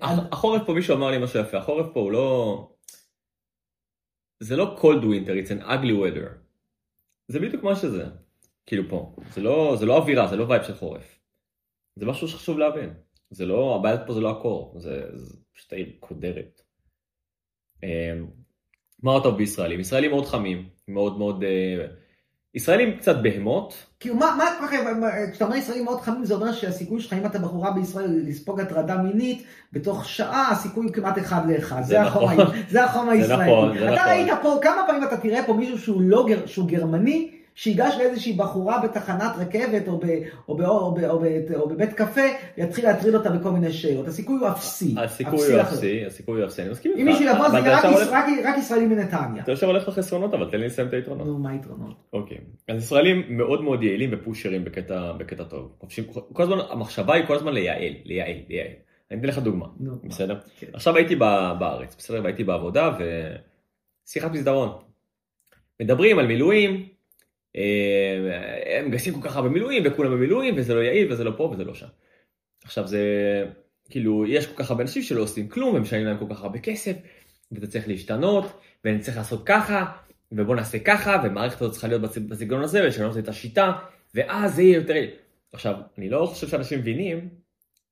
[0.02, 2.68] אה, החורף פה, מישהו אמר לי משהו יפה, החורף פה הוא לא...
[4.40, 6.28] זה לא cold winter, it's an ugly weather.
[7.28, 8.04] זה בדיוק מה שזה,
[8.66, 9.12] כאילו פה.
[9.34, 11.18] זה לא, זה לא אווירה, זה לא וייב של חורף.
[11.96, 12.94] זה משהו שחשוב להבין.
[13.30, 16.62] זה לא, הבעיה פה זה לא הקור, זה, זה פשוט העיר קודרת.
[17.82, 18.26] אמ,
[19.02, 19.80] מה עוד טוב בישראלים?
[19.80, 21.44] ישראלים מאוד חמים, מאוד מאוד...
[21.44, 21.86] אה,
[22.56, 23.74] ישראלים קצת בהמות.
[24.00, 24.68] כאילו מה, מה,
[25.30, 28.96] כשאתה אומר ישראלים מאוד חמים זה אומר שהסיכוי שלך אם אתה בחורה בישראל לספוג הטרדה
[28.96, 31.82] מינית בתוך שעה הסיכוי כמעט אחד לאחד.
[31.82, 32.36] זה, נכון.
[32.70, 33.44] זה החום הישראלי.
[33.44, 34.08] זה נכון, זה אתה נכון.
[34.08, 38.82] ראית פה כמה פעמים אתה תראה פה מישהו שהוא לא שהוא גרמני שיגש לאיזושהי בחורה
[38.82, 40.04] בתחנת רכבת או, ב,
[40.48, 41.24] או, ב, או, ב, או, ב,
[41.54, 42.20] או בבית קפה,
[42.58, 44.08] ויתחיל להטריד אותה בכל מיני שאלות.
[44.08, 44.94] הסיכוי הוא אפסי.
[44.98, 47.00] הסיכוי הוא אפסי, הסיכוי הוא אפסי, אני מסכים איתך.
[47.00, 48.08] אם מישהו יבוא זה רק, הולך...
[48.12, 49.42] רק, רק ישראלים מנתניה.
[49.42, 51.26] אתה יושב הולך לחסרונות, אבל תן לי לסיים את היתרונות.
[51.26, 51.94] נו, מה היתרונות?
[52.12, 52.38] אוקיי.
[52.68, 55.72] אז ישראלים מאוד מאוד יעילים ופושרים בקטע, בקטע טוב.
[56.32, 58.72] כל הזמן, המחשבה היא כל הזמן לייעל, לייעל, לייעל.
[59.10, 59.66] אני אתן לך דוגמה,
[60.04, 60.38] בסדר?
[60.58, 60.66] כן.
[60.72, 61.16] עכשיו הייתי
[61.58, 62.20] בארץ, בסדר?
[62.22, 62.90] והייתי בעבודה
[64.06, 64.68] ושיחת מסדרון.
[65.80, 66.95] מדברים על מילואים,
[68.78, 71.64] הם מגייסים כל כך הרבה מילואים וכולם במילואים וזה לא יעיל וזה לא פה וזה
[71.64, 71.86] לא שם.
[72.64, 73.00] עכשיו זה
[73.90, 76.96] כאילו יש כל כך הרבה אנשים שלא עושים כלום ומשלמים להם כל כך הרבה כסף
[77.52, 79.84] וזה צריך להשתנות ואני צריך לעשות ככה
[80.32, 83.72] ובוא נעשה ככה ומערכת הזאת צריכה להיות בסגנון הזה ולשנות את השיטה
[84.14, 84.94] ואז זה יהיה יותר...
[85.52, 87.28] עכשיו אני לא חושב שאנשים מבינים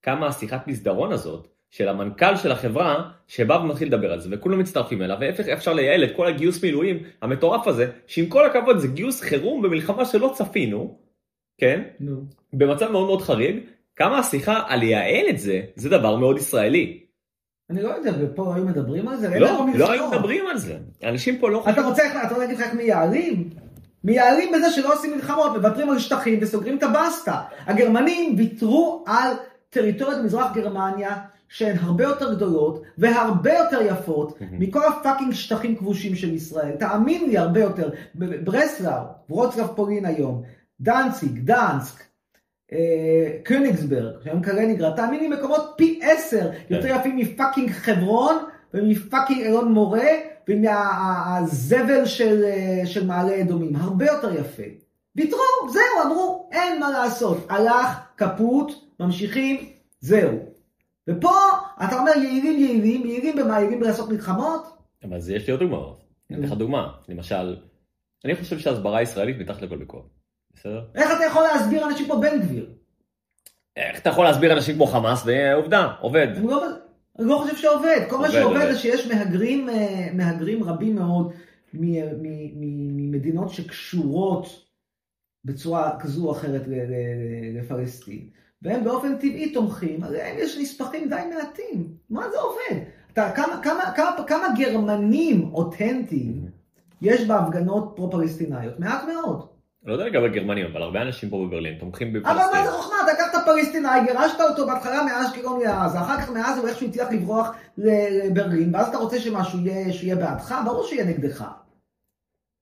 [0.01, 5.01] כמה השיחת מסדרון הזאת של המנכ"ל של החברה, שבא ומתחיל לדבר על זה, וכולם מצטרפים
[5.01, 9.21] אליו, ואיך אפשר לייעל את כל הגיוס מילואים המטורף הזה, שעם כל הכבוד זה גיוס
[9.21, 10.97] חירום במלחמה שלא צפינו,
[11.57, 11.81] כן?
[11.99, 12.21] נו.
[12.53, 13.59] במצב מאוד מאוד חריג,
[13.95, 16.99] כמה השיחה על לייעל את זה, זה דבר מאוד ישראלי.
[17.69, 19.39] אני לא יודע, ופה היו מדברים על זה?
[19.39, 20.77] לא, לא היו מדברים על זה.
[21.03, 21.79] אנשים פה לא חושבים.
[21.79, 23.49] אתה רוצה, אתה רוצה להגיד לך איך מייעלים?
[24.03, 27.41] מייעלים בזה שלא עושים מלחמות, מוותרים על שטחים וסוגרים את הבסטה.
[27.65, 29.31] הגרמנים ויתרו על
[29.69, 31.15] טריטוריית מזרח גרמניה
[31.49, 36.71] שהן הרבה יותר גדולות והרבה יותר יפות מכל ה fucking שטחים כבושים של ישראל.
[36.71, 37.89] תאמין לי, הרבה יותר.
[38.15, 40.43] ברסלאו, ורוצלב פולין היום,
[40.81, 42.03] דנציג, גדנסק,
[42.73, 42.77] אה,
[43.47, 46.99] קוניגסברג, שהיום קלינינגרד, תאמין לי, מקומות פי עשר יותר כן.
[46.99, 48.35] יפים מ fucking חברון
[48.73, 50.07] ומפאקינג אלון מורה
[50.49, 53.75] ומהזבל של, אה, של מעלה אדומים.
[53.75, 54.63] הרבה יותר יפה.
[55.15, 55.39] ויתרו,
[55.73, 57.37] זהו, אמרו, אין מה לעשות.
[57.49, 59.57] הלך, כפות, ממשיכים,
[59.99, 60.54] זהו.
[61.09, 61.33] ופה
[61.85, 63.59] אתה אומר יעילים יעילים, יעילים במה?
[63.59, 64.77] יעילים בלעשות מלחמות?
[65.03, 66.05] אבל זה יש לי עוד דוגמאות.
[66.29, 66.91] אני אתן לך דוגמה.
[67.09, 67.55] למשל,
[68.25, 70.05] אני חושב שהסברה ישראלית מתחת לכל ביקורת.
[70.53, 70.85] בסדר?
[70.95, 72.69] איך אתה יכול להסביר אנשים כמו בן גביר?
[73.75, 75.23] איך אתה יכול להסביר אנשים כמו חמאס?
[75.25, 76.27] ועובדה, עובד.
[76.37, 76.65] אני לא,
[77.19, 78.05] אני לא חושב שעובד.
[78.09, 81.33] כל מה שעובד זה שיש מהגרים, אה, מהגרים רבים מאוד
[81.73, 84.65] ממדינות שקשורות
[85.45, 86.61] בצורה כזו או אחרת
[87.53, 88.29] לפלסטין.
[88.65, 91.87] והם באופן טבעי תומכים, אז להם יש נספחים די מעטים.
[92.09, 92.83] מה זה עובד?
[93.13, 96.45] אתה, כמה, כמה, כמה, כמה גרמנים אותנטיים
[97.01, 98.79] יש בהפגנות פרו-פלסטינאיות?
[98.79, 99.45] מעט מאוד.
[99.85, 102.31] לא יודע לגבי גרמנים, אבל הרבה אנשים פה בברלין תומכים בפלסטין.
[102.31, 102.95] אבל מה זה חוכמה?
[103.03, 107.55] אתה לקחת פלסטינאי, גירשת אותו בהתחלה מאשקלון לעזה, אחר כך מעזה הוא איכשהו הצליח לברוח
[107.77, 110.55] לברלין, ואז אתה רוצה שמשהו יהיה, שיהיה בעדך?
[110.65, 111.45] ברור שיהיה נגדך.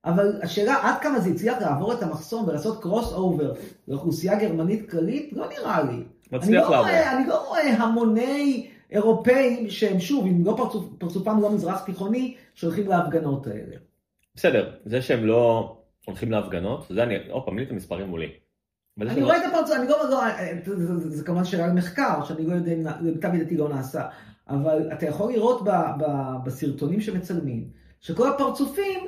[0.05, 3.53] אבל השאלה עד כמה זה הצליח לעבור את המחסום ולעשות cross over
[3.87, 6.03] לאוכלוסייה גרמנית כללית, לא נראה לי.
[6.31, 6.87] מצליח לעבור.
[6.87, 12.35] לא אני לא רואה המוני אירופאים שהם שוב, אם לא פרצופ, פרצופם לא מזרח תיכוני,
[12.53, 13.75] שהולכים להפגנות האלה.
[14.35, 15.75] בסדר, זה שהם לא
[16.05, 18.29] הולכים להפגנות, זה אני, עוד פעם, לי את המספרים מולי.
[19.01, 20.21] אני רואה את הפרצוף, אני לא, לא,
[20.97, 24.07] זה כמובן שאלה למחקר, שאני לא יודע אם למיטב ידעתי לא נעשה,
[24.49, 25.61] אבל אתה יכול לראות
[26.45, 27.67] בסרטונים שמצלמים,
[28.01, 28.99] שכל הפרצופים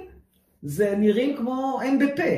[0.65, 2.31] זה נראים כמו אם בפה.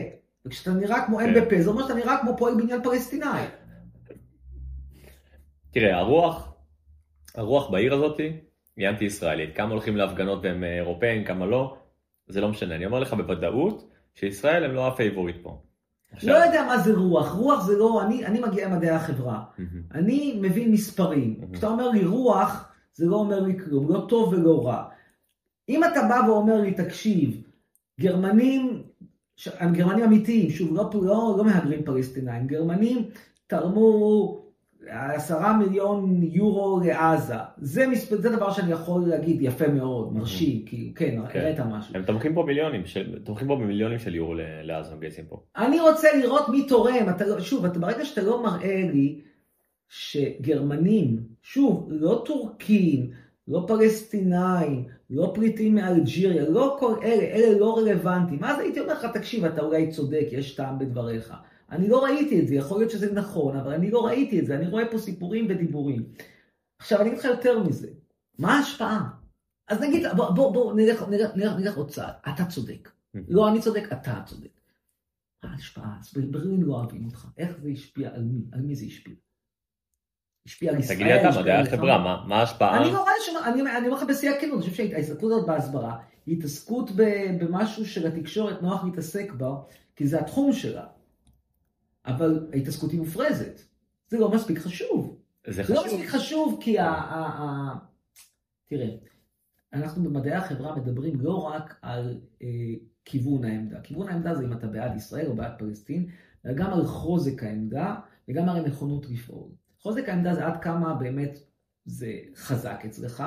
[0.45, 1.41] וכשאתה נראה כמו אם כן.
[1.41, 3.25] בפה, זה אומר שאתה נראה כמו פועל בניין פלסטיני.
[5.71, 6.53] תראה, הרוח,
[7.35, 8.37] הרוח בעיר הזאתי
[8.77, 9.55] היא אנטי ישראלית.
[9.55, 11.77] כמה הולכים להפגנות והם אה, אירופאים, כמה לא,
[12.27, 12.75] זה לא משנה.
[12.75, 15.61] אני אומר לך בוודאות שישראל הם לא ה favorite פה.
[16.11, 16.33] עכשיו...
[16.33, 19.61] לא יודע מה זה רוח, רוח זה לא, אני, אני מגיע ממדעי החברה, mm-hmm.
[19.93, 21.39] אני מבין מספרים.
[21.41, 21.53] Mm-hmm.
[21.53, 24.83] כשאתה אומר לי רוח, זה לא אומר לי כלום, לא טוב ולא רע.
[25.69, 27.46] אם אתה בא ואומר לי, תקשיב,
[27.99, 28.83] גרמנים,
[29.71, 33.09] גרמנים אמיתיים, שוב, לא, לא, לא מהגרים פלסטינאים, גרמנים
[33.47, 34.47] תרמו
[34.89, 37.33] עשרה מיליון יורו לעזה.
[37.57, 38.15] זה, מספ...
[38.15, 41.95] זה דבר שאני יכול להגיד יפה מאוד, מרשים, כאילו, כן, כן, הראית משהו.
[41.95, 43.19] הם תומכים פה מיליונים, של...
[43.23, 44.33] תומכים פה במיליונים של יורו
[44.63, 45.43] לעזה, מגייסים פה.
[45.57, 49.21] אני רוצה לראות מי תורם, אתה, לא- שוב, אתה, ברגע שאתה לא מראה לי
[49.89, 53.09] שגרמנים, שוב, לא טורקים,
[53.47, 58.43] לא פלסטינאים, לא פליטים מאלג'יריה, לא כל אלה, אלה לא רלוונטיים.
[58.43, 61.33] אז הייתי אומר לך, תקשיב, אתה אולי צודק, יש טעם בדבריך.
[61.71, 64.55] אני לא ראיתי את זה, יכול להיות שזה נכון, אבל אני לא ראיתי את זה,
[64.55, 66.03] אני רואה פה סיפורים ודיבורים.
[66.79, 67.87] עכשיו, אני אגיד לך יותר מזה,
[68.39, 69.09] מה ההשפעה?
[69.67, 72.89] אז נגיד, בוא, בוא, בוא נלך, נלך, נלך, נלך עוד צעד, אתה צודק.
[73.27, 74.49] לא, אני צודק, אתה צודק.
[75.43, 75.97] מה ההשפעה?
[75.99, 78.45] אז ברלין לא אוהבים אותך, איך זה השפיע על מי?
[78.51, 79.15] על מי זה השפיע?
[80.47, 80.95] השפיע על ישראל.
[80.95, 82.81] תגיד לי אתה, מדעי החברה, מה ההשפעה?
[82.81, 83.29] אני לא רואה ש...
[83.45, 86.91] אני אומר לך בשיא הכנות, אני חושב שההסתכלות הזאת בהסברה, היא התעסקות
[87.39, 89.55] במשהו שלתקשורת נוח להתעסק בה,
[89.95, 90.85] כי זה התחום שלה.
[92.05, 93.61] אבל ההתעסקות היא מופרזת.
[94.07, 95.17] זה לא מספיק חשוב.
[95.47, 95.75] זה חשוב.
[95.75, 97.73] לא מספיק חשוב כי ה
[98.67, 98.87] תראה,
[99.73, 102.47] אנחנו במדעי החברה מדברים לא רק על אה,
[103.05, 103.81] כיוון העמדה.
[103.81, 106.09] כיוון העמדה זה אם אתה בעד ישראל או בעד פלסטין,
[106.45, 107.95] אלא גם על חוזק העמדה
[108.27, 109.49] וגם על הנכונות לפעול.
[109.79, 111.37] חוזק העמדה זה עד כמה באמת
[111.85, 113.23] זה חזק אצלך,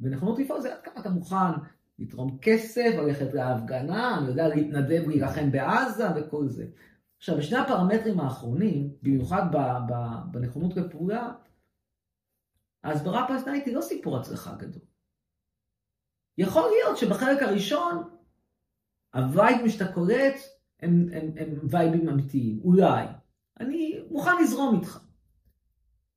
[0.00, 1.52] ונכונות לפעול זה עד כמה אתה מוכן
[1.98, 6.66] לתרום כסף, ללכת להפגנה, אני יודע, להתנדב להילחם בעזה וכל זה.
[7.18, 9.42] עכשיו, בשני הפרמטרים האחרונים, במיוחד
[10.30, 11.32] בנכונות לפעולה,
[12.84, 14.82] ההסברה הפלסטינית היא לא סיפור הצלחה גדול.
[16.38, 18.10] יכול להיות שבחלק הראשון,
[19.14, 20.34] הווייבים שאתה קולט
[20.80, 23.06] הם, הם, הם וייבים אמיתיים, אולי.
[23.60, 24.98] אני מוכן לזרום איתך.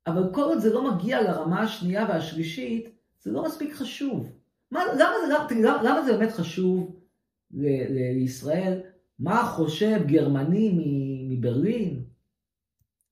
[0.07, 4.29] אבל כל עוד זה לא מגיע לרמה השנייה והשלישית, זה לא מספיק חשוב.
[4.71, 5.33] מה, למה, זה,
[5.63, 6.95] למה, למה זה באמת חשוב
[7.51, 8.81] ל, ל, לישראל?
[9.19, 10.71] מה חושב גרמני
[11.29, 12.03] מברלין?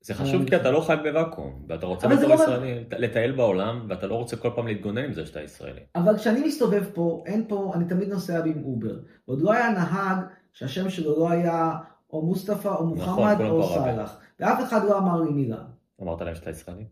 [0.02, 4.08] זה חשוב כי אתה לא חי בוואקום, ואתה רוצה בתור לא ישראלי לטייל בעולם, ואתה
[4.08, 5.82] לא רוצה כל פעם להתגונן עם זה שאתה ישראלי.
[5.96, 9.00] אבל כשאני מסתובב פה, אין פה, אני תמיד נוסע עם אובר.
[9.26, 10.18] עוד לא היה נהג
[10.54, 11.72] שהשם שלו לא היה
[12.14, 14.20] או מוסטפא או נכון, מוחמד או סאלח.
[14.40, 15.64] ואף אחד לא אמר לי מילה.
[16.04, 16.86] אמרת להם שאתה ישראלי?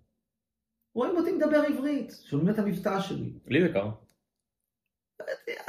[0.96, 3.34] רואים אותי מדבר עברית, שומעים את המבטא שלי.
[3.48, 3.92] לי זה קרה.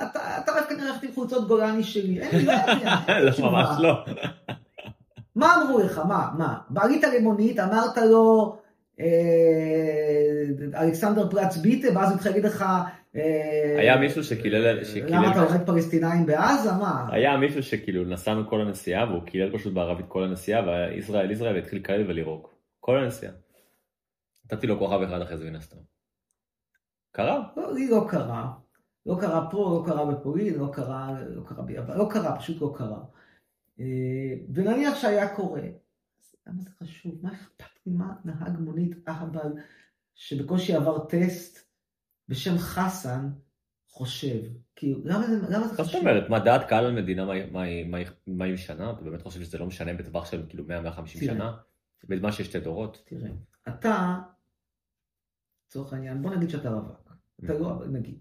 [0.05, 2.95] אתה אוהב כנראה ללכת עם חולצות גולני שלי, אין לי, לא יודע.
[3.25, 4.05] לא, ממש לא.
[5.37, 5.99] מה אמרו לך?
[5.99, 6.31] מה?
[6.39, 6.59] מה?
[6.71, 8.57] בעלית למונית, אמרת לו,
[9.01, 9.07] אה,
[10.83, 12.65] אלכסנדר פלץ ביטה, ואז הוא התחיל להגיד לך...
[13.17, 14.79] אה, היה מישהו שקילל...
[15.09, 16.73] למה אתה הולך פלסטינאים בעזה?
[16.73, 17.07] מה?
[17.11, 21.79] היה מישהו שכאילו נסענו כל הנסיעה, והוא קילל פשוט בערבית כל הנסיעה, וישראל ישראל התחיל
[21.79, 22.52] לקלל ולירוק.
[22.85, 23.33] כל הנסיעה.
[24.45, 25.77] נתתי לו כוכב אחד אחרי זה מן הסתם.
[27.11, 27.53] קרה?
[27.57, 28.53] לא, לי לא קרה.
[29.07, 32.75] לא קרה פה, לא קרה בפולין, לא קרה, לא קרה ביוון, לא קרה, פשוט לא
[32.77, 33.05] קרה.
[33.81, 35.63] אה, ונניח שהיה קורה,
[36.47, 37.19] למה זה חשוב?
[37.23, 39.53] מה אכפת לי מה נהג מונית אהבל
[40.15, 41.69] שבקושי עבר טסט
[42.29, 43.29] בשם חסן
[43.89, 44.41] חושב?
[44.77, 45.87] כאילו, למה זה, למה זה חשוב?
[45.87, 47.25] זאת אומרת, מה דעת קהל על מדינה,
[48.27, 48.91] מה היא משנה?
[48.91, 51.57] אתה באמת חושב שזה לא משנה בטווח של כאילו 100-150 שנה?
[52.09, 53.03] בזמן שיש שתי דורות?
[53.05, 53.31] תראה,
[53.69, 54.19] אתה,
[55.67, 57.13] לצורך העניין, בוא נגיד שאתה רווק.
[57.45, 58.21] אתה לא, נגיד.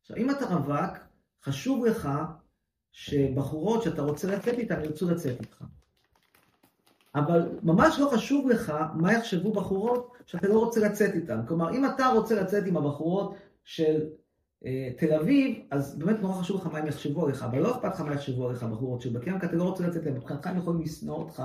[0.00, 0.98] עכשיו, אם אתה רווק,
[1.42, 2.08] חשוב לך
[2.92, 5.64] שבחורות שאתה רוצה לצאת איתן ירצו לצאת איתך.
[7.14, 11.40] אבל ממש לא חשוב לך מה יחשבו בחורות שאתה לא רוצה לצאת איתן.
[11.46, 13.34] כלומר, אם אתה רוצה לצאת עם הבחורות
[13.64, 14.06] של
[14.64, 17.94] אה, תל אביב, אז באמת נורא חשוב לך מה הם יחשבו עליך, אבל לא אכפת
[17.94, 20.16] לך מה יחשבו עליך הבחורות של כי אתה לא רוצה לצאת איתן.
[20.16, 21.42] מבחינתך הם יכולים לשנוא אותך,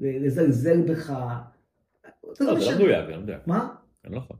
[0.00, 1.10] לזלזל בך.
[1.10, 3.46] לא, זה לא מדויק, זה לא מדויק.
[3.46, 3.68] מה?
[4.04, 4.36] אני לא יכול.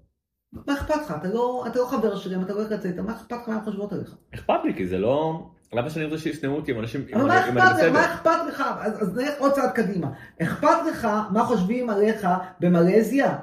[0.53, 1.15] מה אכפת לך?
[1.21, 3.55] אתה לא, אתה לא חבר שלי, אם אתה לא הולך לצאת, מה אכפת לך מה
[3.55, 4.17] הן חושבות עליך?
[4.35, 5.47] אכפת לי, כי זה לא...
[5.73, 7.07] למה שאני רוצה שישנאו אותי עם אנשים...
[7.15, 7.93] אבל מה אכפת לך?
[7.93, 8.63] מה אכפת לך?
[8.81, 10.13] אז נלך עוד צעד קדימה.
[10.43, 12.27] אכפת לך מה חושבים עליך
[12.61, 13.39] במלזיה?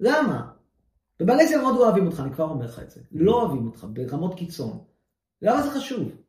[0.00, 0.50] למה?
[1.20, 3.00] במלזיה מאוד לא אוהבים אותך, אני כבר אומר לך את זה.
[3.12, 4.78] לא אוהבים אותך, ברמות קיצון.
[5.42, 6.25] למה זה חשוב?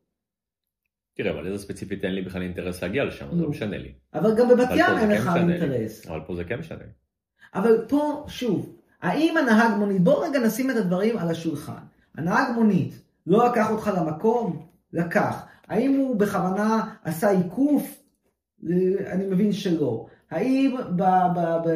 [1.18, 3.91] תראה, אבל איזה ספציפית אין לי בכלל אינטרס להגיע לשם, זה לא משנה לי.
[4.14, 6.07] אבל גם בבת ים אין כן לך אינטרס.
[6.07, 6.84] אבל פה זה כן משנה.
[7.56, 11.81] אבל פה, שוב, האם הנהג מונית, בואו רגע נשים את הדברים על השולחן.
[12.15, 14.68] הנהג מונית לא לקח אותך למקום?
[14.94, 15.45] לקח.
[15.68, 18.03] האם הוא בכוונה עשה עיקוף?
[19.07, 20.06] אני מבין שלא.
[20.31, 20.76] האם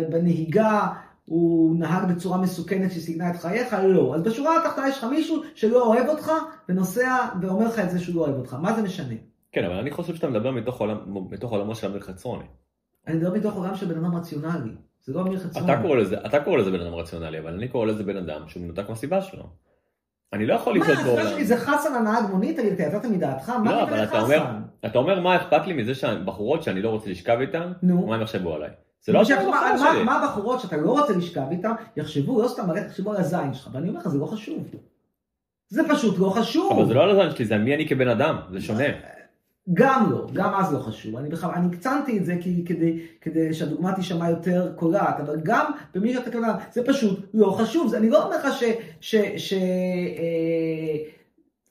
[0.10, 0.88] בנהיגה
[1.26, 3.76] הוא נהג בצורה מסוכנת שסיגנה את חייך?
[3.84, 4.16] לא.
[4.16, 6.32] אז בשורה התחתונה יש לך מישהו שלא אוהב אותך
[6.70, 8.54] ונוסע ואומר לך את זה שהוא לא אוהב אותך.
[8.54, 9.16] מה זה משנה?
[9.52, 10.98] כן, אבל אני חושב שאתה מדבר מתוך, עולם,
[11.30, 12.46] מתוך עולמו של אמיר חצרוני.
[13.08, 14.72] אני מדבר מתוך עולם של בן אדם רציונלי.
[15.02, 15.74] זה לא אמיר חצרוני.
[15.74, 18.48] אתה קורא לזה, אתה קורא לזה בן אדם רציונלי, אבל אני קורא לזה בן אדם
[18.48, 19.44] שהוא מנותק מהסיבה שלו.
[20.34, 21.24] אני לא יכול לחיות בעולם.
[21.24, 22.60] מה, שלי זה חסן הנהג מונית?
[22.60, 23.50] תגיד, אתה יצאת מדעתך?
[23.50, 24.46] מה לא, אבל אתה אומר,
[24.86, 28.54] אתה אומר מה אכפת לי מזה שהבחורות שאני לא רוצה לשכב איתן, מה הם יחשבו
[28.54, 28.70] עליי.
[29.02, 30.04] זה לא השאלה שלי.
[30.04, 33.90] מה הבחורות שאתה לא רוצה לשכב איתן, יחשבו, לא סתם, יחשבו על הזין שלך, ואני
[33.90, 34.68] אומר לך, זה לא חשוב.
[35.70, 36.72] זה פשוט לא חשוב.
[36.72, 38.84] אבל זה לא על הזין שלי, זה מי אני כבן אדם, זה שונה.
[39.74, 41.16] גם לא, גם אז לא חשוב.
[41.16, 45.72] אני בכלל, אני הקצנתי את זה כי, כדי, כדי שהדוגמה תישמע יותר קולעת, אבל גם
[45.96, 47.88] במי שאתה קורא, זה פשוט לא חשוב.
[47.88, 48.64] זה, אני לא אומר לך ש...
[49.02, 50.98] ש, ש אה,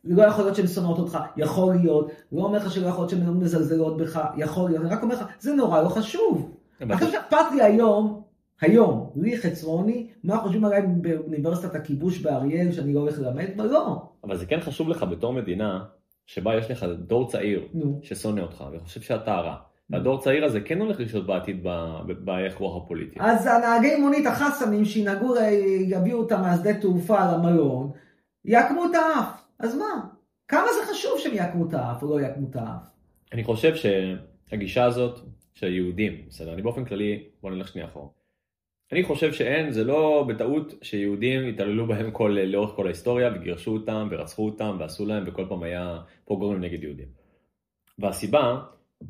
[0.05, 2.11] לא יכול להיות שהן שונאות אותך, יכול להיות.
[2.33, 4.85] לא אומר לך שלא יכול להיות שהן מזלזלות בך, יכול להיות.
[4.85, 6.57] אני רק אומר לך, זה נורא לא חשוב.
[6.81, 8.23] אני חושב שאכפת לי היום,
[8.61, 13.49] היום, לי חצרוני, מה חושבים עליי באוניברסיטת הכיבוש באריאל, שאני לא הולך ללמד?
[13.57, 14.03] לא.
[14.25, 15.85] אבל זה כן חשוב לך בתור מדינה.
[16.31, 18.01] שבה יש לך דור צעיר נו.
[18.03, 19.57] ששונא אותך וחושב שאתה רע.
[19.91, 21.67] והדור צעיר הזה כן הולך לשהות בעתיד
[22.07, 23.19] באיך רוח הפוליטי.
[23.21, 25.35] אז הנהגי מונית החסמים שינהגו,
[25.89, 27.91] יביאו אותם מהשדה תעופה למלון,
[28.45, 29.43] יעקמו את האף.
[29.59, 30.07] אז מה?
[30.49, 32.89] כמה זה חשוב שהם יעקמו את האף או לא יעקמו את האף?
[33.33, 35.19] אני חושב שהגישה הזאת
[35.55, 38.09] של היהודים, בסדר, אני באופן כללי, בוא נלך שנייה אחורה.
[38.93, 44.09] אני חושב שאין, זה לא בטעות שיהודים התעללו בהם כל, לאורך כל ההיסטוריה וגירשו אותם
[44.11, 47.09] ורצחו אותם ועשו להם וכל פעם היה פוגרומים נגד יהודים.
[47.99, 48.63] והסיבה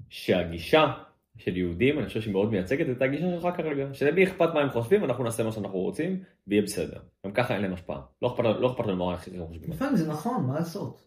[0.08, 0.92] שהגישה
[1.36, 4.70] של יהודים, אני חושב שהיא מאוד מייצגת את הגישה שלך כרגע, שלמי אכפת מה הם
[4.70, 7.00] חושבים, אנחנו נעשה מה שאנחנו רוצים ויהיה בסדר.
[7.26, 8.00] גם ככה אין להם השפעה.
[8.22, 9.70] לא אכפת לא לנו מה אנחנו חושבים.
[9.70, 11.06] לפעמים זה נכון, מה לעשות?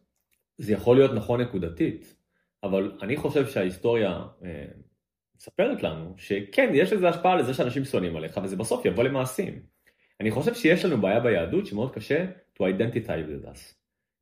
[0.58, 2.16] זה יכול להיות נכון נקודתית,
[2.64, 4.66] אבל אני חושב שההיסטוריה אה,
[5.44, 9.60] מספרת לנו שכן, יש לזה השפעה לזה שאנשים שונאים עליך, וזה בסוף יבוא למעשים.
[10.22, 12.26] אני חושב שיש לנו בעיה ביהדות שמאוד קשה
[12.60, 13.74] to identify with us.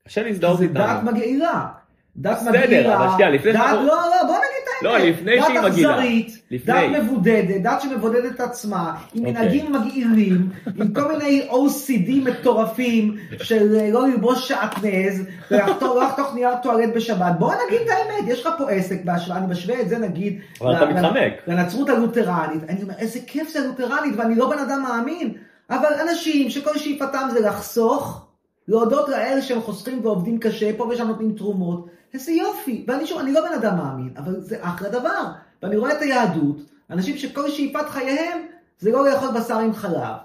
[0.08, 0.74] קשה להזדהות איתנו.
[0.74, 1.68] זה דת מגעילה.
[2.16, 2.68] דת מגעילה.
[2.68, 3.54] בסדר, אבל שנייה, לפני...
[3.54, 5.04] דת, לא, לא, בוא נגיד את לא, האמת.
[5.04, 5.70] לא, לפני שהיא מגעילה.
[5.70, 9.32] דת אכזרית, דת מבודדת, דת שמבודדת את עצמה, עם אוקיי.
[9.32, 16.56] מנהגים מגעילים, עם כל מיני OCD מטורפים של אה, לא ללבוש שעטנז, ולא לחתוך נייר
[16.64, 17.34] טואלט בשבת.
[17.40, 20.40] בוא נגיד את האמת, יש לך פה עסק בהשוואה, אני משווה את זה נגיד...
[20.62, 21.34] אבל אתה מתחמק.
[21.48, 22.64] לנצרות הלותרנית.
[22.70, 25.34] אני אומר, איזה כיף זה לותרנית, ואני לא בן אדם מאמין,
[25.70, 28.26] אבל אנשים שכל שאיפתם זה לחסוך,
[28.68, 32.86] להודות לאלה שהם חוסכים ועובדים קשה, פה ושם נותנים תרומות, איזה יופי.
[32.88, 35.26] ואני שוב, אני לא בן אדם מאמין, אבל זה אחלה דבר.
[35.64, 36.58] ואני רואה את היהדות,
[36.90, 38.38] אנשים שכל שאיפת חייהם
[38.80, 40.16] זה לא לאכול בשר עם חלב.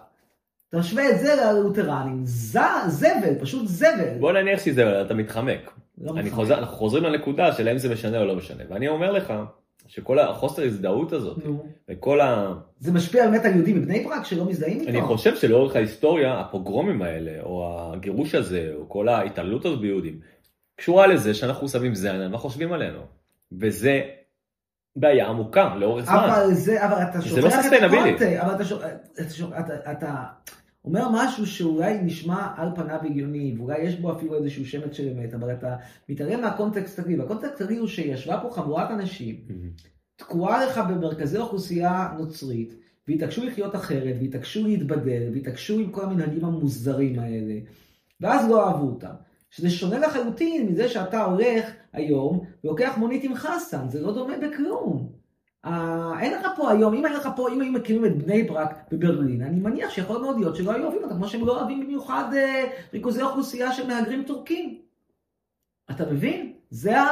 [0.69, 4.19] אתה משווה את זה ללותרנים, זבל, פשוט זבל.
[4.21, 5.71] בוא נניח שזה, אתה מתחמק.
[5.99, 8.65] לא חוזר, אנחנו חוזרים לנקודה של האם זה משנה או לא משנה.
[8.69, 9.33] ואני אומר לך,
[9.87, 11.67] שכל החוסר הזדהות הזאת, נו.
[11.89, 12.55] וכל ה...
[12.81, 14.91] זה משפיע באמת על יהודים בבני ברק שלא מזדהים איתו?
[14.91, 20.21] אני חושב שלאורך ההיסטוריה, הפוגרומים האלה, או הגירוש הזה, או כל ההתעללות הזאת ביהודים,
[20.77, 23.01] קשורה לזה שאנחנו שמים זין מה חושבים עלינו.
[23.53, 24.01] וזה
[24.97, 26.15] בעיה עמוקה לאורך זמן.
[26.15, 28.65] אבל זה, אבל אתה שוכח לא את הקונטקסט, אבל אתה,
[29.35, 30.25] שוכח, אתה, אתה
[30.85, 35.35] אומר משהו שאולי נשמע על פניו הגיוני, ואולי יש בו אפילו איזשהו שמץ של אמת,
[35.35, 35.77] אבל אתה
[36.09, 39.37] מתעלם מהקונטקסט הכללי, והקונטקסט הכללי הוא שישבה פה חבורת אנשים,
[40.17, 42.75] תקועה לך במרכזי אוכלוסייה נוצרית,
[43.09, 47.55] והתעקשו לחיות אחרת, והתעקשו להתבדל, והתעקשו עם כל המנהגים המוזרים האלה,
[48.21, 49.15] ואז לא אהבו אותם.
[49.51, 55.09] שזה שונה לחלוטין מזה שאתה הולך היום ולוקח מונית עם חסן, זה לא דומה בכלום.
[55.65, 58.77] אה, אין לך פה היום, אם אין לך פה, אם היו מקימים את בני ברק
[58.93, 62.25] בברלין, אני מניח שיכול מאוד להיות שלא היו אוהבים אותם, כמו שהם לא אוהבים במיוחד
[62.35, 64.79] אה, ריכוזי אוכלוסייה של מהגרים טורקים.
[65.91, 66.53] אתה מבין?
[66.71, 67.07] זה ה...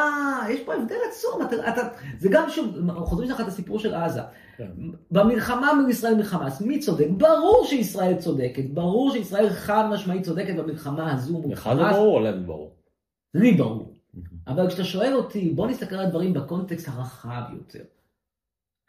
[0.51, 1.89] יש פה הבדל עצום, אתה, אתה,
[2.19, 4.20] זה גם שוב, חוזרים לך את הסיפור של עזה.
[4.56, 4.70] כן.
[5.10, 7.06] במלחמה מול ישראל מלחמה, אז מי צודק?
[7.16, 11.76] ברור שישראל צודקת, ברור שישראל חד משמעית צודקת במלחמה הזו מול חמאס.
[11.76, 12.76] לך זה ברור או להם ברור?
[13.35, 13.94] לי ברור.
[14.47, 17.85] אבל כשאתה שואל אותי, בוא נסתכל על הדברים בקונטקסט הרחב יותר.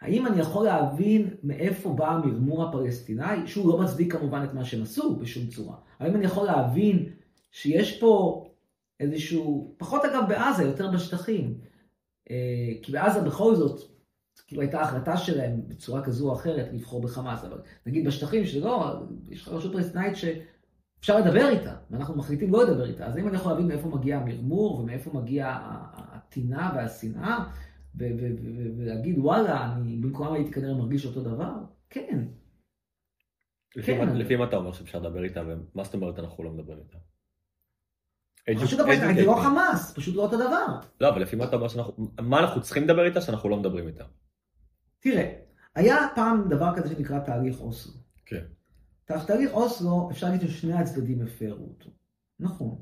[0.02, 4.82] האם אני יכול להבין מאיפה בא המרמור הפלסטיני, שהוא לא מצדיק כמובן את מה שהם
[4.82, 5.76] עשו בשום צורה.
[6.00, 7.10] האם אני יכול להבין
[7.52, 8.44] שיש פה
[9.00, 11.54] איזשהו, פחות אגב בעזה, יותר בשטחים.
[12.30, 12.36] אה,
[12.82, 13.95] כי בעזה בכל זאת,
[14.48, 19.42] כאילו הייתה החלטה שלהם בצורה כזו או אחרת לבחור בחמאס, אבל נגיד בשטחים שלא, יש
[19.42, 20.14] לך רשות פלסטינאית
[21.00, 23.06] אפשר לדבר איתה, ואנחנו מחליטים לא לדבר איתה.
[23.06, 25.58] אז אם אני יכול להבין מאיפה מגיע המרמור ומאיפה מגיע
[25.94, 27.46] הטינה והשנאה,
[28.78, 31.52] ולהגיד וואלה, אני במקומם הייתי כנראה מרגיש אותו דבר,
[31.90, 32.26] כן.
[33.84, 34.16] כן.
[34.16, 36.98] לפי מה אתה אומר שאפשר לדבר איתה, ומה זאת אומרת אנחנו לא מדברים איתה?
[38.66, 38.80] פשוט
[39.16, 40.66] זה לא חמאס, פשוט לא אותו דבר.
[41.02, 43.88] לא, אבל לפי מה אתה אומר שאנחנו, מה אנחנו צריכים לדבר איתה שאנחנו לא מדברים
[43.88, 44.04] איתה?
[45.06, 45.32] תראה,
[45.76, 47.94] היה פעם דבר כזה שנקרא תהליך אוסלו.
[48.26, 48.42] כן.
[49.06, 51.90] תהליך אוסלו, אפשר להגיד ששני הצדדים הפרו אותו.
[52.40, 52.76] נכון.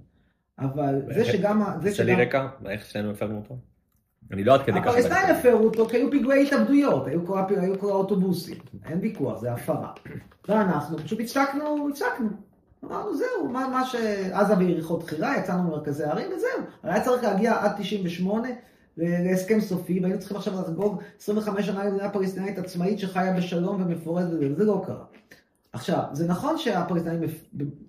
[0.59, 1.63] אבל זה שגם...
[1.85, 3.57] תשאלי רקע, איך שנינו הפרנו אותו?
[4.31, 4.89] אני לא עד כדי ככה...
[4.89, 7.25] הפלסטינים הפרו אותו כי היו פיגועי התאבדויות, היו
[7.79, 9.93] כל האוטובוסים, אין ויכוח, זה הפרה.
[10.47, 12.29] ואנחנו פשוט הצדקנו, הצדקנו.
[12.83, 16.65] אמרנו, זהו, מה, מה שעזה ויריחו תחילה, יצאנו ממרכזי הערים וזהו.
[16.83, 18.49] היה צריך להגיע עד 98
[18.97, 24.65] להסכם סופי, והיינו צריכים עכשיו לחגוג 25 שנה למדינה פלסטינאית עצמאית שחיה בשלום ומפורדת, וזה
[24.65, 25.05] לא קרה.
[25.73, 27.29] עכשיו, זה נכון שהפלסטינים,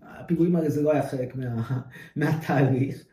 [0.02, 1.80] הפיגועים האלה זה לא היה חלק מה,
[2.16, 3.04] מהתהליך,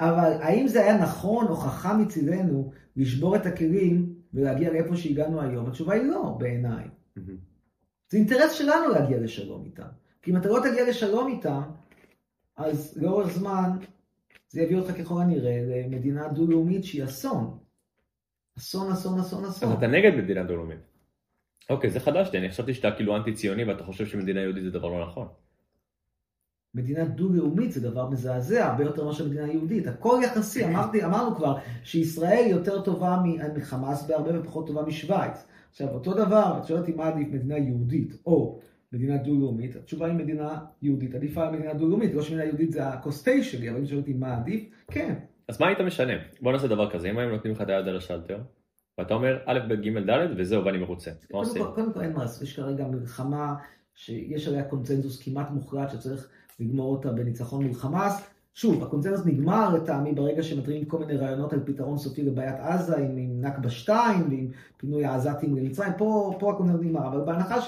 [0.00, 5.66] אבל האם זה היה נכון או חכם מצידנו לשבור את הכלים ולהגיע לאיפה שהגענו היום?
[5.66, 6.84] התשובה היא לא, בעיניי.
[8.10, 9.88] זה אינטרס שלנו להגיע לשלום איתם.
[10.22, 11.62] כי אם אתה לא תגיע לשלום איתם,
[12.56, 13.70] אז לאורך זמן
[14.54, 17.58] זה יביא אותך ככל הנראה למדינה דו-לאומית שהיא אסון.
[18.58, 19.68] אסון, אסון, אסון, אסון.
[19.68, 20.78] אז אתה נגד מדינה דו-לאומית.
[21.70, 24.70] אוקיי, זה חדש לי, אני חשבתי שאתה כאילו אנטי ציוני ואתה חושב שמדינה יהודית זה
[24.70, 25.28] דבר לא נכון.
[26.74, 29.86] מדינה דו-לאומית זה דבר מזעזע, הרבה יותר מאשר מדינה יהודית.
[29.86, 33.22] הכל יחסי, אמרתי, אמרנו כבר שישראל יותר טובה
[33.56, 35.46] מחמאס בהרבה ופחות טובה משוויץ.
[35.70, 38.60] עכשיו, אותו דבר, את שואלת אותי מה עדיף מדינה יהודית או
[38.94, 42.14] מדינה דו-לאומית, התשובה היא מדינה יהודית עדיפה על מדינה דו-לאומית.
[42.14, 45.14] לא שמדינה יהודית זה הקוסטי שלי, אבל אם שואלת אותי מה עדיף, כן.
[45.48, 46.12] אז מה היית משנה?
[46.40, 48.38] בוא נעשה דבר כזה, אם היו נותנים לך את היד על השלטר,
[48.98, 51.10] ואתה אומר א', ב', ג', ד', וזהו, ואני מרוצה.
[51.32, 51.62] מה עושים?
[51.74, 53.54] קודם כל אין מה, יש כרגע מלחמה
[53.94, 56.28] שיש עליה קונצנזוס כמעט מוחלט שצריך
[56.60, 58.30] לגמור אותה בניצחון מול חמאס.
[58.54, 63.16] שוב, הקונצנזוס נגמר לטעמי ברגע שמתריעים כל מיני רעיונות על פתרון סופי לבעיית עזה, עם,
[63.16, 67.60] עם נכבה 2 ועם פינוי העזתים למצרים, פה, פה הקונצנזוס נגמר, אבל בהנחה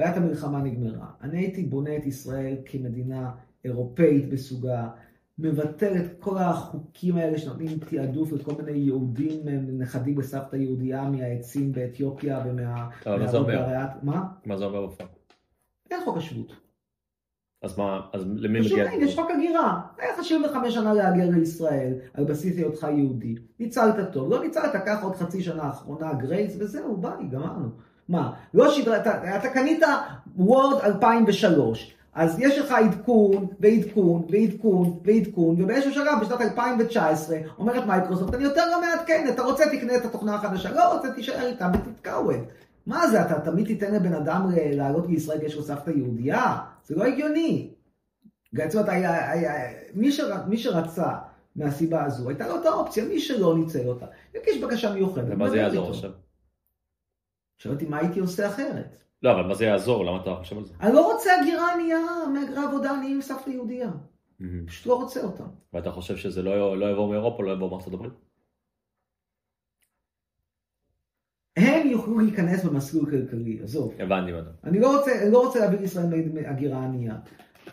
[0.00, 3.30] שבעיית המלחמה נגמרה, אני הייתי בונה את ישראל כמדינה
[3.64, 4.88] אירופאית בסוגה,
[5.38, 9.48] מבטל את כל החוקים האלה שנותנים תעדוף לכל מיני יהודים,
[9.78, 12.88] נכדים בסבתא יהודייה מהעצים באתיופיה ומה...
[13.06, 13.66] מה זה אומר?
[14.02, 14.26] מה?
[14.46, 15.08] מה זה אומר בפועל?
[15.90, 16.52] אין חוק השבות.
[17.62, 18.88] אז מה, אז למי מגיע?
[18.88, 19.80] פשוט יש חוק הגירה.
[19.98, 23.34] היה לך 75 שנה להגר לישראל על בסיס היותך יהודי.
[23.58, 27.68] ניצלת טוב, לא ניצלת, קח עוד חצי שנה אחרונה גרייס וזהו, ביי, גמרנו.
[28.10, 29.82] מה, לא שדרת, אתה, אתה קנית
[30.36, 38.34] וורד 2003, אז יש לך עדכון ועדכון ועדכון ועדכון, ובאיזשהו שלב בשנת 2019 אומרת מייקרוסופט,
[38.34, 42.30] אני יותר לא מעדכן, אתה רוצה תקנה את התוכנה החדשה, לא רוצה תישאר איתם ותתקעו
[42.30, 42.40] את.
[42.86, 46.56] מה זה, אתה תמיד תיתן לבן אדם לעלות לישראל כי יש לו סבתא יהודייה?
[46.86, 47.70] זה לא הגיוני.
[48.68, 48.88] זאת אומרת,
[49.94, 51.08] מי, שר, מי שרצה
[51.56, 55.24] מהסיבה הזו, הייתה לו את האופציה, מי שלא ניצל אותה, יגיש בקשה מיוחדת.
[55.28, 56.10] ומה זה יעזור עכשיו?
[57.60, 59.02] שואל אותי מה הייתי עושה אחרת.
[59.22, 60.04] לא, אבל מה זה יעזור?
[60.04, 60.74] למה אתה חושב על זה?
[60.80, 61.98] אני לא רוצה הגירה ענייה,
[62.34, 63.90] מהגרי עבודה עניים עם סבתא יהודייה.
[64.66, 65.44] פשוט לא רוצה אותה.
[65.72, 68.12] ואתה חושב שזה לא, לא יבוא מאירופה, לא יבוא מארצות הברית?
[71.56, 73.94] הם יוכלו להיכנס במסלול כלכלי, עזוב.
[73.98, 76.06] הבנתי מה אני לא רוצה, לא רוצה להביא לישראל
[76.46, 77.16] הגירה ענייה.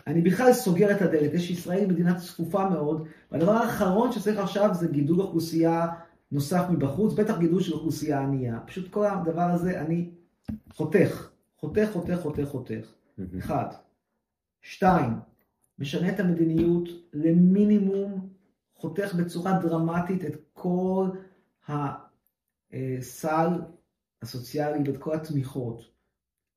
[0.06, 4.88] אני בכלל סוגר את הדלת, יש ישראל מדינה צפופה מאוד, והדבר האחרון שצריך עכשיו זה
[4.88, 5.86] גידול אוכלוסייה
[6.32, 8.60] נוסף מבחוץ, בטח גידול של אוכלוסייה ענייה.
[8.66, 10.10] פשוט כל הדבר הזה, אני
[10.72, 12.92] חותך, חותך, חותך, חותך, חותך.
[13.38, 13.66] אחד.
[14.62, 15.12] שתיים,
[15.78, 18.28] משנה את המדיניות למינימום,
[18.74, 21.08] חותך בצורה דרמטית את כל
[21.68, 23.48] הסל
[24.22, 25.90] הסוציאלי ואת כל התמיכות.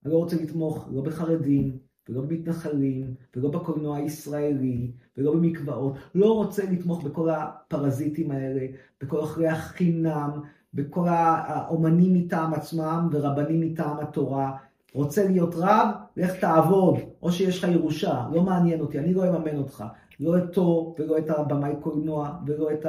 [0.05, 5.93] אני לא רוצה לתמוך לא בחרדים, ולא במתנחלים, ולא בקולנוע הישראלי, ולא במקוואות.
[6.15, 8.61] לא רוצה לתמוך בכל הפרזיטים האלה,
[9.01, 10.29] בכל אחרי החינם,
[10.73, 14.51] בכל האומנים מטעם עצמם ורבנים מטעם התורה.
[14.93, 15.87] רוצה להיות רב?
[16.17, 19.83] לך תעבוד, או שיש לך ירושה, לא מעניין אותי, אני לא אממן אותך.
[20.19, 22.85] לא אותו, ולא את הבמאי קולנוע, ולא את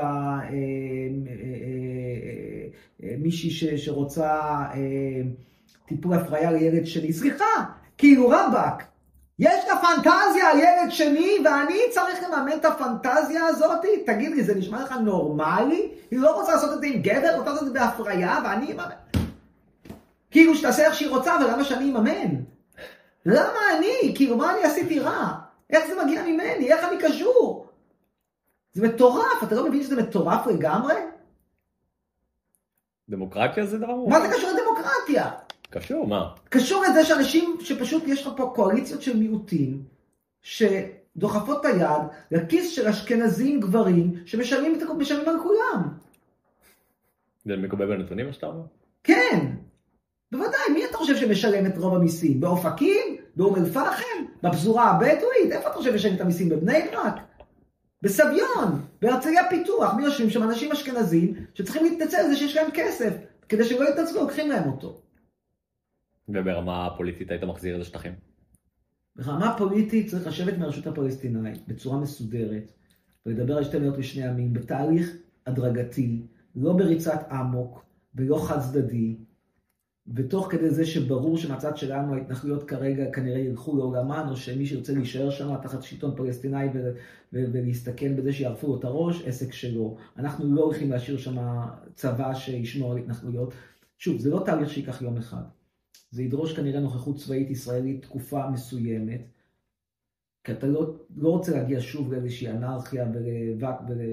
[3.19, 4.41] מישהי שרוצה
[5.87, 7.13] טיפול הפריה לילד שלי.
[7.13, 7.45] סליחה,
[7.99, 8.92] כאילו רבאק,
[9.39, 13.85] יש לה פנטזיה על ילד שני, ואני צריך לממן את הפנטזיה הזאת?
[14.07, 15.93] תגיד לי, זה נשמע לך נורמלי?
[16.11, 18.89] היא לא רוצה לעשות את זה עם גבר, רוצה לעשות את זה בהפריה, ואני אממן.
[20.31, 22.35] כאילו שתעשה איך שהיא רוצה, ולמה שאני אממן?
[23.27, 24.13] למה אני?
[24.17, 25.35] כאילו, מה אני עשיתי רע?
[25.71, 26.73] איך זה מגיע ממני?
[26.73, 27.67] איך אני קשור?
[28.73, 30.95] זה מטורף, אתה לא מבין שזה מטורף לגמרי?
[33.09, 35.31] דמוקרטיה זה דבר מה זה קשור לדמוקרטיה?
[35.73, 36.31] קשור, מה?
[36.49, 39.83] קשור לזה שאנשים, שפשוט יש לך פה קואליציות של מיעוטים,
[40.43, 40.63] ש...
[41.17, 44.79] דוחפות את היד לכיס של אשכנזים גברים שמשלמים
[45.27, 45.89] על כולם.
[47.45, 48.63] זה מקובל בנתונים מה שאתה אומר?
[49.05, 49.47] כן,
[50.33, 52.41] בוודאי, מי אתה חושב שמשלם את רוב המיסים?
[52.41, 53.17] באופקים?
[53.37, 54.25] באום אל-פחם?
[54.43, 55.53] בפזורה הבדואית?
[55.53, 56.49] איפה אתה חושב שמשלם את המיסים?
[56.49, 57.15] בבני ברק?
[58.03, 58.83] בסביון?
[59.03, 59.95] בהרצליה פיתוח?
[59.95, 63.13] מי יושבים שם אנשים אשכנזים שצריכים להתנצל על זה שיש להם כסף,
[63.49, 65.01] כדי שלא יתנצלו, לוקחים להם אותו.
[66.29, 68.13] וברמה הפוליטית היית מחזיר את השטחים?
[69.17, 72.73] ברמה פוליטית צריך לשבת מהרשות הפלסטינאית בצורה מסודרת
[73.27, 75.17] ולדבר על שתי מדינות לשני עמים בתהליך
[75.47, 76.23] הדרגתי,
[76.57, 77.85] לא בריצת אמוק
[78.15, 79.17] ולא חד צדדי,
[80.15, 85.31] ותוך כדי זה שברור שמהצד שלנו ההתנחלויות כרגע כנראה ילכו לעולמן, או שמי שירצה להישאר
[85.31, 86.67] שם תחת שלטון פלסטיני
[87.33, 89.97] ולהסתכן בזה שיערפו לו את הראש, עסק שלו.
[90.17, 91.37] אנחנו לא הולכים להשאיר שם
[91.95, 93.55] צבא שישמור על התנחלויות.
[93.99, 95.43] שוב, זה לא תהליך שייקח יום אחד.
[96.13, 99.21] זה ידרוש כנראה נוכחות צבאית ישראלית תקופה מסוימת,
[100.45, 103.07] כי אתה לא, לא רוצה להגיע שוב לאיזושהי אנרכיה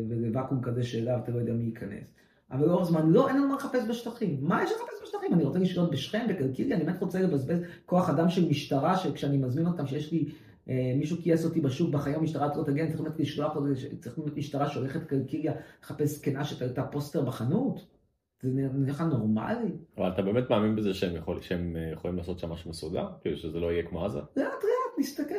[0.10, 2.04] ולוואקום כזה שאליו אתה לא יודע מי ייכנס.
[2.52, 4.38] אבל לאור זמן, לא, אין לנו מה לחפש בשטחים.
[4.42, 5.34] מה יש לחפש בשטחים?
[5.34, 9.68] אני רוצה לשלוט בשכם, בקלקיליה, אני באמת רוצה לבזבז כוח אדם של משטרה, שכשאני מזמין
[9.68, 10.26] אותם, שיש לי,
[10.70, 14.38] אה, מישהו כייס אותי בשוק, בחיים המשטרה לא תגן, צריך באמת לשלוח אותי, צריך באמת
[14.38, 15.54] משטרה שהולכת קלקיליה,
[15.84, 17.99] לחפש זקנה שתלתה פוסטר בחנות.
[18.42, 19.72] זה נראה לך נורמלי.
[19.98, 23.08] אבל אתה באמת מאמין בזה שהם, יכול, שהם אה, יכולים לעשות שם משהו מסודר?
[23.22, 24.20] כאילו שזה לא יהיה כמו עזה?
[24.20, 25.36] לאט לאט, נסתכל,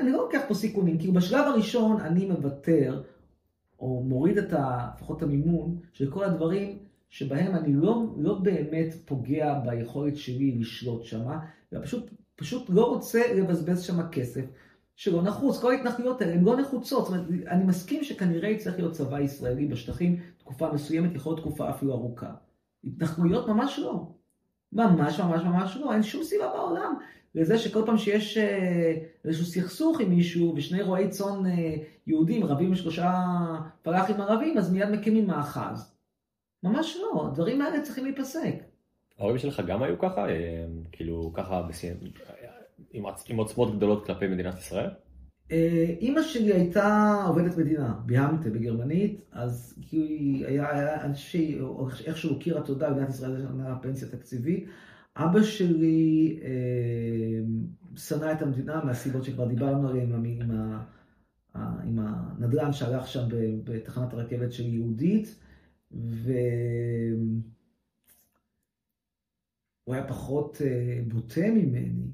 [0.00, 3.02] אני לא לוקח פה סיכונים, כאילו בשלב הראשון אני מוותר,
[3.80, 6.78] או מוריד את ה, לפחות את המימון של כל הדברים
[7.08, 11.28] שבהם אני לא, לא באמת פוגע ביכולת שלי לשלוט שם,
[11.72, 14.44] אלא פשוט, פשוט לא רוצה לבזבז שם כסף
[14.96, 15.60] שלא נחוץ.
[15.60, 17.04] כל ההתנחלויות האלה הן לא נחוצות.
[17.06, 20.20] זאת אומרת, אני מסכים שכנראה יצטרך להיות צבא ישראלי בשטחים
[20.52, 22.30] תקופה מסוימת, יכול להיות תקופה אפילו ארוכה.
[22.84, 24.06] התנחלויות ממש לא.
[24.72, 25.92] ממש ממש ממש לא.
[25.92, 26.94] אין שום סיבה בעולם
[27.34, 31.74] לזה שכל פעם שיש אה, איזשהו סכסוך עם מישהו ושני רועי צאן אה,
[32.06, 33.24] יהודים רבים עם שלושה
[33.82, 35.94] פלאחים ערבים, אז מיד מקימים מאחז.
[36.62, 38.54] ממש לא, הדברים האלה צריכים להיפסק.
[39.18, 40.28] ההורים שלך גם היו ככה?
[40.28, 41.62] אה, כאילו ככה
[42.92, 44.90] עם, עם עוצמות גדולות כלפי מדינת ישראל?
[46.00, 51.58] אימא שלי הייתה עובדת מדינה, ביהמתה בגרמנית, אז כאילו היא היה, אנשי,
[52.06, 54.68] איכשהו הכירה תודה במדינת ישראל, היה פנסיה תקציבית.
[55.16, 57.40] אבא שלי אה,
[57.96, 60.50] שנא את המדינה מהסיבות שכבר דיברנו עליהן, עם, עם,
[61.54, 63.28] עם הנדל"ן שהלך שם
[63.64, 65.38] בתחנת הרכבת של יהודית,
[65.90, 66.34] והוא
[69.86, 72.06] היה פחות אה, בוטה ממני,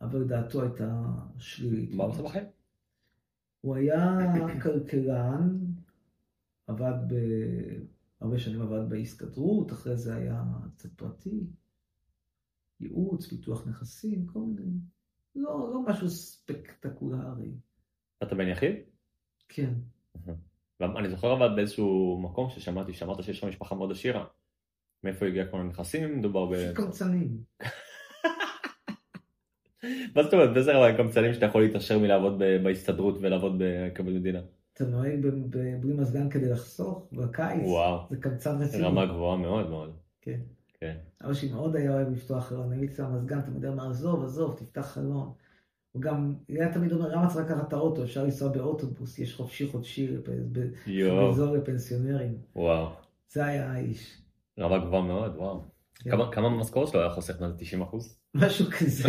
[0.00, 1.02] אבל דעתו הייתה
[1.38, 1.94] שלילית.
[1.94, 2.44] מה עושה בחיים?
[3.62, 4.18] הוא היה
[4.62, 5.58] כלכלן,
[6.66, 7.14] עבד ב...
[8.20, 10.42] הרבה שנים עבד בהסתדרות, אחרי זה היה
[10.74, 11.46] קצת פרטי.
[12.80, 14.78] ייעוץ, פיתוח נכסים, כל מיני,
[15.34, 17.52] לא, לא משהו ספקטקולרי.
[18.22, 18.74] אתה בן יחיד?
[19.48, 19.74] כן.
[20.80, 24.26] אני זוכר אבל באיזשהו מקום ששמעתי, שאמרת שיש לך משפחה מאוד עשירה.
[25.04, 26.18] מאיפה הגיע כל הנכסים?
[26.18, 26.72] מדובר ב...
[26.74, 27.38] קמצנים.
[30.14, 30.54] מה זאת אומרת?
[30.54, 34.40] באיזה רמה קמצנים שאתה יכול להתעשר מלעבוד בהסתדרות ולעבוד בכבוד מדינה?
[34.74, 35.26] אתה נוהג
[35.80, 37.62] בלי מזגן כדי לחסוך בקיץ?
[37.64, 38.06] וואו.
[38.10, 38.82] זה קמצן רציני.
[38.82, 39.96] רמה גבוהה מאוד מאוד.
[40.20, 40.40] כן.
[40.80, 40.96] כן.
[41.24, 44.56] אבא שלי מאוד היה אוהב לפתוח חלון, אני אצא המזגן, אתה יודע מה, עזוב, עזוב,
[44.58, 45.32] תפתח חלון.
[45.92, 49.66] הוא גם, היה תמיד אומר, למה צריך לקחת את האוטו, אפשר לנסוע באוטובוס, יש חופשי
[49.66, 50.08] חודשי
[50.96, 52.38] באזור לפנסיונרים.
[52.56, 52.88] וואו.
[53.28, 54.22] זה היה האיש.
[54.58, 55.60] רמה גבוהה מאוד, וואו.
[55.94, 56.10] כן.
[56.32, 57.40] כמה, מהמשכורת שלו היה חוסך?
[57.40, 58.21] מה זה 90 אחוז?
[58.34, 59.08] משהו כזה.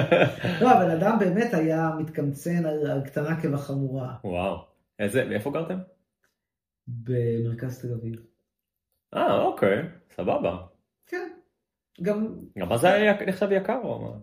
[0.62, 4.16] לא, הבן אדם באמת היה מתקמצן על, קטנה כבחמורה.
[4.24, 4.66] וואו.
[4.98, 5.78] איזה, איפה גרתם?
[6.86, 8.14] במרכז תל אביב.
[9.14, 10.66] אה, אוקיי, סבבה.
[11.06, 11.30] כן.
[12.02, 12.34] גם...
[12.58, 14.18] גם אז היה נחשב יקר או מה?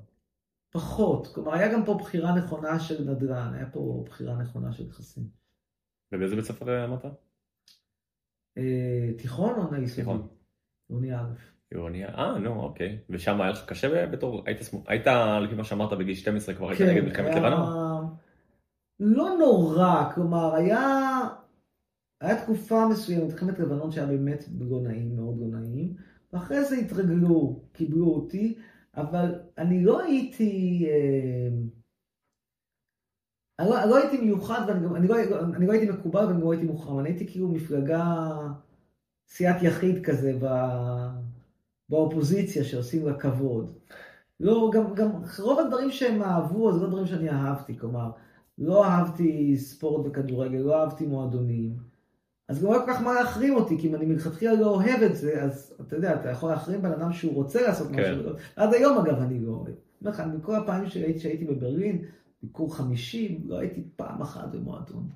[0.70, 1.28] פחות.
[1.28, 5.24] כלומר, היה גם פה בחירה נכונה של נדל"ן, היה פה בחירה נכונה של נכסים.
[6.12, 7.06] ובאיזה בית ספר למדת?
[8.58, 10.28] אה, תיכון או נעי תיכון.
[10.90, 11.55] עירוני א'.
[11.72, 13.00] עירוני א', אה, נו, אוקיי.
[13.10, 15.08] ושם היה לך קשה בתור, היית, היית,
[15.42, 18.16] לפי מה שאמרת, בגיל 12 כבר היית כן, נגד מלחמת לבנון?
[19.00, 21.20] לא נורא, כלומר, היה...
[22.22, 25.94] היה תקופה מסוימת, מלחמת לבנון שהיה באמת לא נעים, מאוד לא נעים,
[26.34, 28.58] ואחרי זה התרגלו, קיבלו אותי,
[28.98, 30.86] אבל אני לא הייתי...
[30.90, 31.48] אה,
[33.60, 35.16] אני לא, אני לא הייתי מיוחד, ואני אני לא,
[35.56, 38.04] אני לא הייתי מקובל ואני לא הייתי מוחרם, אני הייתי כאילו מפלגה,
[39.28, 40.46] סיעת יחיד כזה ב,
[41.90, 43.74] באופוזיציה שעושים לה כבוד.
[44.40, 45.10] לא, גם, גם
[45.40, 48.12] רוב הדברים שהם אהבו, זה לא דברים שאני אהבתי, כלומר,
[48.58, 51.76] לא אהבתי ספורט וכדורגל, לא אהבתי מועדונים.
[52.48, 55.16] אז גם לא כל כך מה להחרים אותי, כי אם אני מלכתחילה לא אוהב את
[55.16, 58.20] זה, אז אתה יודע, אתה יכול להחרים בן אדם שהוא רוצה לעשות כן.
[58.20, 58.32] משהו.
[58.56, 59.76] עד היום אגב אני לא אוהב.
[60.02, 62.06] אומר לך, מכל הפעמים שהייתי, שהייתי בברלין,
[62.44, 65.10] ביקור 50, לא הייתי פעם אחת במועדון.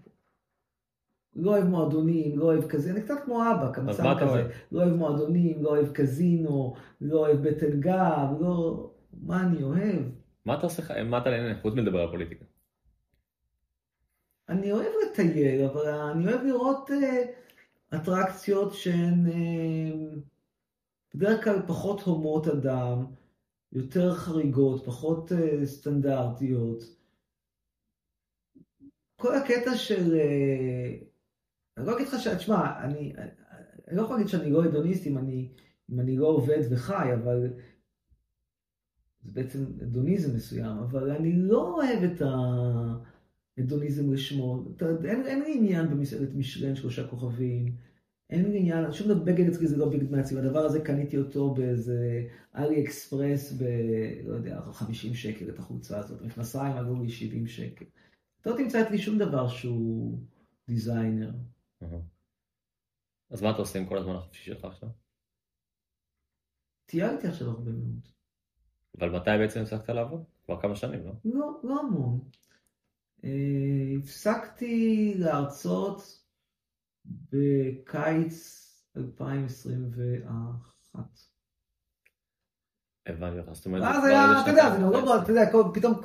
[1.40, 4.50] לא אוהב מועדונים, לא אוהב כזה, אני קצת כמו אבא, כמצב כזה.
[4.72, 8.90] לא אוהב מועדונים, לא אוהב קזינו, לא אוהב בטן גב, לא...
[9.24, 10.02] מה אני אוהב?
[10.46, 12.46] מה אתה עושה, מה אתה נהנה, חוץ מלדבר על פוליטיקה?
[14.50, 20.20] אני אוהב לטייל, אבל אני אוהב לראות uh, אטרקציות שהן uh,
[21.16, 23.06] בדרך כלל פחות הומות אדם,
[23.72, 26.84] יותר חריגות, פחות uh, סטנדרטיות.
[29.16, 30.14] כל הקטע של...
[30.14, 31.09] Uh,
[31.80, 32.28] אני לא אגיד לך ש...
[32.28, 33.14] תשמע, אני,
[33.88, 35.50] אני לא יכול להגיד שאני לא הדוניסט אם אני,
[35.92, 37.54] אם אני לא עובד וחי, אבל
[39.24, 42.22] זה בעצם הדוניזם מסוים, אבל אני לא אוהב את
[43.58, 44.66] ההדוניזם לשמו.
[45.06, 47.76] אין, אין לי עניין במסעדת משלן שלושה כוכבים,
[48.30, 51.54] אין לי עניין, שום דבר, בגד אצלי זה לא בגד מעצמי, הדבר הזה קניתי אותו
[51.54, 52.24] באיזה
[52.56, 53.64] אלי אקספרס ב...
[54.28, 57.86] לא יודע, 50 שקל את החולצה הזאת, מכנסיים עלו לי 70 שקל.
[58.46, 60.20] לא תמצא אצלי שום דבר שהוא
[60.68, 61.32] דיזיינר.
[63.30, 64.90] אז מה אתה עושה עם כל הזמן החופשי שלך עכשיו?
[66.86, 68.08] טיילתי עכשיו הרבה מאוד.
[69.00, 70.24] אבל מתי בעצם הפסקת לעבוד?
[70.46, 71.12] כבר כמה שנים, לא?
[71.26, 72.20] לא, לא המון.
[73.24, 73.30] אה,
[74.00, 76.24] הפסקתי להרצות
[77.06, 78.66] בקיץ
[78.98, 81.00] 2021.
[83.06, 83.84] הבנתי אותך, זאת אומרת...
[83.84, 85.42] אז היה, אתה יודע, זה לא, אתה יודע,
[85.74, 86.02] פתאום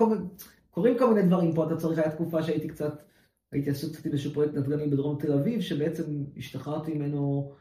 [0.71, 3.14] קורים כל מיני דברים פה, אתה צריך, היה תקופה שהייתי קצת...
[3.55, 7.53] הייתי עסוק קצת עם איזשהו פרויקט נדל"ני בדרום תל אביב, שבעצם השתחררתי ממנו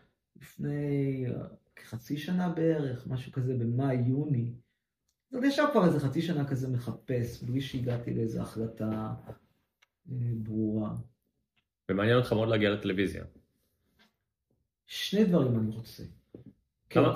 [0.42, 1.26] לפני
[1.76, 4.54] כחצי שנה בערך, משהו כזה במאי-יוני.
[5.34, 9.14] אז ישב כבר איזה חצי שנה כזה מחפש, בלי שהגעתי לאיזו החלטה
[10.12, 10.96] אה, ברורה.
[11.92, 13.24] ומעניין אותך מאוד להגיע לטלוויזיה.
[14.86, 16.04] שני דברים אני רוצה.
[16.96, 17.16] למה?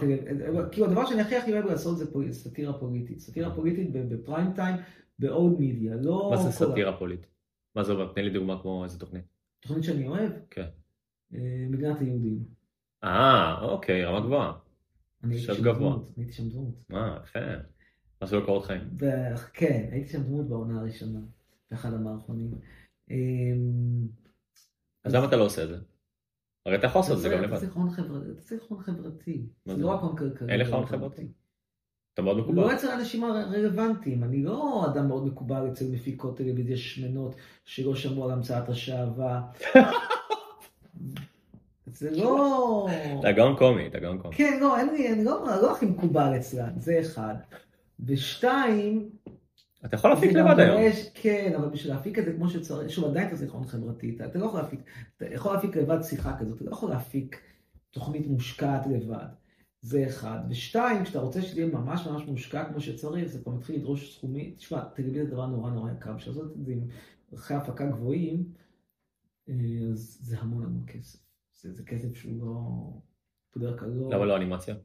[0.72, 3.20] כאילו הדבר שאני הכי הכי אוהב לעשות זה סאטירה פוליטית.
[3.20, 4.76] סאטירה פוליטית בפריים טיים,
[5.20, 6.28] באולד מידיה, לא...
[6.32, 7.37] מה זה סאטירה פוליטית?
[7.78, 8.14] מה זה אומר?
[8.14, 9.24] תן לי דוגמה כמו איזה תוכנית.
[9.60, 10.32] תוכנית שאני אוהב?
[10.50, 10.66] כן.
[11.34, 12.44] אה, מדינת היהודים.
[13.04, 14.54] אה, אוקיי, רמה גבוהה.
[15.24, 16.84] אני הייתי שם דמות, הייתי שם דמות.
[16.94, 17.40] אה, יפה.
[18.22, 18.82] מה שלא קורות חיים.
[19.54, 21.20] כן, הייתי שם דמות בעונה הראשונה,
[21.72, 22.52] באחד המערכונים.
[23.12, 24.08] אמ,
[25.04, 25.78] אז למה אתה לא עושה את זה?
[26.66, 27.58] הרי אתה יכול לעשות את זה גם לבד.
[27.58, 27.66] זה
[28.40, 29.48] זיכרון חברתי.
[29.66, 30.52] זה לא רק הון כלכלי.
[30.52, 31.28] אין לך הון חברתי.
[32.18, 32.62] אתה מאוד מקובל.
[32.62, 37.36] לא אצל האנשים הרלוונטיים, אני לא אדם מאוד מקובל אצל מפיקות טלוויזיה שמנות
[37.66, 39.42] שלא שמעו על המצאת השעווה.
[41.86, 42.88] זה לא...
[43.20, 44.36] אתה גאון קומי, אתה גאון קומי.
[44.36, 47.36] כן, לא, אין לי, אני לא, לא הכי מקובל אצלם, זה אחד.
[48.00, 49.10] ושתיים...
[49.86, 50.82] אתה יכול להפיק לבד היום.
[51.14, 54.46] כן, אבל בשביל להפיק את זה כמו שצריך, שוב, עדיין אתה זיכרון חברתי, אתה לא
[54.46, 54.80] יכול להפיק,
[55.18, 57.42] אתה יכול להפיק לבד שיחה כזאת, אתה לא יכול להפיק
[57.92, 59.28] תוכנית מושקעת לבד.
[59.82, 60.40] זה אחד.
[60.50, 64.52] ושתיים, כשאתה רוצה שזה יהיה ממש ממש מושקע כמו שצריך, זה כבר מתחיל לדרוש סכומי,
[64.52, 66.88] תשמע, טלוויזיה זה דבר נורא נורא יקר, בשביל לעשות את זה עם
[67.32, 68.54] ערכי הפקה גבוהים,
[69.50, 69.54] אה,
[69.92, 71.20] אז זה המון המון כסף.
[71.62, 72.62] זה, זה כסף שהוא לא...
[73.56, 74.10] בדרך כלל לא...
[74.12, 74.76] למה לא אנימציה?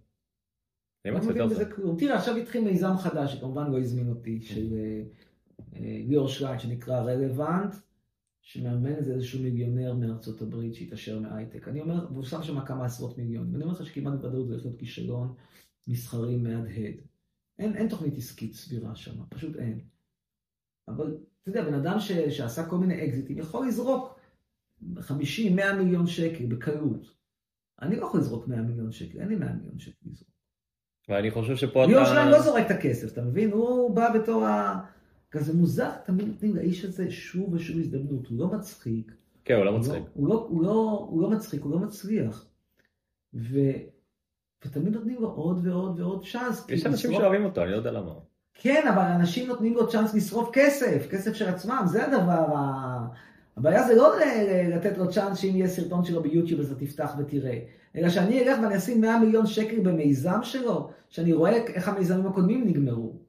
[1.07, 1.99] אנימציה יותר טוב.
[1.99, 5.03] תראה, עכשיו התחיל מיזם חדש, שכמובן לא הזמין אותי, של אה,
[5.77, 7.75] אה, ליאור שלייט, שנקרא רלוונט.
[8.43, 11.69] שמאמן איזה איזשהו מיליונר מארצות הברית שהתעשר מהייטק.
[11.69, 13.55] אני אומר, והוא שם שם כמה עשרות מיליונים.
[13.55, 15.35] אני אומר לך שכמעט בוודאות זה הולך להיות כישלון
[15.89, 16.95] מסחרי מהדהד.
[17.59, 19.81] אין, אין תוכנית עסקית סבירה שם, פשוט אין.
[20.89, 24.21] אבל אתה יודע, בן אדם ש, שעשה כל מיני אקזיטים יכול לזרוק
[24.99, 25.03] 50-100
[25.79, 27.15] מיליון שקל בקלות.
[27.83, 30.33] אני לא יכול לזרוק 100 מיליון שקל, אין לי 100 מיליון שקל לזרוק.
[31.09, 31.93] ואני חושב שפה אתה...
[31.93, 33.51] ליאור שלהם לא זורק את הכסף, אתה מבין?
[33.53, 34.81] הוא בא בתור ה...
[35.33, 39.13] כזה מוזר, תמיד נותנים לאיש הזה שוב ושוב הזדמנות, הוא לא מצחיק.
[39.45, 40.03] כן, הוא לא מצחיק.
[40.15, 42.47] הוא לא, הוא לא, הוא לא מצחיק, הוא לא מצליח.
[43.35, 43.59] ו...
[44.65, 46.67] ותמיד נותנים לו עוד ועוד ועוד צ'אנס.
[46.69, 47.23] יש אנשים לשרוף...
[47.23, 48.13] שאוהבים אותו, אני לא יודע למה.
[48.55, 53.07] כן, אבל אנשים נותנים לו צ'אנס לשרוף כסף, כסף של עצמם, זה הדבר ה...
[53.57, 54.15] הבעיה זה לא
[54.75, 57.59] לתת לו צ'אנס שאם יהיה סרטון שלו ביוטיוב אז אתה תפתח ותראה,
[57.97, 62.69] אלא שאני אלך ואני אשים 100 מיליון שקל במיזם שלו, שאני רואה איך המיזמים הקודמים
[62.69, 63.22] נגמרו.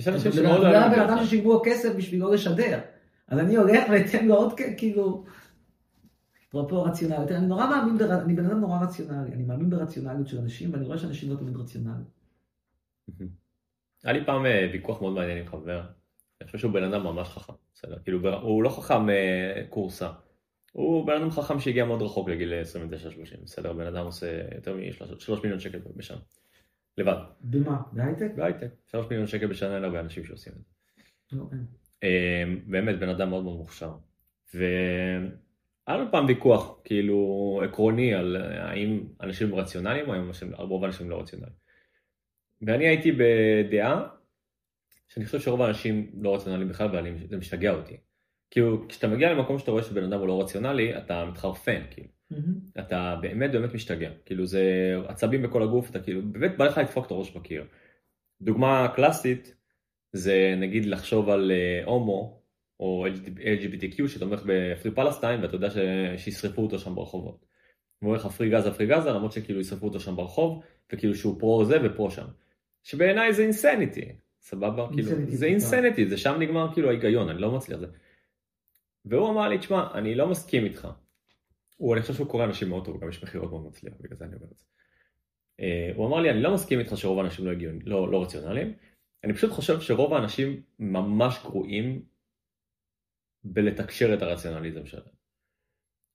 [0.00, 0.96] יש אנשים שמאוד אוהבים את זה.
[0.96, 2.80] בן אדם ששילמו כסף בשביל לא לשדר.
[3.28, 5.24] אז אני הולך ואתן לו עוד כאילו...
[6.48, 7.30] אפרופו רציונליות.
[7.30, 8.20] אני נורא מאמין, בר...
[8.22, 9.32] אני בן אדם נורא רציונלי.
[9.32, 12.04] אני מאמין ברציונליות של אנשים, ואני רואה שאנשים לא תמיד רציונליים.
[14.04, 15.80] היה לי פעם אה, ויכוח מאוד מעניין עם חבר.
[16.40, 17.52] אני חושב שהוא בן אדם ממש חכם.
[17.74, 20.10] בסדר, כאילו הוא לא חכם אה, קורסה.
[20.72, 23.72] הוא בן אדם חכם שהגיע מאוד רחוק לגיל 29-30, בסדר?
[23.72, 26.18] בן אדם עושה יותר מ-3 מיליון שקל בשנה.
[26.98, 27.16] לבד.
[27.40, 27.82] במה?
[27.92, 28.30] בהייטק?
[28.36, 28.68] בהייטק.
[28.86, 30.72] 3 מיליון שקל בשנה אין הרבה אנשים שעושים את זה.
[31.36, 31.44] לא.
[32.02, 33.92] אמ, באמת בן אדם מאוד מאוד מוכשר.
[34.54, 35.28] והיה
[35.88, 41.54] לנו פעם ויכוח כאילו עקרוני על האם אנשים רציונליים או האם רוב האנשים לא רציונליים.
[42.62, 44.08] ואני הייתי בדעה
[45.08, 47.96] שאני חושב שרוב האנשים לא רציונליים בכלל, וזה משגע אותי.
[48.50, 52.08] כאילו, כשאתה מגיע למקום שאתה רואה שבן אדם הוא לא רציונלי, אתה מתחרפן, כאילו.
[52.32, 52.80] Mm-hmm.
[52.80, 54.10] אתה באמת באמת משתגע.
[54.24, 57.64] כאילו, זה עצבים בכל הגוף, אתה כאילו, באמת בא לך לדפוק את הראש בקיר.
[58.42, 59.54] דוגמה קלאסית,
[60.12, 62.40] זה נגיד לחשוב על אה, הומו,
[62.80, 65.68] או LGBTQ שתומך בפרי פלסטיין, ואתה יודע
[66.16, 67.46] שישרפו אותו שם ברחובות.
[67.98, 70.62] הוא אומר לך פרי גזה פרי גזה, למרות שכאילו ישרפו אותו שם ברחוב,
[70.92, 72.26] וכאילו שהוא פרו זה ופרו שם.
[72.82, 74.88] שבעיניי זה אינסניטי, סבבה?
[74.92, 77.78] כאילו, זה אינסניטי, זה שם נגמר כאילו ההיגיון, אני לא מצליח.
[77.78, 77.86] זה.
[79.04, 80.88] והוא אמר לי, תשמע, אני לא מסכים איתך.
[81.80, 84.24] הוא, אני חושב שהוא קורא אנשים מאוד טוב, גם יש מכירות מאוד מצליח, בגלל זה
[84.24, 84.64] אני אומר את זה.
[85.60, 88.74] Uh, הוא אמר לי, אני לא מסכים איתך שרוב האנשים לא, הגיון, לא, לא רציונליים,
[89.24, 92.04] אני פשוט חושב שרוב האנשים ממש גרועים
[93.44, 95.14] בלתקשר את הרציונליזם שלהם.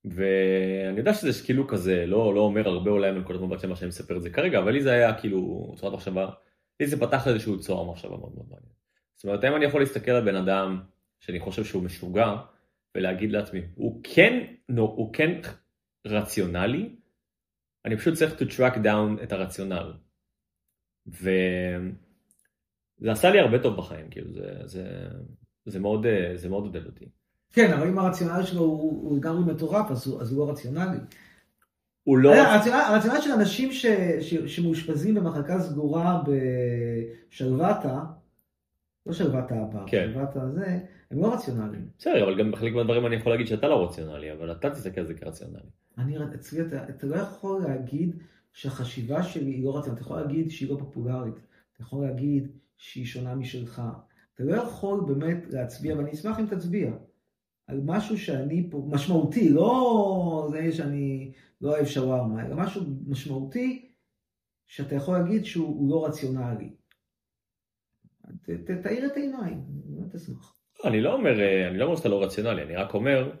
[0.04, 3.88] ואני יודע שזה כאילו כזה, לא, לא אומר הרבה אולי מנקודת מבט של מה שאני
[3.88, 6.30] מספר את זה כרגע, אבל לי זה היה כאילו צורת מחשבה,
[6.80, 8.72] לי זה פתח איזשהו צוהר מחשבה מאוד מאוד מעניין.
[9.14, 10.82] זאת אומרת, אם אני יכול להסתכל על בן אדם
[11.20, 12.36] שאני חושב שהוא משוגע,
[12.96, 15.40] ולהגיד לעצמי, הוא כן, no, הוא כן
[16.06, 16.96] רציונלי,
[17.84, 19.92] אני פשוט צריך to track down את הרציונל.
[21.06, 21.30] וזה
[23.12, 25.08] עשה לי הרבה טוב בחיים, כאילו, זה, זה,
[25.66, 27.04] זה מאוד, זה מאוד עודד אותי.
[27.52, 30.98] כן, אבל אם הרציונל שלו הוא לגמרי מטורף, אז הוא, אז הוא לא רציונלי.
[32.02, 32.34] הוא לא...
[32.34, 33.86] הרציונל, הרציונל של אנשים ש,
[34.20, 36.22] ש, שמאושפזים במחלקה סגורה
[37.30, 38.00] בשלוותה,
[39.06, 40.10] לא שלוותה הבאה, כן.
[40.12, 40.78] שלוותה זה,
[41.10, 41.88] הם לא רציונליים.
[41.98, 45.06] בסדר, אבל גם בחלק מהדברים אני יכול להגיד שאתה לא רציונלי, אבל אתה תסתכל על
[45.06, 45.70] זה כרציונלי.
[45.98, 48.16] אני, אצלי אתה, אתה לא יכול להגיד
[48.52, 51.34] שהחשיבה שלי היא לא רציונלית, אתה יכול להגיד שהיא לא פופולרית,
[51.72, 53.82] אתה יכול להגיד שהיא שונה משלך.
[54.34, 56.90] אתה לא יכול באמת להצביע, ואני אשמח אם תצביע,
[57.66, 63.88] על משהו שאני פה, משמעותי, לא זה שאני לא אוהב שווארמה, אלא משהו משמעותי
[64.66, 66.70] שאתה יכול להגיד שהוא לא רציונלי.
[68.82, 70.56] תאיר את העיניים, באמת אשמח.
[70.84, 73.32] אני לא אומר, אה, אני לא אומר שאתה לא רציונלי, אני רק אומר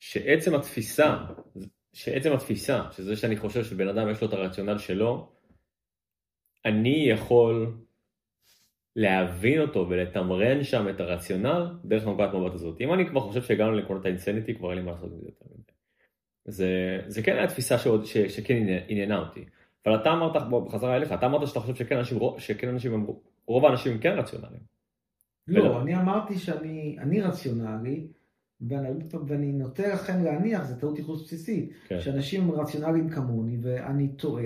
[0.00, 1.16] שעצם התפיסה,
[1.92, 5.32] שעצם התפיסה, שזה שאני חושב שבן אדם יש לו את הרציונל שלו,
[6.64, 7.74] אני יכול
[8.96, 12.80] להבין אותו ולתמרן שם את הרציונל דרך נקודת מבט הזאת.
[12.80, 15.46] אם אני כבר חושב שהגענו לנקודת האינסניטי, כבר אין לי מה לעשות עם זה יותר
[15.54, 15.72] מדי.
[16.44, 18.54] זה, זה כן היה תפיסה שעוד, ש, שכן
[18.88, 19.44] עניינה אותי.
[19.86, 20.32] אבל אתה אמרת,
[20.66, 23.06] בחזרה אליך, אתה אמרת שאתה חושב שכן אנשים, שכן אנשים,
[23.46, 24.62] רוב האנשים כן רציונליים.
[25.48, 28.06] לא, אני אמרתי שאני רציונלי,
[28.68, 28.88] ואני,
[29.26, 32.00] ואני נוטה לכם להניח, זו טעות ייחוס בסיסית, כן.
[32.00, 34.44] שאנשים רציונליים כמוני, ואני טועה.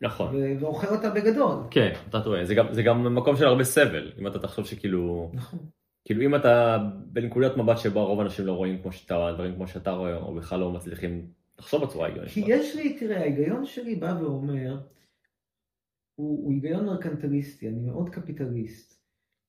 [0.00, 0.34] נכון.
[0.60, 1.56] ואוכל אותה בגדול.
[1.70, 2.44] כן, אתה טועה.
[2.44, 5.30] זה גם, זה גם מקום של הרבה סבל, אם אתה תחשוב שכאילו...
[5.34, 5.58] נכון.
[6.04, 9.90] כאילו אם אתה בנקודת מבט שבה רוב האנשים לא רואים כמו שאתה, דברים כמו שאתה
[9.90, 11.26] רואה, או בכלל לא מצליחים
[11.58, 12.32] לחשוב בצורה הגיונית.
[12.32, 14.78] כי יש לי, תראה, ההיגיון שלי בא ואומר,
[16.22, 19.02] הוא, הוא היגיון מרקנטליסטי, אני מאוד קפיטליסט.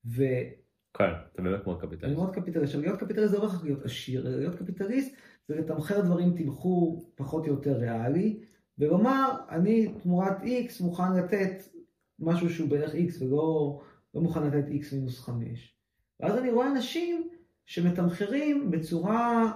[0.05, 0.23] ו...
[0.93, 2.03] כן, אתה באמת מאוד קפיטליסט.
[2.03, 2.63] אני מאוד קפיטליסט.
[2.63, 5.15] עכשיו, להיות קפיטליסט זה לא רק להיות עשיר, להיות קפיטליסט
[5.47, 8.39] זה לתמחר דברים תמחור פחות או יותר ריאלי,
[8.77, 11.63] ולומר, אני תמורת X מוכן לתת
[12.19, 13.81] משהו שהוא בערך X ולא
[14.13, 15.77] לא מוכן לתת X מינוס 5.
[16.19, 17.29] ואז אני רואה אנשים
[17.65, 19.51] שמתמחרים בצורה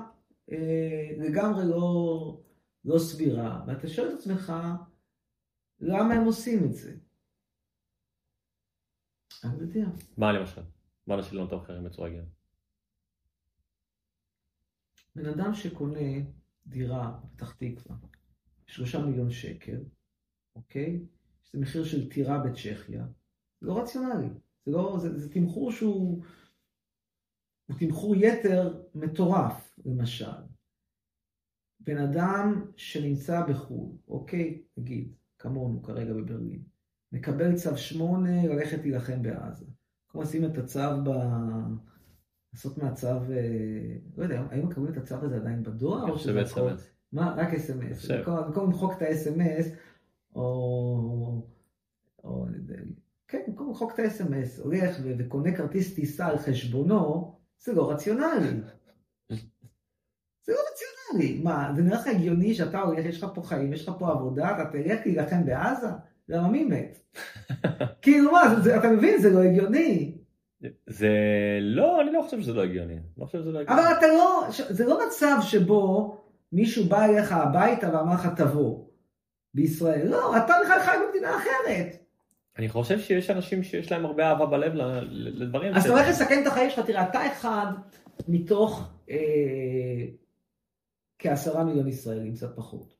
[0.51, 2.41] אה, לגמרי לא,
[2.85, 4.53] לא סבירה, ואתה שואל את עצמך,
[5.79, 7.06] למה הם עושים את זה?
[9.43, 9.85] יודע.
[10.17, 10.61] מה למשל?
[11.07, 12.37] מה אנשים לא מתמחרים בצורה הגיונית?
[15.15, 16.09] בן אדם שקונה
[16.67, 17.95] דירה בפתח תקווה,
[18.67, 19.83] שלושה מיליון שקל,
[20.55, 21.05] אוקיי?
[21.43, 23.05] שזה מחיר של טירה בצ'כיה,
[23.61, 24.29] זה לא רציונלי.
[24.65, 26.23] זה, לא, זה, זה תמחור שהוא
[27.67, 30.41] הוא תמחור יתר מטורף, למשל.
[31.79, 36.63] בן אדם שנמצא בחו"ל, אוקיי, נגיד, כמונו כרגע בברלין,
[37.17, 39.65] מקבל צו 8 ללכת להילחם בעזה.
[40.09, 41.09] כמו לשים את הצו ב...
[42.53, 43.21] לעשות מהצו, אה,
[44.17, 46.03] לא יודע, האם מקבלים את הצו הזה עדיין בדואר?
[46.03, 46.89] אני חושב אס.אם.אס.
[47.11, 47.35] מה?
[47.37, 48.11] רק אס.אם.אס.
[48.11, 49.67] במקום למחוק את האס.אם.אס,
[50.35, 51.41] או...
[52.23, 52.45] או...
[53.27, 58.61] כן, במקום למחוק את האס.אם.אס, הולך וקונה כרטיס טיסה על חשבונו, זה לא רציונלי.
[60.45, 61.43] זה לא רציונלי.
[61.43, 64.51] מה, זה נראה לך הגיוני שאתה הולך, יש לך פה חיים, יש לך פה עבודה,
[64.51, 65.87] אתה תלך להילחם בעזה?
[66.29, 66.99] למה מי מת?
[68.01, 70.17] כאילו מה, זה, אתה מבין, זה לא הגיוני.
[70.87, 71.09] זה
[71.61, 72.99] לא, אני לא חושב שזה לא הגיוני.
[73.17, 73.81] לא חושב שזה לא הגיוני.
[73.81, 76.17] אבל אתה לא, זה לא מצב שבו
[76.51, 78.87] מישהו בא אליך הביתה ואמר לך תבוא.
[79.57, 80.07] בישראל.
[80.07, 82.03] לא, אתה בכלל חי במדינה אחרת.
[82.57, 84.71] אני חושב שיש אנשים שיש להם הרבה אהבה בלב
[85.11, 85.73] לדברים.
[85.73, 87.65] אז אתה הולך לסכן את החיים שלך, תראה, אתה אחד
[88.27, 90.05] מתוך אה,
[91.19, 92.96] כעשרה מיליון ישראלים, קצת פחות.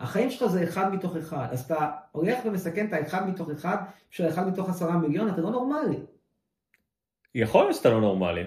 [0.00, 3.76] החיים שלך זה אחד מתוך אחד, אז אתה הולך ומסכן את האחד מתוך אחד
[4.10, 5.96] בשביל האחד מתוך עשרה מיליון, אתה לא נורמלי.
[7.34, 8.44] יכול להיות שאתה לא נורמלי,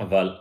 [0.00, 0.36] אבל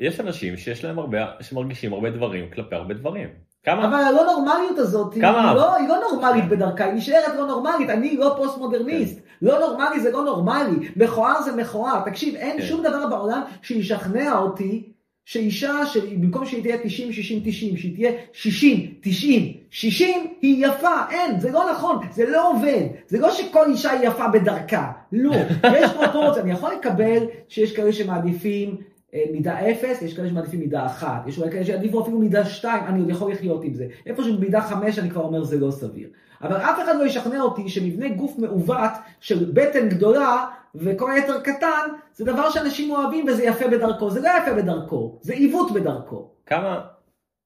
[0.00, 3.28] יש אנשים שיש להם הרבה, שמרגישים הרבה דברים כלפי הרבה דברים.
[3.62, 3.88] כמה?
[3.88, 5.50] אבל הלא נורמליות הזאת, כמה?
[5.50, 9.18] היא, לא, היא לא נורמלית בדרכה, היא נשארת לא נורמלית, אני לא פוסט מודרניסט.
[9.18, 9.46] כן.
[9.46, 12.00] לא נורמלי זה לא נורמלי, מכוער זה מכוער.
[12.04, 12.66] תקשיב, אין כן.
[12.66, 14.92] שום דבר בעולם שישכנע אותי
[15.24, 21.40] שאישה שבמקום שהיא תהיה 90, 60, 90, שהיא תהיה 60, 90, 60, היא יפה, אין,
[21.40, 22.86] זה לא נכון, זה לא עובד.
[23.08, 25.34] זה לא שכל אישה היא יפה בדרכה, לא.
[25.80, 28.76] יש פרופורציה, אני יכול לקבל שיש כאלה שמעדיפים
[29.14, 32.84] אה, מידה 0, יש כאלה שמעדיפים מידה 1, יש אולי כאלה שיעדיפו אפילו מידה 2,
[32.86, 33.86] אני עוד יכול לחיות עם זה.
[34.06, 36.08] איפה שבמידה 5 אני כבר אומר זה לא סביר.
[36.42, 38.90] אבל אף אחד לא ישכנע אותי שמבנה גוף מעוות
[39.20, 40.44] של בטן גדולה
[40.74, 44.10] וכל היתר קטן, זה דבר שאנשים אוהבים וזה יפה בדרכו.
[44.10, 46.30] זה לא יפה בדרכו, זה עיוות בדרכו.
[46.46, 46.86] כמה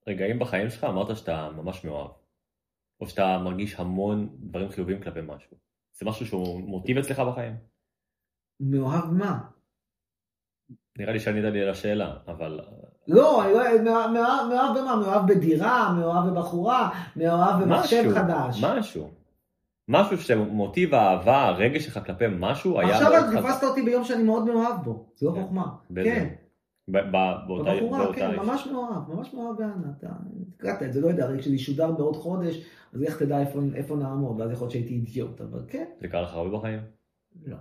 [0.08, 2.10] רגעים בחיים שלך אמרת שאתה ממש מאוהב?
[3.00, 5.56] או שאתה מרגיש המון דברים חיוביים כלפי משהו?
[5.98, 7.56] זה משהו שהוא מוטיב אצלך בחיים?
[8.60, 9.38] מאוהב מה?
[10.98, 12.60] נראה לי שענית לי על השאלה, אבל...
[13.08, 13.42] לא,
[13.84, 14.96] מאוהב במה?
[14.96, 18.64] מאוהב בדירה, מאוהב בבחורה, מאוהב במחשב חדש.
[18.64, 18.78] משהו.
[18.78, 19.17] משהו
[20.16, 22.96] שמוטיב האהבה, הרגש שלך כלפי משהו היה...
[22.96, 25.42] עכשיו את תפסת אותי ביום שאני מאוד מאוהב בו, זו כן.
[25.42, 25.66] חוכמה.
[25.94, 26.28] כן.
[26.88, 29.92] בבחורה, כן, ממש מאוהב, ממש מאוהב באנה.
[29.98, 30.08] אתה
[30.56, 33.40] קראת את זה, לא יודע, הרי כשזה ישודר בעוד חודש, אז איך תדע
[33.74, 35.84] איפה נעמוד, ואז יכול להיות שהייתי אידיוט, אבל כן.
[36.00, 36.80] זה קרה לך הרבה בחיים?
[37.46, 37.56] לא.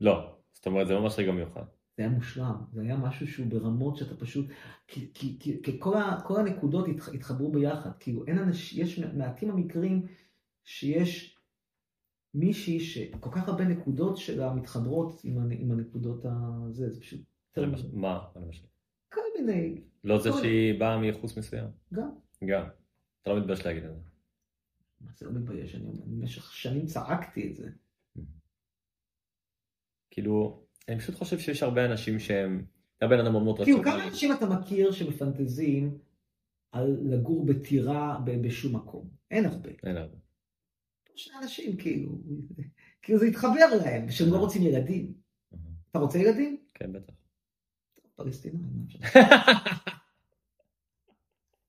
[0.00, 1.62] לא, זאת אומרת, זה ממש רגע מיוחד.
[1.96, 4.46] זה היה מושלם, זה היה משהו שהוא ברמות שאתה פשוט,
[4.88, 8.98] כי, כי, כי, כי כל, ה, כל הנקודות התח, התחברו ביחד, כאילו אין אנשים, יש
[8.98, 10.06] מעטים המקרים
[10.64, 11.38] שיש
[12.34, 17.20] מישהי שכל כך הרבה נקודות שלה מתחברות עם, עם הנקודות הזה, זה פשוט...
[17.92, 18.26] מה?
[19.08, 19.80] כל מיני...
[20.04, 21.66] לא זה שהיא באה מייחוס מסוים?
[21.94, 22.10] גם.
[22.44, 22.68] גם.
[23.22, 24.00] אתה לא מתבייש להגיד את זה.
[25.00, 25.74] מה זה לא מתבייש?
[25.74, 27.70] אני במשך שנים צעקתי את זה.
[30.10, 32.64] כאילו, אני פשוט חושב שיש הרבה אנשים שהם,
[32.98, 33.64] אתה בן אדם מאוד רצון.
[33.64, 35.98] כאילו, כמה אנשים אתה מכיר שמפנטזים
[36.72, 39.10] על לגור בטירה בשום מקום?
[39.30, 39.70] אין הרבה.
[39.82, 40.16] אין הרבה.
[41.20, 42.18] שני אנשים, כאילו,
[43.02, 45.12] כאילו זה התחבר להם, שהם לא רוצים ילדים.
[45.90, 46.56] אתה רוצה ילדים?
[46.74, 47.14] כן, בטח.
[48.16, 48.86] פלסטינאים.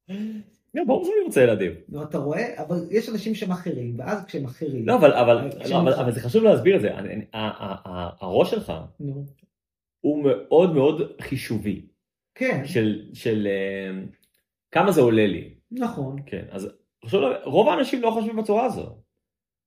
[0.74, 1.72] לא, ברור שאני רוצה ילדים.
[1.90, 2.62] נו, אתה רואה?
[2.64, 4.88] אבל יש אנשים שהם אחרים, ואז כשהם אחרים...
[4.88, 6.90] לא, אבל, אבל, לא, זה חשוב להסביר את זה.
[8.22, 8.74] הראש שלך
[10.02, 11.86] הוא מאוד מאוד חישובי.
[12.36, 12.66] כן.
[12.66, 14.04] של, של אה,
[14.72, 15.54] כמה זה עולה לי.
[15.72, 16.16] נכון.
[16.26, 16.70] כן, אז
[17.44, 19.01] רוב האנשים לא חושבים בצורה הזאת.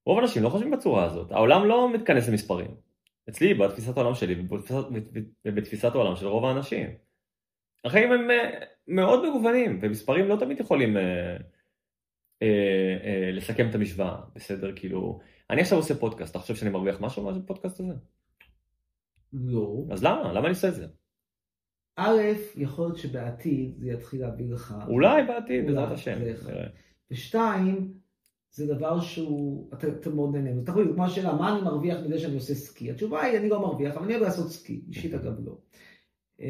[0.06, 1.32] רוב האנשים לא חושבים בצורה הזאת.
[1.32, 2.70] העולם לא מתכנס למספרים.
[3.28, 4.46] אצלי, בתפיסת העולם שלי
[5.44, 6.90] ובתפיסת העולם של רוב האנשים.
[7.84, 8.50] החיים הם אה,
[8.88, 11.36] מאוד מגוונים, ומספרים לא תמיד יכולים אה,
[12.42, 14.72] אה, אה, לסכם את המשוואה, בסדר?
[14.76, 15.20] כאילו,
[15.50, 17.92] אני עכשיו עושה פודקאסט, אתה חושב שאני מרוויח משהו מהפודקאסט הזה?
[19.32, 19.84] לא.
[19.90, 20.32] אז למה?
[20.32, 20.86] למה אני עושה את זה?
[21.96, 22.20] א',
[22.56, 24.74] יכול להיות שבעתיד זה יתחיל להביא לך...
[24.88, 26.18] אולי בעתיד, בעזרת השם.
[27.10, 27.94] ושתיים,
[28.54, 30.62] זה דבר שהוא, אתה, אתה מאוד נהנה.
[30.62, 32.90] אתה יכול כמו השאלה, מה אני מרוויח מזה שאני עושה סקי?
[32.90, 35.58] התשובה היא, אני לא מרוויח, אבל אני אוהב לעשות סקי, אישית אגב לא.
[36.40, 36.46] אה,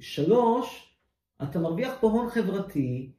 [0.00, 0.96] שלוש,
[1.42, 3.10] אתה מרוויח פה הון חברתי,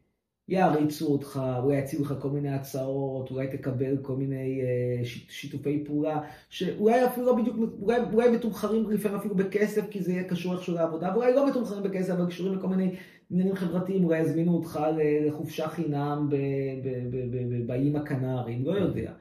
[0.48, 6.22] יעריצו אותך, אולי יציעו לך כל מיני הצעות, אולי תקבל כל מיני uh, שיתופי פעולה,
[6.50, 10.74] שאולי אפילו לא בדיוק, אולי, אולי מתומחרים לפעמים אפילו בכסף, כי זה יהיה קשור איכשהו
[10.74, 12.96] לעבודה, ואולי לא מתומחרים בכסף, אבל קשורים לכל מיני
[13.32, 14.80] עניינים חברתיים, אולי יזמינו אותך
[15.28, 16.30] לחופשה חינם
[17.66, 19.14] באיים הקנריים, לא יודע.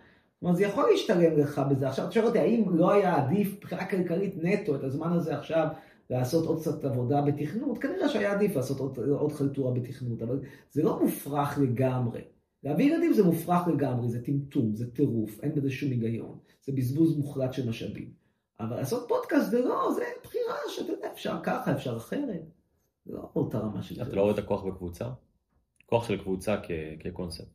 [0.46, 1.88] אומרת, זה יכול להשתלם לך בזה.
[1.88, 5.66] עכשיו, תשאל אותי, האם לא היה עדיף מבחינה כלכלית נטו את הזמן הזה עכשיו
[6.10, 10.82] לעשות עוד קצת עבודה בתכנות, כנראה שהיה עדיף לעשות עוד, עוד חלטורה בתכנות, אבל זה
[10.82, 12.20] לא מופרך לגמרי.
[12.64, 17.18] להביא ילדים זה מופרך לגמרי, זה טמטום, זה טירוף, אין בזה שום היגיון, זה בזבוז
[17.18, 18.10] מוחלט של משאבים.
[18.60, 22.55] אבל לעשות פודקאסט זה לא, זה בחירה שאתה יודע, אפשר ככה, אפשר אחרת.
[23.06, 24.02] זה לא אותה רמה של...
[24.02, 25.12] אתה לא רואה את הכוח בקבוצה?
[25.86, 26.56] כוח של קבוצה
[27.00, 27.48] כקונספט.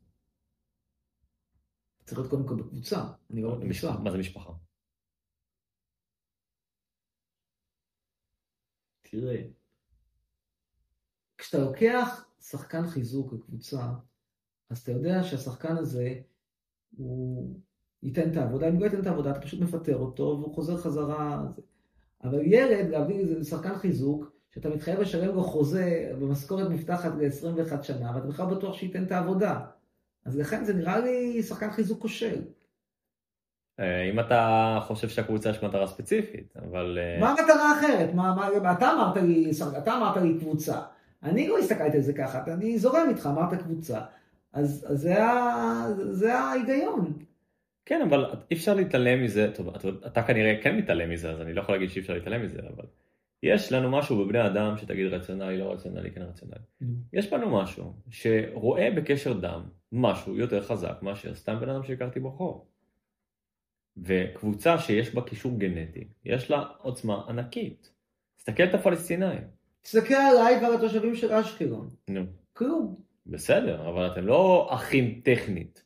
[2.06, 4.00] צריך להיות קודם כל בקבוצה, אני לא בקבוצה.
[4.04, 4.52] מה זה משפחה?
[9.02, 9.44] תראה,
[11.38, 13.94] כשאתה לוקח שחקן חיזוק לקבוצה,
[14.70, 16.22] אז אתה יודע שהשחקן הזה,
[16.98, 17.60] הוא
[18.04, 20.78] ייתן את העבודה, אם הוא לא ייתן את העבודה, אתה פשוט מפטר אותו והוא חוזר
[20.78, 21.44] חזרה.
[22.24, 28.12] אבל ילד, להביא איזה שחקן חיזוק, שאתה מתחייב לשלם לו חוזה במשכורת מפתחת ל-21 שנה,
[28.16, 29.60] ואתה בכלל בטוח שייתן את העבודה.
[30.26, 32.42] אז לכן זה נראה לי שחקן חיזוק כושל.
[33.80, 37.00] אה, אם אתה חושב שהקבוצה יש מטרה ספציפית, אבל...
[37.02, 38.14] אה, מה המטרה האחרת?
[38.14, 40.82] מה, מה, אתה, אמרת לי, אתה אמרת לי קבוצה.
[41.24, 44.00] אני לא הסתכלתי על זה ככה, אני זורם איתך, אמרת קבוצה.
[44.54, 47.14] אז, אז זה, ה, זה ההיגיון.
[47.86, 51.54] כן, אבל אי אפשר להתעלם מזה, טוב, אתה, אתה כנראה כן מתעלם מזה, אז אני
[51.54, 52.86] לא יכול להגיד שאי אפשר להתעלם מזה, אבל
[53.44, 56.60] יש לנו משהו בבני אדם שתגיד רציונלי, לא רציונלי, כן רציונלי.
[56.82, 56.86] Mm.
[57.14, 59.62] יש בנו משהו שרואה בקשר דם
[59.92, 62.66] משהו יותר חזק מאשר סתם בן אדם שהכרתי ברחוב.
[63.98, 67.92] וקבוצה שיש בה קישור גנטי, יש לה עוצמה ענקית.
[68.38, 69.44] תסתכל את הפלסטינאים.
[69.82, 71.90] תסתכל עליי ועל התושבים של אשקלון.
[72.10, 72.22] נו.
[72.54, 72.96] כלום.
[73.26, 75.84] בסדר, אבל אתם לא אחים טכנית.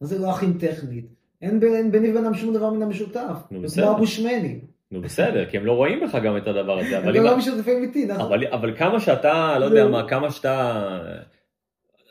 [0.00, 1.06] מה זה לא אחים טכנית?
[1.42, 1.60] אין
[1.90, 3.38] ביני ובינם שום דבר מן המשותף.
[3.50, 3.86] נו בסדר.
[3.86, 4.75] כמו הבושמנים.
[4.90, 6.98] נו בסדר, כי הם לא רואים בך גם את הדבר הזה.
[6.98, 8.26] הם לא משותפים איתי, נכון.
[8.26, 10.82] אבל, אבל כמה שאתה, לא יודע מה, כמה שאתה,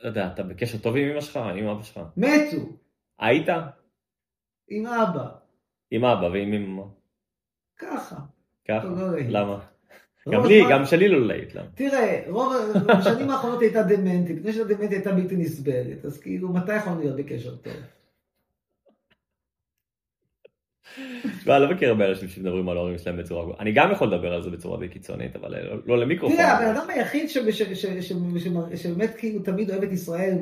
[0.04, 2.00] לא יודע, אתה בקשר טוב עם אמא שלך, עם אבא שלך.
[2.18, 2.70] מתו.
[3.20, 3.50] היית?
[4.70, 5.28] עם אבא.
[5.92, 6.84] עם אבא ועם אמא.
[7.78, 8.16] ככה.
[8.68, 8.88] ככה?
[8.88, 9.60] לא למה?
[10.30, 11.68] גם לי, גם שלי לא להיט, למה?
[11.76, 12.54] תראה, רוב
[12.90, 17.16] השנים האחרונות הייתה דמנטית, לפני שהייתה דמנטית הייתה בלתי נסבלת, אז כאילו, מתי יכולנו להיות
[17.16, 17.74] בקשר טוב?
[21.46, 23.56] לא, אני לא מכיר הרבה אנשים שמדברים על ההורים שלהם בצורה...
[23.60, 26.38] אני גם יכול לדבר על זה בצורה די קיצונית, אבל לא, לא למיקרופון.
[26.38, 27.30] תראה, הבן אדם היחיד
[28.76, 30.38] שבאמת כאילו תמיד אוהב את ישראל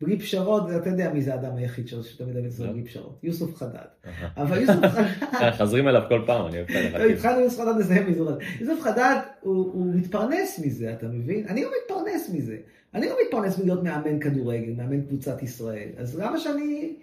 [0.00, 3.56] בלי פשרות, אתה יודע מי זה האדם היחיד שתמיד אוהב את ישראל בלי פשרות, יוסוף
[3.56, 4.10] חדד.
[4.36, 4.84] אבל יוסוף
[5.38, 5.50] חדד...
[5.50, 7.04] חזרים אליו כל פעם, אני אוהב את זה.
[7.04, 8.20] התחלנו יוסוף חדד נסיים מזה.
[8.60, 11.46] יוסוף חדד הוא מתפרנס מזה, אתה מבין?
[11.48, 12.56] אני לא מתפרנס מזה.
[12.94, 15.88] אני לא מתפרנס מלהיות מאמן כדורגל, מאמן קבוצת ישראל.
[15.96, 16.94] אז למה שאני...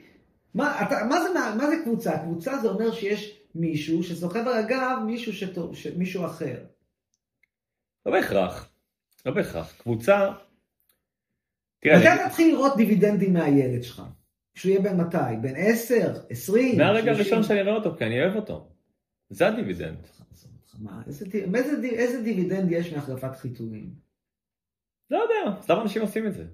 [0.54, 2.18] מה, אתה, מה, זה, מה זה קבוצה?
[2.18, 6.64] קבוצה זה אומר שיש מישהו שסוחב על הגב מישהו, שטוב, ש, מישהו אחר.
[8.06, 8.70] לא בהכרח.
[9.26, 9.74] לא בהכרח.
[9.78, 10.32] קבוצה...
[11.80, 12.00] תראה...
[12.00, 14.04] מתי אתה תתחיל לראות דיבידנדים מהילד שלך?
[14.54, 15.18] כשהוא יהיה בן מתי?
[15.42, 16.14] בן 10?
[16.30, 16.78] 20?
[16.78, 18.70] מהרגע הראשון שאני אראה אותו, כי אני אוהב אותו.
[19.30, 19.98] זה הדיבידנד.
[20.80, 21.26] מה, איזה,
[21.56, 23.94] איזה, איזה דיבידנד יש מהחלפת חיתולים?
[25.10, 26.46] לא יודע, סתם אנשים עושים את זה.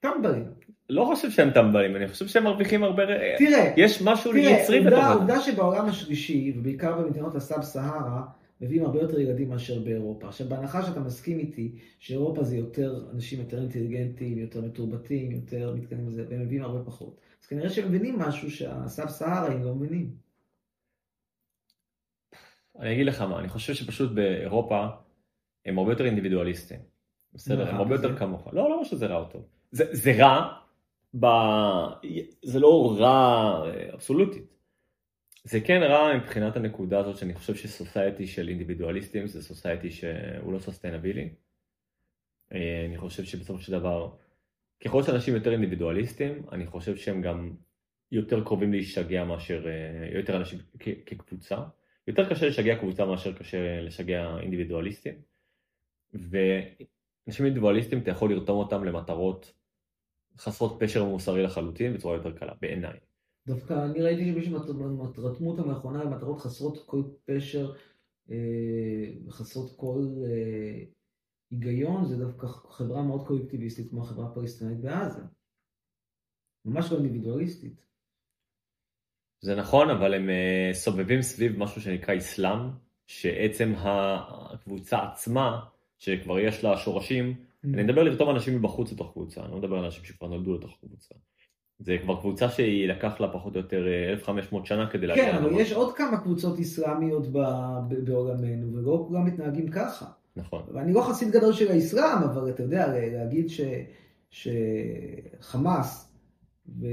[0.00, 0.44] טמבלים.
[0.92, 3.02] לא חושב שהם טמבלים, אני חושב שהם מרוויחים הרבה...
[3.38, 5.04] תראה, יש משהו יצרי בתוך זה.
[5.04, 8.22] העובדה שבעולם השלישי, ובעיקר במדינות ה sub סהרה,
[8.60, 10.28] מביאים הרבה יותר ילדים מאשר באירופה.
[10.28, 16.06] עכשיו, בהנחה שאתה מסכים איתי שאירופה זה יותר אנשים יותר אינטליגנטים, יותר מתורבתים, יותר מתקדמים
[16.06, 17.20] לזה, והם מביאים הרבה פחות.
[17.42, 20.10] אז כנראה שהם מבינים משהו שהסאב סהרה הם לא מבינים.
[22.78, 24.86] אני אגיד לך מה, אני חושב שפשוט באירופה
[25.66, 26.78] הם הרבה יותר אינדיבידואליסטים.
[27.34, 28.48] בסדר, הם הרבה יותר כמוך.
[28.52, 29.42] לא, לא שזה רע או טוב.
[29.72, 30.61] זה רע,
[31.20, 31.26] ב...
[32.42, 33.62] זה לא רע
[33.94, 34.52] אבסולוטית.
[35.44, 40.58] זה כן רע מבחינת הנקודה הזאת שאני חושב שסוסייטי של אינדיבידואליסטים זה סוסייטי שהוא לא
[40.58, 41.28] סוסטיינבילי.
[42.52, 44.10] אה, אני חושב שבסופו של דבר,
[44.84, 47.54] ככל שאנשים יותר אינדיבידואליסטים, אני חושב שהם גם
[48.12, 50.58] יותר קרובים להשתגע מאשר, אה, יותר אנשים
[51.06, 51.56] כקבוצה.
[52.06, 55.14] יותר קשה לשגע קבוצה מאשר קשה לשגע אינדיבידואליסטים.
[56.14, 59.52] ואנשים אינדיבידואליסטים אתה יכול לרתום אותם למטרות
[60.38, 62.98] חסרות פשר מוסרי לחלוטין בצורה יותר קלה, בעיניי.
[63.46, 64.58] דווקא אני ראיתי שמישהו
[65.18, 67.72] רתמו אותם לאחרונה למטרות חסרות כל פשר,
[68.30, 70.84] אה, חסרות כל אה,
[71.50, 75.22] היגיון, זה דווקא חברה מאוד קולקטיביסטית כמו החברה הפלסטינאית בעזה.
[76.64, 77.82] ממש לא אינדיבידואליסטית.
[79.40, 82.58] זה נכון, אבל הם אה, סובבים סביב משהו שנקרא אסלאם,
[83.06, 85.64] שעצם הקבוצה עצמה,
[85.98, 89.84] שכבר יש לה שורשים, אני מדבר לרתום אנשים מבחוץ לתוך קבוצה, אני לא מדבר על
[89.84, 91.14] אנשים שכבר נולדו לתוך קבוצה.
[91.78, 95.24] זה כבר קבוצה שהיא לקח לה פחות או יותר 1,500 שנה כדי להגיע.
[95.24, 97.26] כן, אבל יש עוד כמה קבוצות אסלאמיות
[98.04, 100.06] בעולמנו, ולא כולם מתנהגים ככה.
[100.36, 100.62] נכון.
[100.72, 103.60] ואני לא חסיד גדול של האסלאם, אבל אתה יודע, להגיד ש,
[104.30, 106.14] שחמאס
[106.80, 106.86] ו...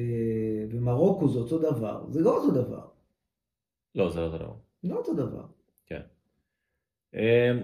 [0.70, 2.88] ומרוקו זה אותו דבר, זה לא אותו דבר.
[3.96, 4.54] לא, זה לא אותו דבר.
[4.84, 5.46] לא אותו דבר.
[5.86, 6.02] כן.
[7.14, 7.60] אמ,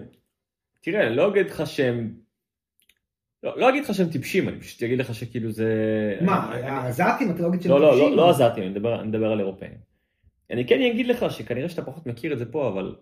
[0.82, 2.25] תראה, לא אגיד לך שהם
[3.46, 6.18] לא, לא אגיד לך שהם טיפשים, אני פשוט אגיד לך שכאילו זה...
[6.22, 7.32] מה, העזתים?
[7.32, 8.04] אתה לא אגיד שהם לא, טיפשים?
[8.04, 9.78] לא, לא, לא עזתים, אני מדבר, אני מדבר על אירופאים.
[10.52, 12.96] אני כן אגיד לך שכנראה שאתה פחות מכיר את זה פה, אבל...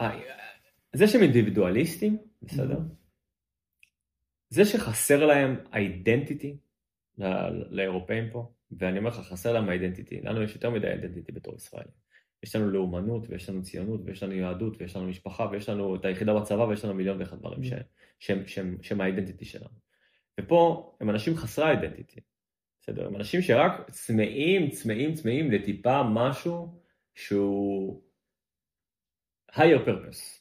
[0.00, 0.20] אה,
[0.92, 2.78] זה שהם אינדיבידואליסטים, בסדר?
[4.48, 6.56] זה שחסר להם אידנטיטי
[7.70, 10.20] לאירופאים פה, ואני אומר לך, חסר להם אידנטיטי.
[10.20, 11.92] לנו יש יותר מדי אידנטיטי בתור ישראלים.
[12.44, 16.04] יש לנו לאומנות, ויש לנו ציונות, ויש לנו יהדות, ויש לנו משפחה, ויש לנו את
[16.04, 17.66] היחידה בצבא, ויש לנו מיליון ואחד דברים mm.
[18.18, 19.74] שהם, שהם, שהם האידנטיטי שלנו.
[20.40, 22.20] ופה הם אנשים חסרי אידנטיטי,
[22.80, 23.06] בסדר?
[23.06, 26.80] הם אנשים שרק צמאים, צמאים, צמאים לטיפה משהו
[27.14, 28.02] שהוא
[29.52, 30.40] higher purpose,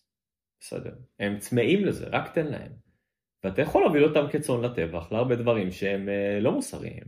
[0.60, 0.96] בסדר?
[1.20, 2.72] הם צמאים לזה, רק תן להם.
[3.44, 7.04] ואתה יכול להוביל אותם כצאן לטבח להרבה דברים שהם אה, לא מוסריים,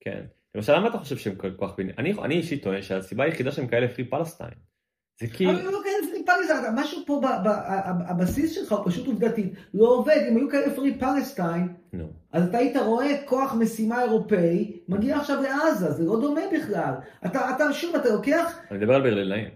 [0.00, 0.26] כן?
[0.54, 1.70] למשל, למה אתה חושב שהם כל כך...
[1.98, 4.54] אני, אני אישית טוען שהסיבה היחידה שהם כאלה פרי פלסטיין,
[5.20, 5.50] זה כי...
[5.50, 7.20] אבל הם לא כאלה פרי פלסטיין, משהו פה,
[8.08, 10.26] הבסיס שלך הוא פשוט עובדתית, לא עובד.
[10.30, 11.74] אם היו כאלה פרי פלסטיין,
[12.32, 16.94] אז אתה היית רואה כוח משימה אירופאי, מגיע עכשיו לעזה, זה לא דומה בכלל.
[17.26, 18.58] אתה, אתה שוב, אתה לוקח...
[18.70, 19.48] אני מדבר על ברלינאים.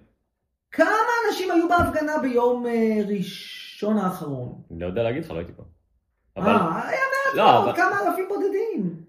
[0.70, 0.88] כמה
[1.28, 4.62] אנשים היו בהפגנה ביום אה, ראשון האחרון?
[4.70, 5.62] אני לא יודע להגיד לך, לא הייתי פה.
[6.38, 9.03] אה, היה מעט לא, מאוד, כמה אלפים בודדים.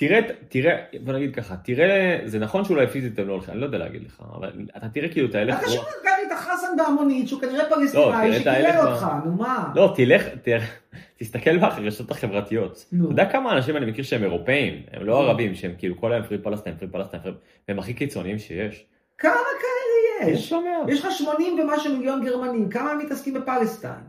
[0.00, 3.66] תראה, תראה, בוא נגיד ככה, תראה, זה נכון שאולי פיזית הם לא הולכים, אני לא
[3.66, 5.58] יודע להגיד לך, אבל אתה תראה כאילו את האלף...
[5.58, 9.72] אתה שוב נתן לי את החסן בהמונית, שהוא כנראה פלסטינאי, שקילל אותך, נו מה?
[9.74, 10.24] לא, תלך,
[11.18, 12.84] תסתכל ברשתות החברתיות.
[12.88, 16.24] אתה יודע כמה אנשים אני מכיר שהם אירופאים, הם לא ערבים, שהם כאילו כל היום
[16.24, 17.22] פרי פלסטיין, פרי פלסטיין,
[17.68, 18.86] והם הכי קיצוניים שיש.
[19.18, 20.52] כמה כאלה יש?
[20.88, 24.00] יש לך 80 ומשהו מיליון גרמנים, כמה הם מתעסקים בפלסטיין?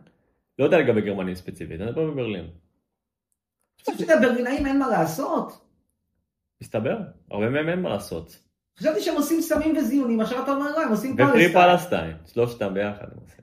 [0.59, 2.45] לא יודע לגבי גרמנים ספציפית, אני מדבר בברלין.
[3.87, 5.70] אני חושב שלברלינאים אין מה לעשות.
[6.61, 6.97] מסתבר,
[7.31, 8.39] הרבה מהם אין מה לעשות.
[8.79, 11.49] חשבתי שהם עושים סמים וזיונים, עכשיו אתה אומר לא, הם עושים פלסטיין.
[11.49, 13.41] ופרי פלסטיין, שלושתם ביחד הם עושים.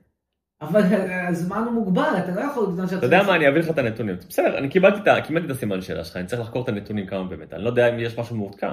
[0.61, 0.81] אבל
[1.27, 2.65] הזמן הוא מוגבל, אתה לא יכול...
[2.97, 4.15] אתה יודע מה, אני אביא לך את הנתונים.
[4.29, 4.99] בסדר, אני קיבלתי
[5.45, 7.99] את הסימן שאלה שלך, אני צריך לחקור את הנתונים כמה באמת, אני לא יודע אם
[7.99, 8.67] יש משהו מעודכן.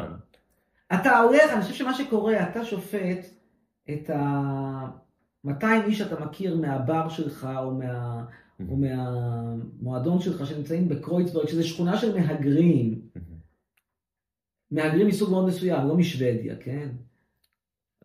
[0.94, 3.26] אתה הולך, אני חושב שמה שקורה, אתה שופט
[3.90, 8.24] את ה-200 איש שאתה מכיר מהבר שלך, או מה...
[8.68, 13.00] או מהמועדון שלך שנמצאים בקרויצברג, שזה שכונה של מהגרים.
[14.70, 16.88] מהגרים מסוג מאוד מסוים, לא משוודיה, כן?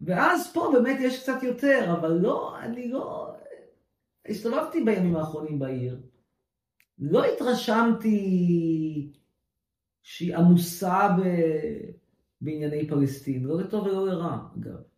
[0.02, 3.34] ואז פה באמת יש קצת יותר, אבל לא, אני לא...
[4.30, 6.02] הסתובבתי בימים האחרונים בעיר.
[7.00, 9.12] לא התרשמתי
[10.04, 11.22] שהיא עמוסה ב...
[12.42, 14.91] בענייני פלסטין, לא לטוב ולא לרע, אגב.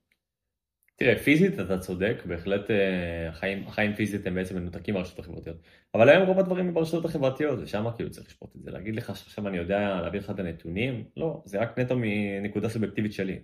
[1.04, 5.58] תראה, פיזית אתה צודק, בהחלט אה, החיים, החיים פיזית הם בעצם מנותקים מהרשתות החברתיות.
[5.94, 8.72] אבל היום רוב הדברים הם ברשתות החברתיות, ושם כאילו צריך לשפוט את זה.
[8.72, 11.04] להגיד לך שעכשיו אני יודע להביא לך את הנתונים?
[11.18, 13.40] לא, זה רק נטו מנקודה סובייקטיבית שלי.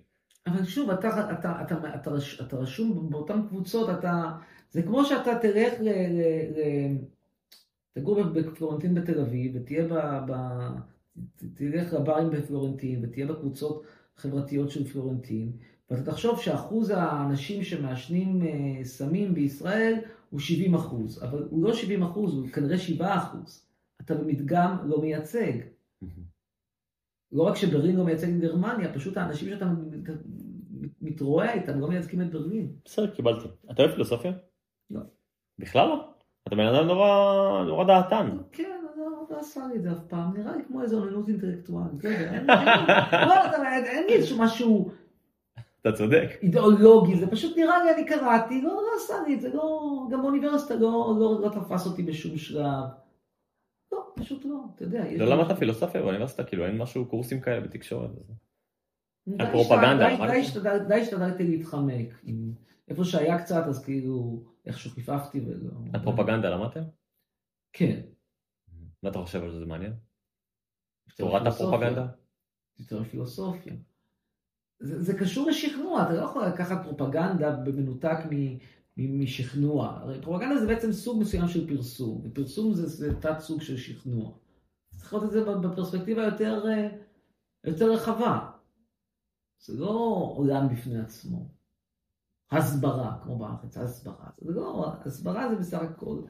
[0.48, 2.12] אבל שוב, אתה, אתה, אתה, אתה, אתה,
[2.42, 4.24] אתה רשום באותן קבוצות, אתה...
[4.70, 5.90] זה כמו שאתה תלך ל...
[5.90, 6.22] ל,
[6.56, 6.62] ל
[7.94, 9.94] תגור בפלורנטין בתל אביב, ותהיה ב...
[10.32, 10.34] ב
[11.54, 13.84] תלך לברים בפלורנטין, ותהיה בקבוצות
[14.16, 15.52] חברתיות של פלורנטין,
[15.90, 20.00] ואתה תחשוב שאחוז האנשים שמעשנים אה, סמים בישראל
[20.30, 23.66] הוא 70 אחוז, אבל הוא לא 70 אחוז, הוא כנראה 7 אחוז.
[24.02, 25.54] אתה במדגם לא מייצג.
[27.32, 29.72] לא רק שברלין לא מייצג את גרמניה, פשוט האנשים שאתה
[31.02, 32.72] מתרועע איתם לא מייצגים את ברלין.
[32.86, 33.48] בסדר, קיבלתי.
[33.72, 34.32] אתה אוהב פילוסופיה?
[34.90, 35.02] לא.
[35.60, 36.10] בכלל לא?
[36.48, 38.38] אתה בן אדם נורא, נורא דעתן.
[38.52, 38.80] כן,
[39.30, 42.04] לא עשה לי את זה אף פעם, נראה לי כמו איזו אוננות אינטלקטואלית.
[43.28, 44.92] לא, אין לי איזשהו משהו
[45.82, 46.30] אתה צודק.
[46.42, 50.22] אידיאולוגי, זה פשוט נראה לי, אני קראתי, לא, לא עשה לי את זה, לא, גם
[50.22, 52.84] באוניברסיטה לא, לא, לא תפס אותי בשום שלב.
[53.92, 55.04] לא, פשוט לא, אתה יודע.
[55.18, 58.10] לא למדת פילוסופיה באוניברסיטה, כאילו אין משהו, קורסים כאלה בתקשורת.
[59.40, 60.08] הפרופגנדה.
[60.88, 62.22] די השתדלתי להתחמק.
[62.88, 65.72] איפה שהיה קצת, אז כאילו, איכשהו חיפפתי ולא...
[65.94, 66.84] הפרופגנדה למדתם?
[67.74, 68.02] כן.
[69.04, 69.94] מה אתה חושב על זה, זה מעניין?
[71.18, 72.08] תורת הפרופגנדה?
[72.80, 73.74] יותר פילוסופיה.
[74.80, 78.18] זה, קשור לשכנוע, אתה לא יכול לקחת פרופגנדה במנותק
[78.98, 79.88] משכנוע.
[79.88, 84.32] הרי פרופגנדה זה בעצם סוג מסוים של פרסום, ופרסום זה, זה תת סוג של שכנוע.
[84.98, 86.66] צריך לראות את זה בפרספקטיבה יותר,
[87.64, 88.52] יותר רחבה.
[89.60, 89.90] זה לא
[90.36, 91.50] עולם בפני עצמו.
[92.52, 94.30] הסברה, כמו בארץ, הסברה.
[94.42, 96.22] זה לא, הסברה זה בסך הכל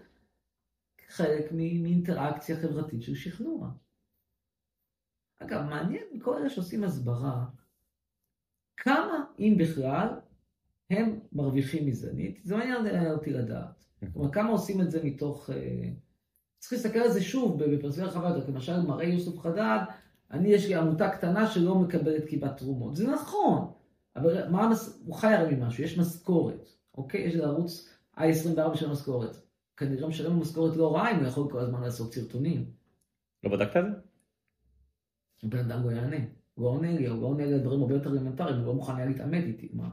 [1.07, 3.71] חלק מאינטראקציה חברתית של שכנוע.
[5.39, 7.45] אגב, מעניין כל אלה שעושים הסברה,
[8.79, 10.07] כמה, אם בכלל,
[10.89, 12.11] הם מרוויחים מזה.
[12.11, 13.85] אני, זה מעניין אותי לדעת.
[14.13, 15.49] כלומר, כמה עושים את זה מתוך...
[15.49, 15.89] אה,
[16.59, 18.51] צריך להסתכל על זה שוב בפרספקטיבה רחבה יותר.
[18.51, 19.79] למשל, מראה יוסוף חדד,
[20.31, 22.95] אני, יש לי עמותה קטנה שלא מקבלת כמעט תרומות.
[22.95, 23.71] זה נכון,
[24.15, 24.69] אבל מה,
[25.05, 27.21] הוא חי הרי ממשהו, יש משכורת, אוקיי?
[27.21, 29.37] יש לערוץ i24 של משכורת.
[29.77, 32.71] כנראה משלם לו משכורת לא רעה אם הוא יכול כל הזמן לעשות סרטונים.
[33.43, 35.47] לא בדקת את זה?
[35.47, 36.38] בן אדם לא יענה.
[36.59, 38.73] הוא לא עונה לי, הוא לא עונה לי על דברים הרבה יותר אלמנטריים, הוא לא
[38.73, 39.89] מוכן היה להתעמת איתי, מה?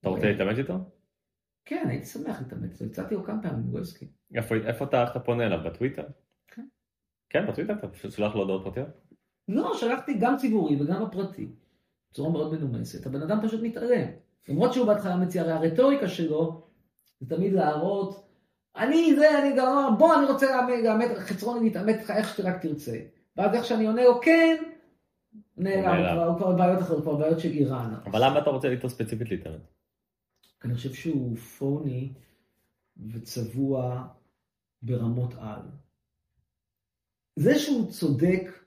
[0.00, 0.74] אתה רוצה להתעמת איתו?
[1.64, 4.08] כן, הייתי שמח להתעמת איתו, הצעתי לו כמה פעמים, הוא לא הסכים.
[4.34, 5.58] איפה אתה פונה אליו?
[5.64, 6.06] בטוויטר?
[6.48, 6.66] כן.
[7.30, 7.72] כן, בטוויטר?
[7.72, 8.88] אתה פשוט שולח לו הודעות פרטיות?
[9.48, 11.48] לא, שלחתי גם ציבורי וגם בפרטי.
[12.10, 13.06] בצורה מאוד מנומסת.
[13.06, 14.08] הבן אדם פשוט מתעלם.
[14.48, 16.62] למרות שהוא בהתחלה מציע, הרי הרטוריקה שלו
[17.20, 18.28] זה תמיד להראות,
[18.76, 20.46] אני זה, אני גם, בוא, אני רוצה
[20.84, 22.98] לאמת, חצרוני להתעמת איתך איך שרק תרצה.
[23.36, 24.56] ואז איך שאני עונה לו כן,
[25.56, 27.94] נעלם, הוא כבר בעיות אחרות, כבר בעיות של איראן.
[28.06, 29.60] אבל למה אתה רוצה איתו ספציפית להתערב?
[30.64, 32.12] אני חושב שהוא פוני
[33.12, 34.06] וצבוע
[34.82, 35.60] ברמות על.
[37.36, 38.64] זה שהוא צודק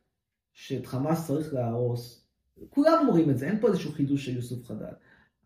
[0.54, 2.26] שאת חמאס צריך להרוס,
[2.70, 4.94] כולם אומרים את זה, אין פה איזשהו חידוש של יוסוף חדד.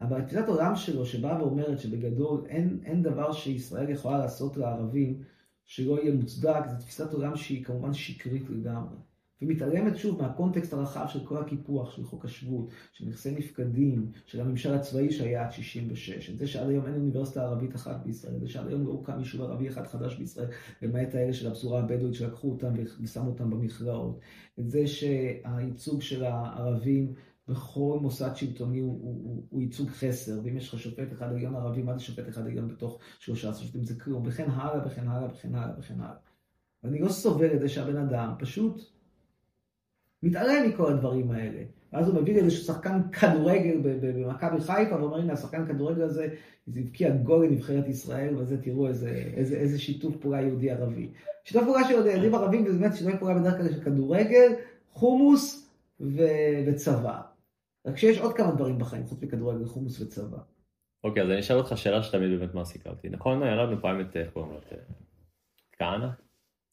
[0.02, 5.24] אבל תפיסת עולם שלו שבאה ואומרת שבגדול אין, אין דבר שישראל יכולה לעשות לערבים
[5.66, 8.96] שלא יהיה מוצדק, זו תפיסת עולם שהיא כמובן שקרית לגמרי.
[9.44, 14.74] ומתעלמת שוב מהקונטקסט הרחב של כל הקיפוח, של חוק השבות, של נכסי נפקדים, של הממשל
[14.74, 18.68] הצבאי שהיה עד 66, את זה שעד היום אין אוניברסיטה ערבית אחת בישראל, זה שעד
[18.68, 20.48] היום לא הוקם יישוב ערבי אחד חדש בישראל,
[20.82, 24.20] למעט האלה של הפזורה הבדואית שלקחו אותם ושמו אותם במכלאות,
[24.60, 27.14] את זה שהייצוג של הערבים
[27.48, 31.56] בכל מוסד שלטוני הוא, הוא, הוא, הוא ייצוג חסר, ואם יש לך שופט אחד עליון
[31.56, 33.84] ערבי, מה זה שופט אחד עליון בתוך שלושה שופטים?
[33.84, 36.16] זה כלום, וכן הלאה וכן הלאה וכן הלאה וכן הלאה.
[36.84, 38.93] ואני לא סובל את זה שהבן אדם פשוט
[40.24, 41.64] מתעלם מכל הדברים האלה.
[41.94, 46.28] ואז הוא מביא איזה שחקן כדורגל במכבי חיפה, ואומר, הנה, השחקן כדורגל הזה,
[46.68, 51.10] זה הבקיע גול לנבחרת ישראל, וזה תראו איזה, איזה, איזה שיתוף פעולה יהודי-ערבי.
[51.44, 54.52] שיתוף פעולה של יהודים ערבים, זה באמת שיתוף פעולה בדרך כלל של כדורגל,
[54.92, 55.70] חומוס
[56.00, 56.24] ו...
[56.68, 57.22] וצבא.
[57.86, 60.38] רק שיש עוד כמה דברים בחיים, חוץ מכדורגל, חומוס וצבא.
[61.04, 63.10] אוקיי, אז אני אשאל אותך שאלה שתמיד באמת מעסיקה אותי.
[63.10, 64.60] נכון, היה לנו פעם את, איך קוראים לו?
[65.80, 66.08] כהנא?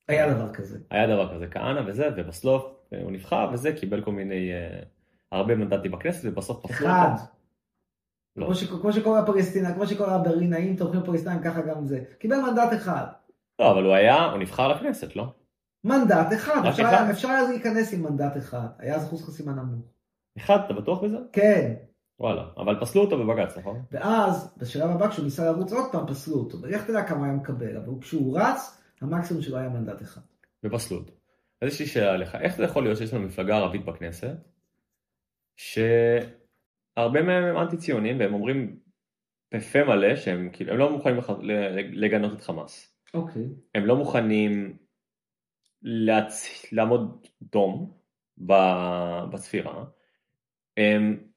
[0.08, 0.78] היה דבר כזה.
[0.90, 4.84] היה דבר כזה, כהנא וזה, ובסוף הוא נבחר וזה, קיבל כל מיני, uh,
[5.32, 6.98] הרבה מנדטים בכנסת, ובסוף פסלו אותו.
[6.98, 7.24] אחד.
[8.36, 8.46] לא.
[8.46, 12.04] כמו, ש, כמו שקורה בפלסטינה, כמו שקורה ברינאים, תומכים פלסטינאים, ככה גם זה.
[12.18, 13.04] קיבל מנדט אחד.
[13.60, 15.32] לא, אבל הוא היה, הוא נבחר לכנסת, לא?
[15.84, 17.06] מנדט אחד, אפשר, אחד?
[17.10, 19.86] אפשר היה להיכנס עם מנדט אחד, היה אז אחוז חסימה נמוך.
[20.38, 21.16] אחד, אתה בטוח בזה?
[21.32, 21.74] כן.
[22.20, 23.82] וואלה, אבל פסלו אותו בבג"ץ, נכון?
[23.92, 26.62] ואז, בשלב הבא, כשהוא ניסה לרוץ עוד פעם, פסלו אותו.
[26.62, 30.20] ואיך תדע כמה היה מקבל, אבל כשהוא רץ, המקסימום שלו היה מנדט אחד.
[30.64, 31.12] ופסלו אותו.
[31.62, 34.36] אז יש לי שאלה לך, איך זה יכול להיות שיש לנו מפלגה ערבית בכנסת,
[35.56, 38.80] שהרבה מהם הם אנטי ציונים והם אומרים
[39.54, 41.16] בפה מלא שהם כאילו, הם לא מוכנים
[41.92, 42.96] לגנות את חמאס.
[43.14, 43.42] אוקיי.
[43.42, 43.46] Okay.
[43.74, 44.78] הם לא מוכנים
[45.82, 46.46] להצ...
[46.72, 47.98] לעמוד דום
[49.32, 49.84] בספירה.
[50.76, 51.30] הם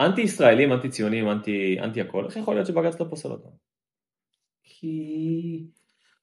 [0.00, 3.50] אנטי ישראלים, אנטי ציונים, אנטי, אנטי הכל, איך יכול להיות שבג"ץ לא פוסל אותם?
[4.62, 5.66] כי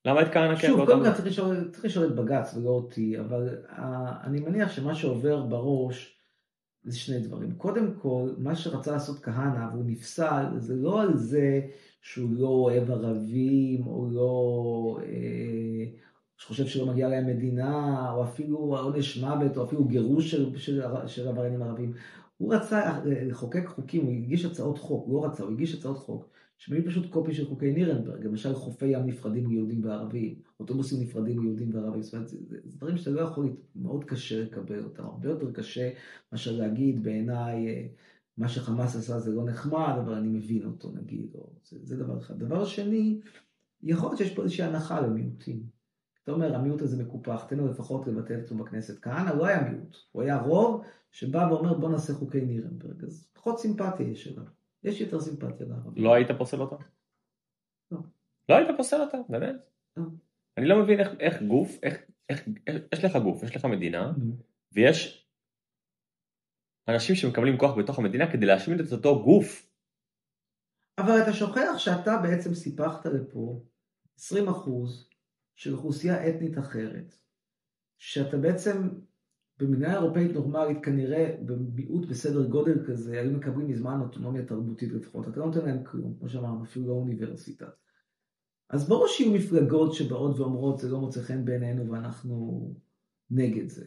[0.06, 0.68] למה את כהנא כן?
[0.68, 1.14] שוב, קודם כל
[1.72, 3.80] צריך לשאול את בג"ץ ולא אותי, אבל uh,
[4.24, 6.18] אני מניח שמה שעובר בראש
[6.84, 7.52] זה שני דברים.
[7.52, 11.62] קודם כל, מה שרצה לעשות כהנא והוא נפסל, זה לא על זה
[12.02, 15.00] שהוא לא אוהב ערבים, או לא...
[15.04, 15.86] אה,
[16.38, 21.28] שחושב שלא מגיעה להם מדינה, או אפילו עונש מוות, או אפילו גירוש של, של, של
[21.28, 21.94] עבריינים ערבים.
[22.38, 26.30] הוא רצה לחוקק חוקים, הוא הגיש הצעות חוק, הוא לא רצה, הוא הגיש הצעות חוק,
[26.64, 31.76] שמביאים פשוט קופי של חוקי נירנברג, למשל חופי ים נפרדים ליהודים וערבים, אוטובוסים נפרדים ליהודים
[31.76, 35.30] וערבים, זאת אומרת, זה, זה, זה דברים שאתה לא יכול, מאוד קשה לקבל אותם, הרבה
[35.30, 35.90] יותר קשה
[36.32, 37.88] מאשר להגיד בעיניי, אה,
[38.38, 42.18] מה שחמאס עשה זה לא נחמד, אבל אני מבין אותו נגיד, או, זה, זה דבר
[42.18, 42.40] אחד.
[42.40, 43.20] דבר שני,
[43.84, 45.64] יכול להיות שיש פה איזושהי הנחה למיעוטים.
[46.24, 49.00] אתה אומר, המיעוט הזה מקופח, תן לו לפחות לבטל אותו בכנסת.
[49.02, 53.60] כהנא לא היה מיעוט, הוא היה רוב שבא ואומר בוא נעשה חוקי נירנברג, אז פחות
[53.60, 54.63] סימפתיה יש אליו.
[54.84, 56.04] יש יותר סימפתיה לערבים.
[56.04, 56.76] לא היית פוסל אותה?
[57.92, 57.98] לא.
[58.50, 59.18] לא היית פוסל אותה?
[59.30, 59.56] באמת?
[59.98, 60.04] לא.
[60.58, 61.98] אני לא מבין איך, איך גוף, איך,
[62.30, 64.14] איך, איך, יש לך גוף, יש לך מדינה,
[64.72, 65.28] ויש
[66.88, 69.70] אנשים שמקבלים כוח בתוך המדינה כדי להשמיד את אותו גוף.
[70.98, 73.64] אבל אתה שוכח שאתה בעצם סיפחת לפה
[74.20, 74.22] 20%
[75.56, 77.16] של אוכלוסייה אתנית אחרת,
[77.98, 78.90] שאתה בעצם
[79.64, 85.40] במדינה אירופאית נורמלית כנראה במיעוט בסדר גודל כזה היו מקבלים מזמן אוטונומיה תרבותית לפחות, אתה
[85.40, 87.70] לא נותן להם כלום, כמו שאמרנו, אפילו לא אוניברסיטה.
[88.70, 92.68] אז ברור שיהיו מפלגות שבאות ואומרות זה לא מוצא חן בעינינו ואנחנו
[93.30, 93.86] נגד זה.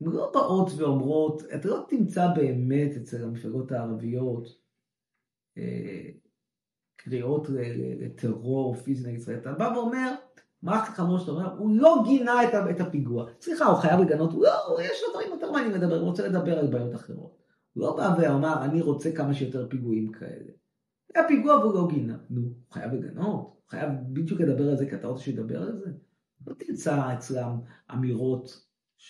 [0.00, 4.48] הן לא באות ואומרות, אתה לא תמצא באמת אצל המפלגות הערביות
[5.58, 6.10] אה,
[6.96, 7.46] קריאות
[8.00, 10.14] לטרור פיזי נגד ישראל, אתה בא ואומר,
[10.64, 11.56] הכי חמור שאתה אומר?
[11.58, 13.26] הוא לא גינה את הפיגוע.
[13.40, 16.58] סליחה, הוא חייב לגנות, הוא לא, יש לו דברים יותר מעניינים לדבר, הוא רוצה לדבר
[16.58, 17.36] על בעיות אחרות.
[17.72, 20.52] הוא לא בא ואמר, אני רוצה כמה שיותר פיגועים כאלה.
[21.14, 22.16] היה פיגוע והוא לא גינה.
[22.30, 23.44] נו, הוא חייב לגנות?
[23.44, 25.90] הוא חייב בדיוק לדבר על זה כי אתה רוצה שידבר על זה?
[26.46, 27.58] לא תמצא אצלם
[27.92, 28.66] אמירות,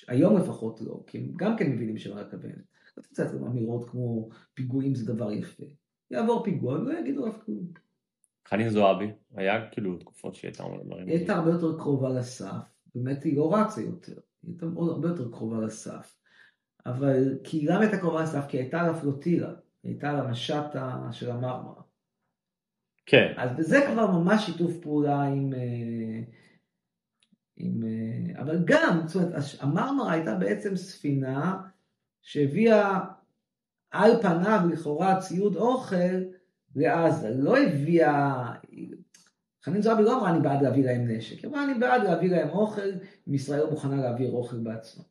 [0.08, 2.64] היום לפחות לא, כי הם גם כן מבינים שמה הכוונת.
[2.96, 5.64] לא תמצא אצלם אמירות כמו פיגועים זה דבר יפה.
[6.10, 7.85] יעבור פיגוע ולא יגידו עליו כלום.
[8.48, 11.06] חנין זועבי, היה כאילו תקופות שהיא הייתה אומרת דברים.
[11.06, 15.30] היא הייתה הרבה יותר קרובה לסף, באמת היא לא רצה יותר, היא הייתה הרבה יותר
[15.30, 16.16] קרובה לסף.
[16.86, 18.46] אבל כי למה הייתה קרובה לסף?
[18.48, 19.48] כי הייתה לה פלוטילה,
[19.82, 20.76] היא הייתה לה משט
[21.12, 21.82] של המרמרה.
[23.06, 23.32] כן.
[23.36, 25.52] אז בזה כבר ממש שיתוף פעולה עם...
[25.54, 26.20] אה,
[27.56, 31.62] עם אה, אבל גם, זאת אומרת, המרמרה הייתה בעצם ספינה
[32.22, 33.00] שהביאה
[33.90, 36.22] על פניו לכאורה ציוד אוכל
[36.76, 38.52] לעזה, לא הביאה,
[39.64, 42.48] חנין זועבי לא אמרה אני בעד להביא להם נשק, היא אמרה אני בעד להביא להם
[42.48, 42.90] אוכל,
[43.28, 45.04] אם ישראל לא מוכנה להעביר אוכל בעצמה.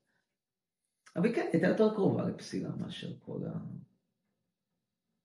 [1.15, 3.59] אבל כן, הייתה יותר קרובה לפסילה מאשר כל ה...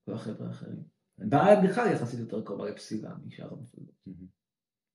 [0.06, 0.82] כל החבר'ה האחרים.
[1.18, 3.94] בעיה בכלל יחסית יותר קרובה לפסילה משאר המפלגות.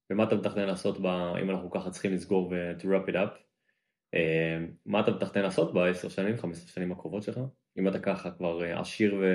[0.09, 1.05] ומה אתה מתכנן לעשות, ב,
[1.41, 3.39] אם אנחנו ככה צריכים לסגור ו- to wrap it up,
[4.13, 7.39] אה, מה אתה מתכנן לעשות בעשר שנים, חמש עשר שנים הקרובות שלך?
[7.77, 9.25] אם אתה ככה כבר אה, עשיר ו...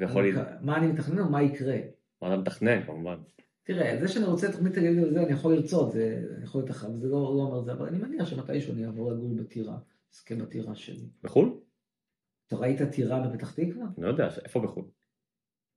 [0.00, 0.24] ויכול...
[0.38, 1.76] אני- מה אני מתכנן או מה יקרה?
[2.22, 3.18] מה אתה מתכנן כמובן?
[3.62, 6.88] תראה, זה שאני רוצה תוכנית טלוויזיה וזה, אני יכול לרצות, זה אני יכול להיות אחר,
[6.98, 9.78] זה לא לא אומר זה, אבל אני מניח שמתישהו אני אעבור לגור בטירה,
[10.14, 11.08] אזכה בטירה שלי.
[11.22, 11.60] בחו"ל?
[12.46, 13.86] אתה ראית טירה בפתח תקווה?
[13.98, 14.84] לא יודע, איפה בחו"ל?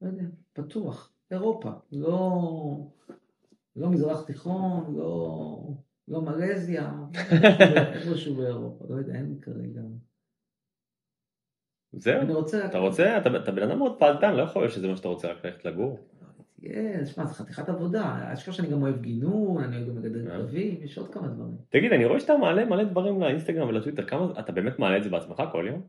[0.01, 0.23] לא יודע,
[0.53, 2.87] פתוח, אירופה, לא,
[3.75, 5.73] לא מזרח תיכון, לא,
[6.07, 6.93] לא מלזיה,
[7.93, 9.81] איפשהו באירופה, לא יודע, אין כרגע.
[11.93, 12.65] זהו, רוצה...
[12.65, 15.31] אתה רוצה, אתה אתה בן אדם מאוד פעלתן, לא יכול להיות שזה מה שאתה רוצה
[15.31, 15.99] רק ללכת לגור.
[16.61, 20.37] כן, שמע, זה חתיכת עבודה, אשכרה שאני גם אוהב גינון, אני אוהב גם לגדל אה.
[20.37, 21.57] כלבים, יש עוד כמה דברים.
[21.69, 25.09] תגיד, אני רואה שאתה מעלה מלא דברים לאינסטגרם ולטוויטר, כמה, אתה באמת מעלה את זה
[25.09, 25.81] בעצמך כל יום?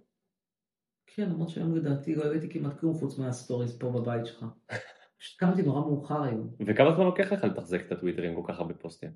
[1.06, 4.44] כן, למרות שהיום לדעתי לא הבאתי כמעט כלום חוץ מה stories פה בבית שלך.
[5.18, 6.50] פשוט קמתי נורא מאוחר היום.
[6.66, 9.10] וכמה זמן לוקח לך לתחזק את הטוויטר עם כל כך הרבה פוסטים?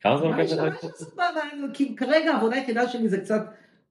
[0.00, 0.86] כמה זמן לוקח לך?
[1.96, 3.42] כרגע העבודה היחידה שלי זה קצת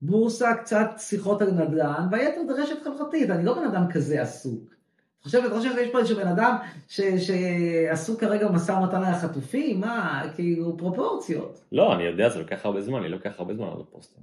[0.02, 4.74] בורסה, קצת שיחות על נדל"ן, והיתר זה רשת חברתית, אני לא בן אדם כזה עסוק.
[5.20, 6.56] אתה חושב, אתה חושב שיש פה איזשהו בן אדם
[6.88, 9.80] ש- שעסוק כרגע במשא ומתן על החטופים?
[9.80, 11.60] מה, כאילו, פרופורציות.
[11.72, 14.22] לא, אני יודע, זה לוקח הרבה זמן, לי לוקח הרבה זמן לעלות פוסטים.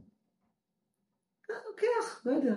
[1.49, 2.53] לוקח, לא יודע.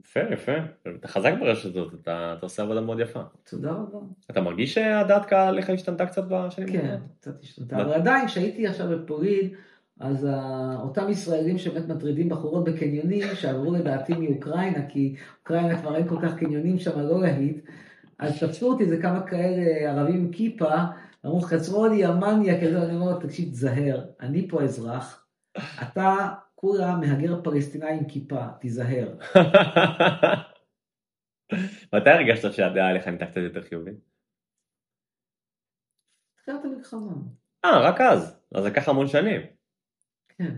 [0.00, 0.52] יפה, יפה.
[0.96, 3.20] אתה חזק ברשת הזאת, אתה אתה עושה עבודה מאוד יפה.
[3.50, 3.98] תודה רבה.
[4.30, 7.00] אתה מרגיש שהדעת קהל עליך השתנתה קצת בשנים כן, האחרונות?
[7.20, 7.76] קצת השתנתה.
[7.76, 9.54] אבל עדיין, כשהייתי עכשיו בפולין,
[10.02, 16.08] אז ה- אותם ישראלים שבאמת מטרידים בחורות בקניונים, שעברו לדעתי מאוקראינה, כי אוקראינה כבר אין
[16.08, 17.64] כל כך קניונים שם, לא להיט,
[18.18, 20.74] אז תפסו אותי זה כמה כאלה ערבים עם כיפה,
[21.26, 25.26] אמרו חצרוני, אמניה, כזה, אני אומר תקשיב, תזהר, אני פה אזרח,
[25.82, 26.16] אתה
[26.54, 29.14] כולה מהגר פלסטיני עם כיפה, תיזהר.
[31.94, 33.94] מתי הרגשת שהדעה עליך נהייתה קצת יותר חיובית?
[36.36, 37.12] תחילת המלחמה.
[37.64, 38.40] אה, רק אז.
[38.54, 39.61] אז לקח המון שנים.
[40.42, 40.56] כן.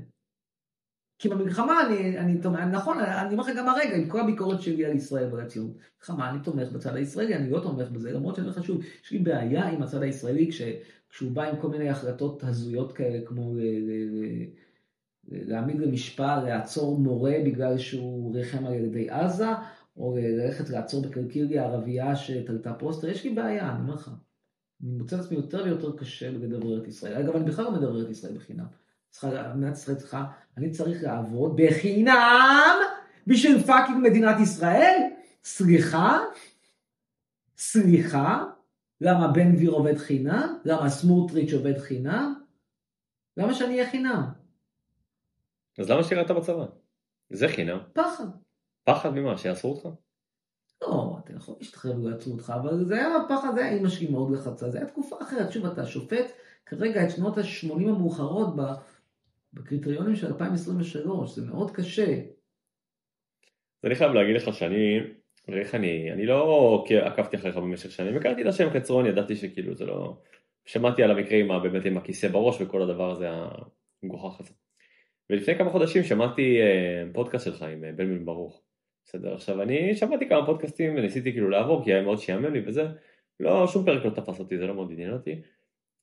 [1.19, 4.85] כי במלחמה אני, אני תומך, נכון, אני אומר לך גם הרגע, עם כל הביקורת שלי
[4.85, 8.47] על ישראל ועל הציונות, מלחמה אני תומך בצד הישראלי, אני לא תומך בזה, למרות שאני
[8.47, 10.63] אומר לך שוב, יש לי בעיה עם הצד הישראלי כש,
[11.11, 14.47] כשהוא בא עם כל מיני החלטות הזויות כאלה, כמו ל, ל, ל,
[15.29, 19.49] להעמיד למשפט, לעצור מורה בגלל שהוא ריחם על ילדי עזה,
[19.97, 24.11] או ללכת לעצור בקלקיליה ערבייה שתלתה פוסטר, יש לי בעיה, אני אומר לך.
[24.83, 27.15] אני מוצא את עצמי יותר ויותר קשה להסביר את ישראל.
[27.15, 28.84] אגב, אני בכלל לא מסביר את ישראל בחינם.
[29.23, 30.25] מדינת ישראל צריכה,
[30.57, 32.77] אני צריך לעבוד בחינם
[33.27, 35.01] בשביל fucking מדינת ישראל?
[35.45, 36.19] סליחה?
[37.59, 38.45] סליחה?
[39.01, 40.59] למה בן גביר עובד חינם?
[40.65, 42.35] למה סמוטריץ' עובד חינם?
[43.37, 44.25] למה שאני אהיה חינם?
[45.79, 46.67] אז למה שירת בצבא?
[47.31, 47.79] זה חינם.
[47.93, 48.27] פחד.
[48.85, 49.39] פחד ממה?
[49.39, 49.89] שיעשו אותך?
[50.83, 54.31] לא, אתה יכול להשתחרר ולעצרו אותך, אבל זה היה פחד, זה היה אימא שלי מאוד
[54.33, 55.53] לחצה, זה היה תקופה אחרת.
[55.53, 56.27] שוב, אתה שופט
[56.67, 58.61] כרגע את שנות ה-80 המאוחרות ב...
[59.55, 62.21] בקריטריונים של 2023, זה מאוד קשה.
[63.85, 65.01] אני חייב להגיד לך שאני,
[65.49, 69.87] איך אני, אני לא עקבתי אחריך במשך שנים, הכרתי את השם קצרון, ידעתי שכאילו זה
[69.87, 70.17] לא,
[70.65, 73.29] שמעתי על המקרה עם, באמת עם הכיסא בראש וכל הדבר הזה
[74.03, 74.51] המגוחך הזה.
[75.31, 78.63] ולפני כמה חודשים שמעתי אה, פודקאסט שלך עם אה, בן בן ברוך.
[79.05, 82.87] בסדר, עכשיו אני שמעתי כמה פודקאסטים וניסיתי כאילו לעבור כי היה מאוד שיאמם לי וזה,
[83.41, 85.43] לא, שום פרק לא תפס אותי, זה לא מאוד עניין אותי.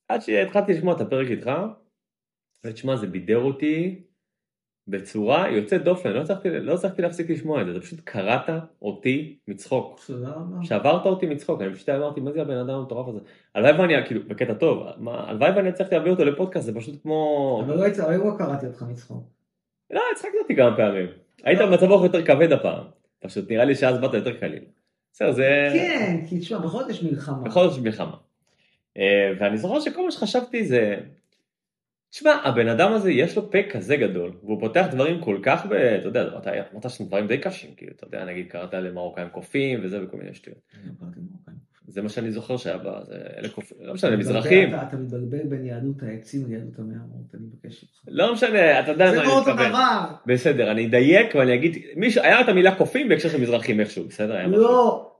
[0.08, 1.50] עד שהתחלתי לשמוע את הפרק איתך,
[2.66, 4.02] ותשמע זה בידר אותי
[4.88, 8.50] בצורה יוצאת דופן, לא הצלחתי, לא הצלחתי להפסיק לשמוע את זה, אתה פשוט קראת
[8.82, 10.00] אותי מצחוק.
[10.06, 10.64] תודה רבה.
[10.64, 13.18] שעברת אותי מצחוק, אני פשוט אמרתי מה זה הבן אדם המטורף הזה,
[13.54, 17.76] הלוואי ואני, כאילו, בקטע טוב, הלוואי ואני אצליח להביא אותו לפודקאסט, זה פשוט כמו, אבל
[17.76, 17.86] לא
[18.16, 19.24] לא קראתי אותך מצחוק.
[19.90, 21.06] לא, הצחקתי אותי כמה פעמים,
[21.44, 22.84] היית במצב רוח יותר כבד הפעם,
[23.20, 24.64] פשוט נראה לי שאז באת יותר קליל.
[25.12, 27.42] בסדר, זה, כן, כי תשמע, בכל זאת יש מלחמה.
[27.42, 28.16] בכל זאת יש מלחמה.
[28.96, 31.00] אה, ואני זוכר שכל מה שחשבתי זה,
[32.12, 35.72] תשמע, הבן אדם הזה יש לו פה כזה גדול, והוא פותח דברים כל כך, ב,
[35.72, 39.80] אתה יודע, אתה אמרת שם דברים די קשים, כאילו, אתה יודע, נגיד קראת למרוקאים קופים
[39.82, 40.58] וזה וכל מיני שטויות.
[41.00, 41.06] לא.
[41.86, 45.66] זה מה שאני זוכר שהיה בה, זה אלה קופים, לא משנה, מזרחים, אתה מתבלבל בין
[45.66, 48.02] יהדות העצים ליהדות המערות, אני מבקש ממך.
[48.08, 49.68] לא משנה, אתה יודע זה מה אני אותו מתכוון.
[49.68, 50.00] דבר.
[50.26, 51.76] בסדר, אני אדייק ואני אגיד,
[52.22, 54.46] היה את המילה קופים בהקשר של מזרחים איכשהו, בסדר?
[54.46, 55.12] לא.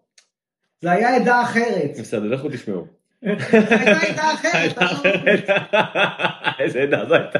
[0.81, 1.91] זה היה עדה אחרת.
[1.99, 3.02] בסדר, לכו תשמעו.
[3.23, 4.79] הייתה עדה אחרת.
[4.79, 5.13] תחשוב.
[6.59, 7.39] איזה עדה זו הייתה?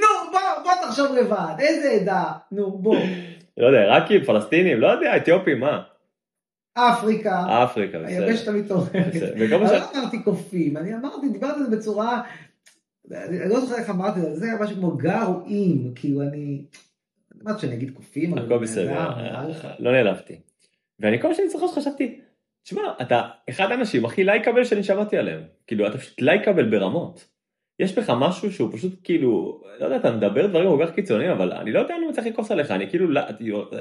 [0.00, 1.54] נו, בוא, תחשוב לבד.
[1.58, 2.32] איזה עדה?
[2.52, 2.96] נו, בוא.
[3.56, 5.82] לא יודע, עיראקים, פלסטינים, לא יודע, אתיופים, מה?
[6.74, 7.64] אפריקה.
[7.64, 8.24] אפריקה, בסדר.
[8.24, 8.94] היבשת המתעוררת.
[8.94, 9.02] מה
[9.32, 9.48] אני.
[9.48, 9.56] לא
[9.94, 12.22] אמרתי קופים, אני אמרתי, דיברתי על זה בצורה,
[13.12, 16.64] אני לא זוכר איך אמרתי את זה, זה היה משהו כמו גרועים, כאילו אני,
[17.42, 18.38] אמרת שאני אגיד קופים?
[18.38, 19.10] הכל בסדר,
[19.78, 20.40] לא נעלבתי.
[21.00, 22.20] ואני כל שאני זוכר שחשבתי,
[22.64, 25.40] תשמע, אתה אחד האנשים הכי לייקבל שאני שמעתי עליהם.
[25.66, 27.28] כאילו, אתה פשוט לייקבל ברמות.
[27.78, 31.52] יש בך משהו שהוא פשוט כאילו, לא יודע, אתה מדבר דברים כל כך קיצוניים, אבל
[31.52, 33.20] אני לא יודע אני מצליח לכעוס עליך, אני כאילו,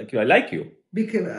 [0.08, 0.64] כאילו, I like you.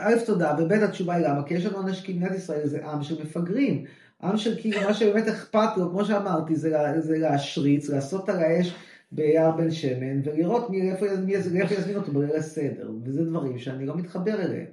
[0.03, 3.03] א' תודה, וב' התשובה היא למה, כי יש לנו אנשים, כי מדינת ישראל זה עם
[3.03, 3.85] של מפגרים.
[4.23, 8.73] עם של כאילו, מה שבאמת אכפת לו, כמו שאמרתי, זה, זה להשריץ, לעשות על האש
[9.11, 12.91] ביער בן שמן, ולראות מי, איפה, מי, איפה יזמין אותו בליל הסדר.
[13.03, 14.65] וזה דברים שאני לא מתחבר אליהם.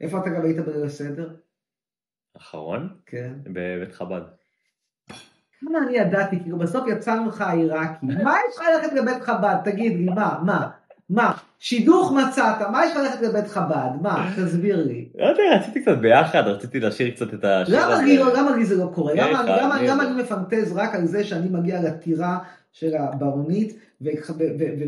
[0.00, 1.28] איפה אתה גם היית בליל הסדר?
[2.40, 2.88] אחרון?
[3.06, 3.32] כן.
[3.44, 4.20] בבית חב"ד.
[5.60, 9.56] כמה אני ידעתי, כאילו בסוף יצא ממך העיראקי, מה יש לך ללכת לבית חב"ד?
[9.64, 10.68] תגיד לי, מה, מה,
[11.10, 11.32] מה?
[11.58, 13.90] שידוך מצאת, מה יש לך ללכת לבית חב"ד?
[14.02, 15.08] מה, תסביר לי.
[15.18, 18.02] לא יודע, רציתי קצת ביחד, רציתי לשיר קצת את השיר הזה.
[18.36, 19.14] למה לי זה לא קורה?
[19.14, 22.38] למה אני מפנטז רק על זה שאני מגיע לטירה
[22.72, 23.78] של הברונית,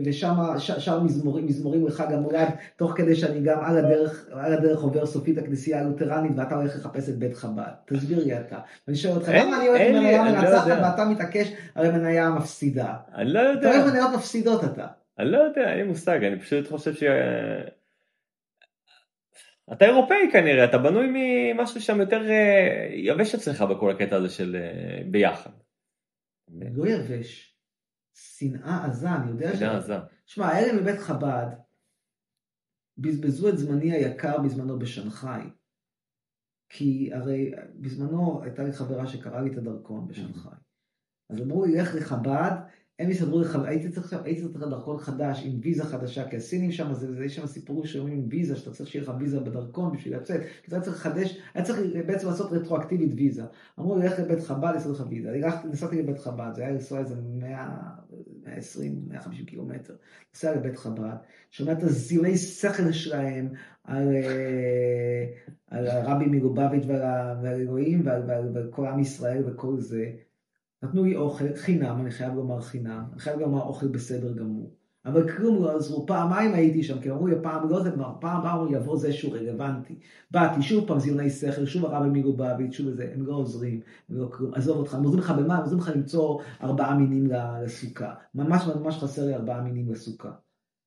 [0.05, 5.07] ושם שר מזמורים, מזמורים לחג המולד, תוך כדי שאני גם על הדרך, על הדרך עובר
[5.07, 7.73] סופית הכנסייה הלותרנית, ואתה הולך לחפש את בית חב"ד.
[7.85, 8.59] תסביר לי אתה.
[8.86, 12.94] ואני שואל אותך, למה אני אוהב מניה לא מנצחת ואתה מתעקש על המניה המפסידה?
[13.15, 13.70] אני לא יודע.
[13.70, 14.86] אתה אוהב מניות מפסידות אתה.
[15.19, 17.02] אני לא יודע, אין לי מושג, אני פשוט חושב ש...
[19.73, 24.57] אתה אירופאי כנראה, אתה בנוי ממשהו שם יותר אה, יבש אצלך בכל הקטע הזה של
[24.57, 25.51] אה, ביחד.
[26.74, 27.49] לא יבש.
[28.15, 29.59] שנאה עזה, אני יודע ש...
[29.59, 29.97] שנאה עזה.
[30.27, 31.47] שמע, האלה מבית חב"ד
[32.99, 35.43] בזבזו את זמני היקר בזמנו בשנגחאי.
[36.69, 40.59] כי הרי בזמנו הייתה לי חברה שקראה לי את הדרכון בשנגחאי.
[41.31, 42.53] אז אמרו לי, לך לחב"ד,
[43.01, 46.94] הם יסדרו לך, הייתי צריך, הייתי צריך דרכון חדש עם ויזה חדשה, כי הסינים שם,
[46.94, 50.16] זה, זה, יש שם סיפורים שאומרים עם ויזה, שאתה צריך שיהיה לך ויזה בדרכון בשביל
[50.16, 53.43] לצאת, כי אתה צריך לחדש, היה צריך בעצם לעשות רטרואקטיבית ויזה.
[53.78, 55.31] אמרו לי, לך לבית חב"ד, יעשו לך ויזה.
[55.31, 55.40] אני
[55.70, 57.68] נסעתי לבית חב"ד, זה היה לנסוע איזה 100,
[58.47, 59.94] 120, 150 קילומטר.
[60.35, 61.16] נסע לבית חב"ד,
[61.51, 63.48] שומע את הזיוני שכל שלהם
[63.85, 65.27] על, אה,
[65.66, 67.02] על הרבי מלובביץ' ועל
[67.47, 70.10] האלוהים ועל, ועל, ועל כל עם ישראל וכל זה.
[70.82, 74.77] נתנו לי אוכל חינם, אני חייב לומר חינם, אני חייב לומר אוכל בסדר גמור.
[75.05, 78.40] אבל כלום לא עזרו, פעמיים הייתי שם, כי אמרו לי פעם לא זה כבר, פעם
[78.40, 79.98] הבאה הוא יבוא זה שהוא רלוונטי.
[80.31, 84.28] באתי, שוב פעם זיוני שכל, שוב הרבי מגובביץ', שוב איזה, הם לא עוזרים, הם לא
[84.32, 85.55] כלום, עזוב אותך, הם עוזרים לך במה?
[85.57, 87.27] הם עוזרים לך למצוא ארבעה מינים
[87.65, 88.15] לסוכה.
[88.35, 90.32] ממש ממש חסר לי ארבעה מינים לסוכה.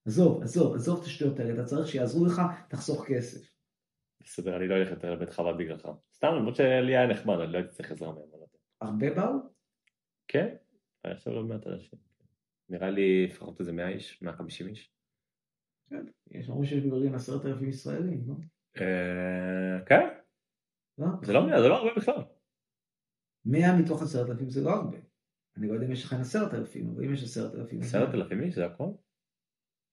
[0.07, 3.49] עזוב, עזוב, עזוב את השטויות האלה, אתה צריך שיעזרו לך, תחסוך כסף.
[4.23, 5.87] בסדר, אני לא אלך יותר לבית חב"ד בגללך.
[6.15, 8.43] סתם, למרות שלי היה נחמד, אני לא הייתי צריך עזרה מהם.
[8.81, 9.52] הרבה באו?
[10.27, 10.55] כן,
[11.03, 11.99] היה שם לא מעט אנשים.
[12.69, 14.93] נראה לי לפחות איזה 100 איש, 150 איש.
[15.89, 18.35] כן, יש אמרו שיש בגרעין עשרת אלפים ישראלים, לא?
[18.81, 20.07] אה, כן.
[20.97, 21.07] לא?
[21.23, 22.23] זה לא 100, זה לא הרבה בכלל.
[23.45, 24.97] 100 מתוך עשרת אלפים זה לא הרבה.
[25.57, 27.81] אני לא יודע אם יש לכם עשרת אלפים, אבל אם יש עשרת אלפים...
[27.81, 28.89] עשרת אלפים איש זה הכל?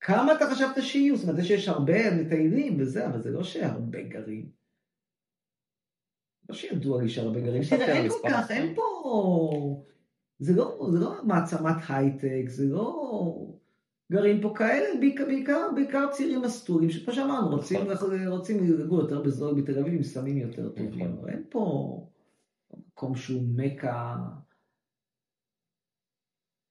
[0.01, 1.17] כמה אתה חשבת שיהיו?
[1.17, 4.51] זאת אומרת, זה שיש הרבה מטיילים וזה, אבל זה לא שהרבה גרים.
[6.49, 7.63] לא שידוע לי שהרבה גרים.
[7.71, 9.85] תראה, אין כל כך, אין פה...
[10.41, 13.47] זה לא, זה לא מעצמת הייטק, זה לא...
[14.13, 18.27] גרים פה כאלה, בעיקר, בעיקר, בעיקר צעירים מסטולים, שכמו שאמרנו, רוצים, נכון.
[18.27, 21.19] רוצים לגור יותר בזול בתל אביב עם סמים יותר טובים, נכון.
[21.19, 22.07] אבל אין פה
[22.77, 24.17] מקום שהוא מכה,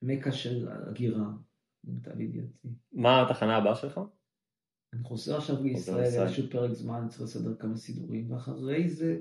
[0.02, 1.26] מכה של הגירה,
[1.84, 2.68] למיטב ידיעתי.
[2.92, 4.00] מה התחנה הבאה שלך?
[4.94, 9.20] אני חוזר עכשיו לישראל, איזשהו פרק זמן, צריך לסדר כמה סידורים, ואחרי זה,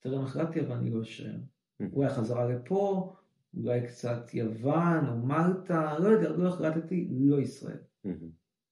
[0.00, 1.36] טרם החלטתי, אבל אני לא אשאר.
[1.92, 3.12] אולי חזרה לפה,
[3.56, 7.78] אולי קצת יוון או מלטה, לא יודע, לא החלטתי, לא ישראל.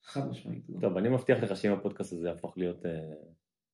[0.05, 0.65] חד משמעית.
[0.69, 0.81] לא.
[0.81, 3.13] טוב, אני מבטיח לך שאם הפודקאסט הזה יהפוך להיות, אה,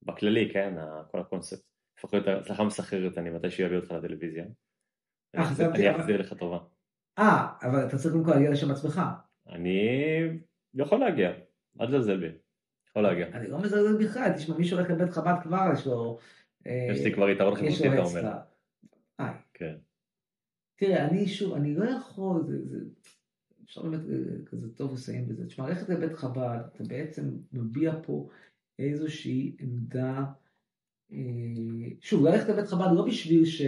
[0.03, 0.75] בכללי, כן,
[1.11, 1.63] כל הקונספט,
[1.97, 4.45] יהפוך להיות הצלחה מסחררת, אני מתי שיביא אותך לטלוויזיה.
[5.35, 6.59] אני אחזיר לך טובה.
[7.19, 9.01] אה, אבל אתה צריך קודם כל להגיע לשם עצמך.
[9.49, 9.81] אני
[10.75, 11.31] יכול להגיע,
[11.81, 12.39] אל תזלזל בי.
[12.89, 13.27] יכול להגיע.
[13.27, 16.19] אני לא מזלזל בכלל, תשמע, מי שהולך לבית חב"ד כבר יש לו...
[16.67, 18.33] אה, יש לי כבר יתרון חברתי, אתה אומר.
[19.21, 19.33] אה.
[19.55, 19.75] כן.
[20.77, 22.79] תראה, אני שוב, אני לא יכול, זה, זה,
[23.65, 25.47] אפשר באמת אה, כזה טוב לסיים בזה.
[25.47, 28.29] תשמע, ללכת לבית חב"ד, אתה בעצם מביע פה
[28.79, 30.25] איזושהי עמדה,
[31.13, 31.19] אה,
[32.01, 33.63] שוב, ללכת לבית חב"ד לא בשביל ש...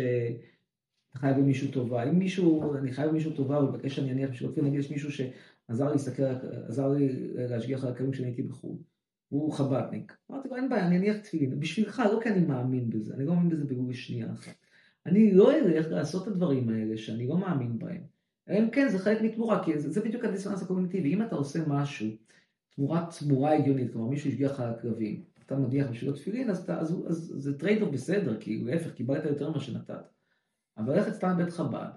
[1.16, 2.02] חייב למישהו טובה.
[2.02, 5.86] אם מישהו, אני חייב למישהו טובה, הוא מבקש שאני אניח בשביל נגיד יש מישהו שעזר
[5.86, 6.22] לי להסתכל,
[6.68, 8.76] עזר לי להשגיח על הקווים כשאני הייתי בחו"ל.
[9.28, 10.16] הוא חב"דניק.
[10.30, 11.60] אמרתי לו, אין בעיה, אני אניח תפילין.
[11.60, 14.65] בשבילך, לא כי אני מאמין בזה, אני לא מאמין בזה בגרוש שנייה אחת.
[15.06, 18.02] אני לא אלך לעשות את הדברים האלה שאני לא מאמין בהם.
[18.48, 21.14] אלא אם כן זה חלק מתמורה, כי זה, זה בדיוק הדיסוננס הקוגניטיבי.
[21.14, 22.06] אם אתה עושה משהו,
[22.70, 26.94] תמורת תמורה הגיונית, כלומר מישהו השגיח לך על הכלבים, אתה מניח בשבילו תפילין, אז, אז,
[27.06, 30.04] אז, אז זה trade off בסדר, כי להפך, קיבלת יותר ממה שנתת.
[30.76, 31.88] אבל ללכת סתם לבית חב"ד,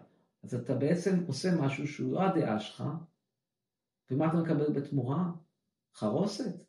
[0.44, 2.84] אז אתה בעצם עושה משהו שהוא לא הדעה שלך,
[4.12, 5.32] ומה אתה מקבל בתמורה?
[5.96, 6.69] חרוסת?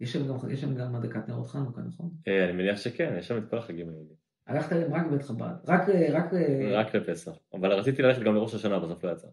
[0.00, 2.10] יש שם גם, יש שם גם הדקת נרות חנוכה, נכון?
[2.26, 4.16] אני מניח שכן, יש שם את כל החגים היהודים.
[4.46, 6.24] הלכת אליהם רק בבית חב"ד, רק, רק...
[6.72, 9.28] רק לפסח, אבל רציתי ללכת גם לראש השנה, בסוף לא יצא.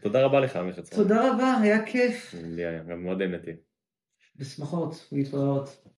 [0.00, 1.02] תודה רבה לך, עמי חצרון.
[1.02, 2.34] תודה רבה, היה כיף.
[2.42, 3.50] לי היה, גם מאוד נהניתי.
[4.36, 5.88] בשמחות, להתראות.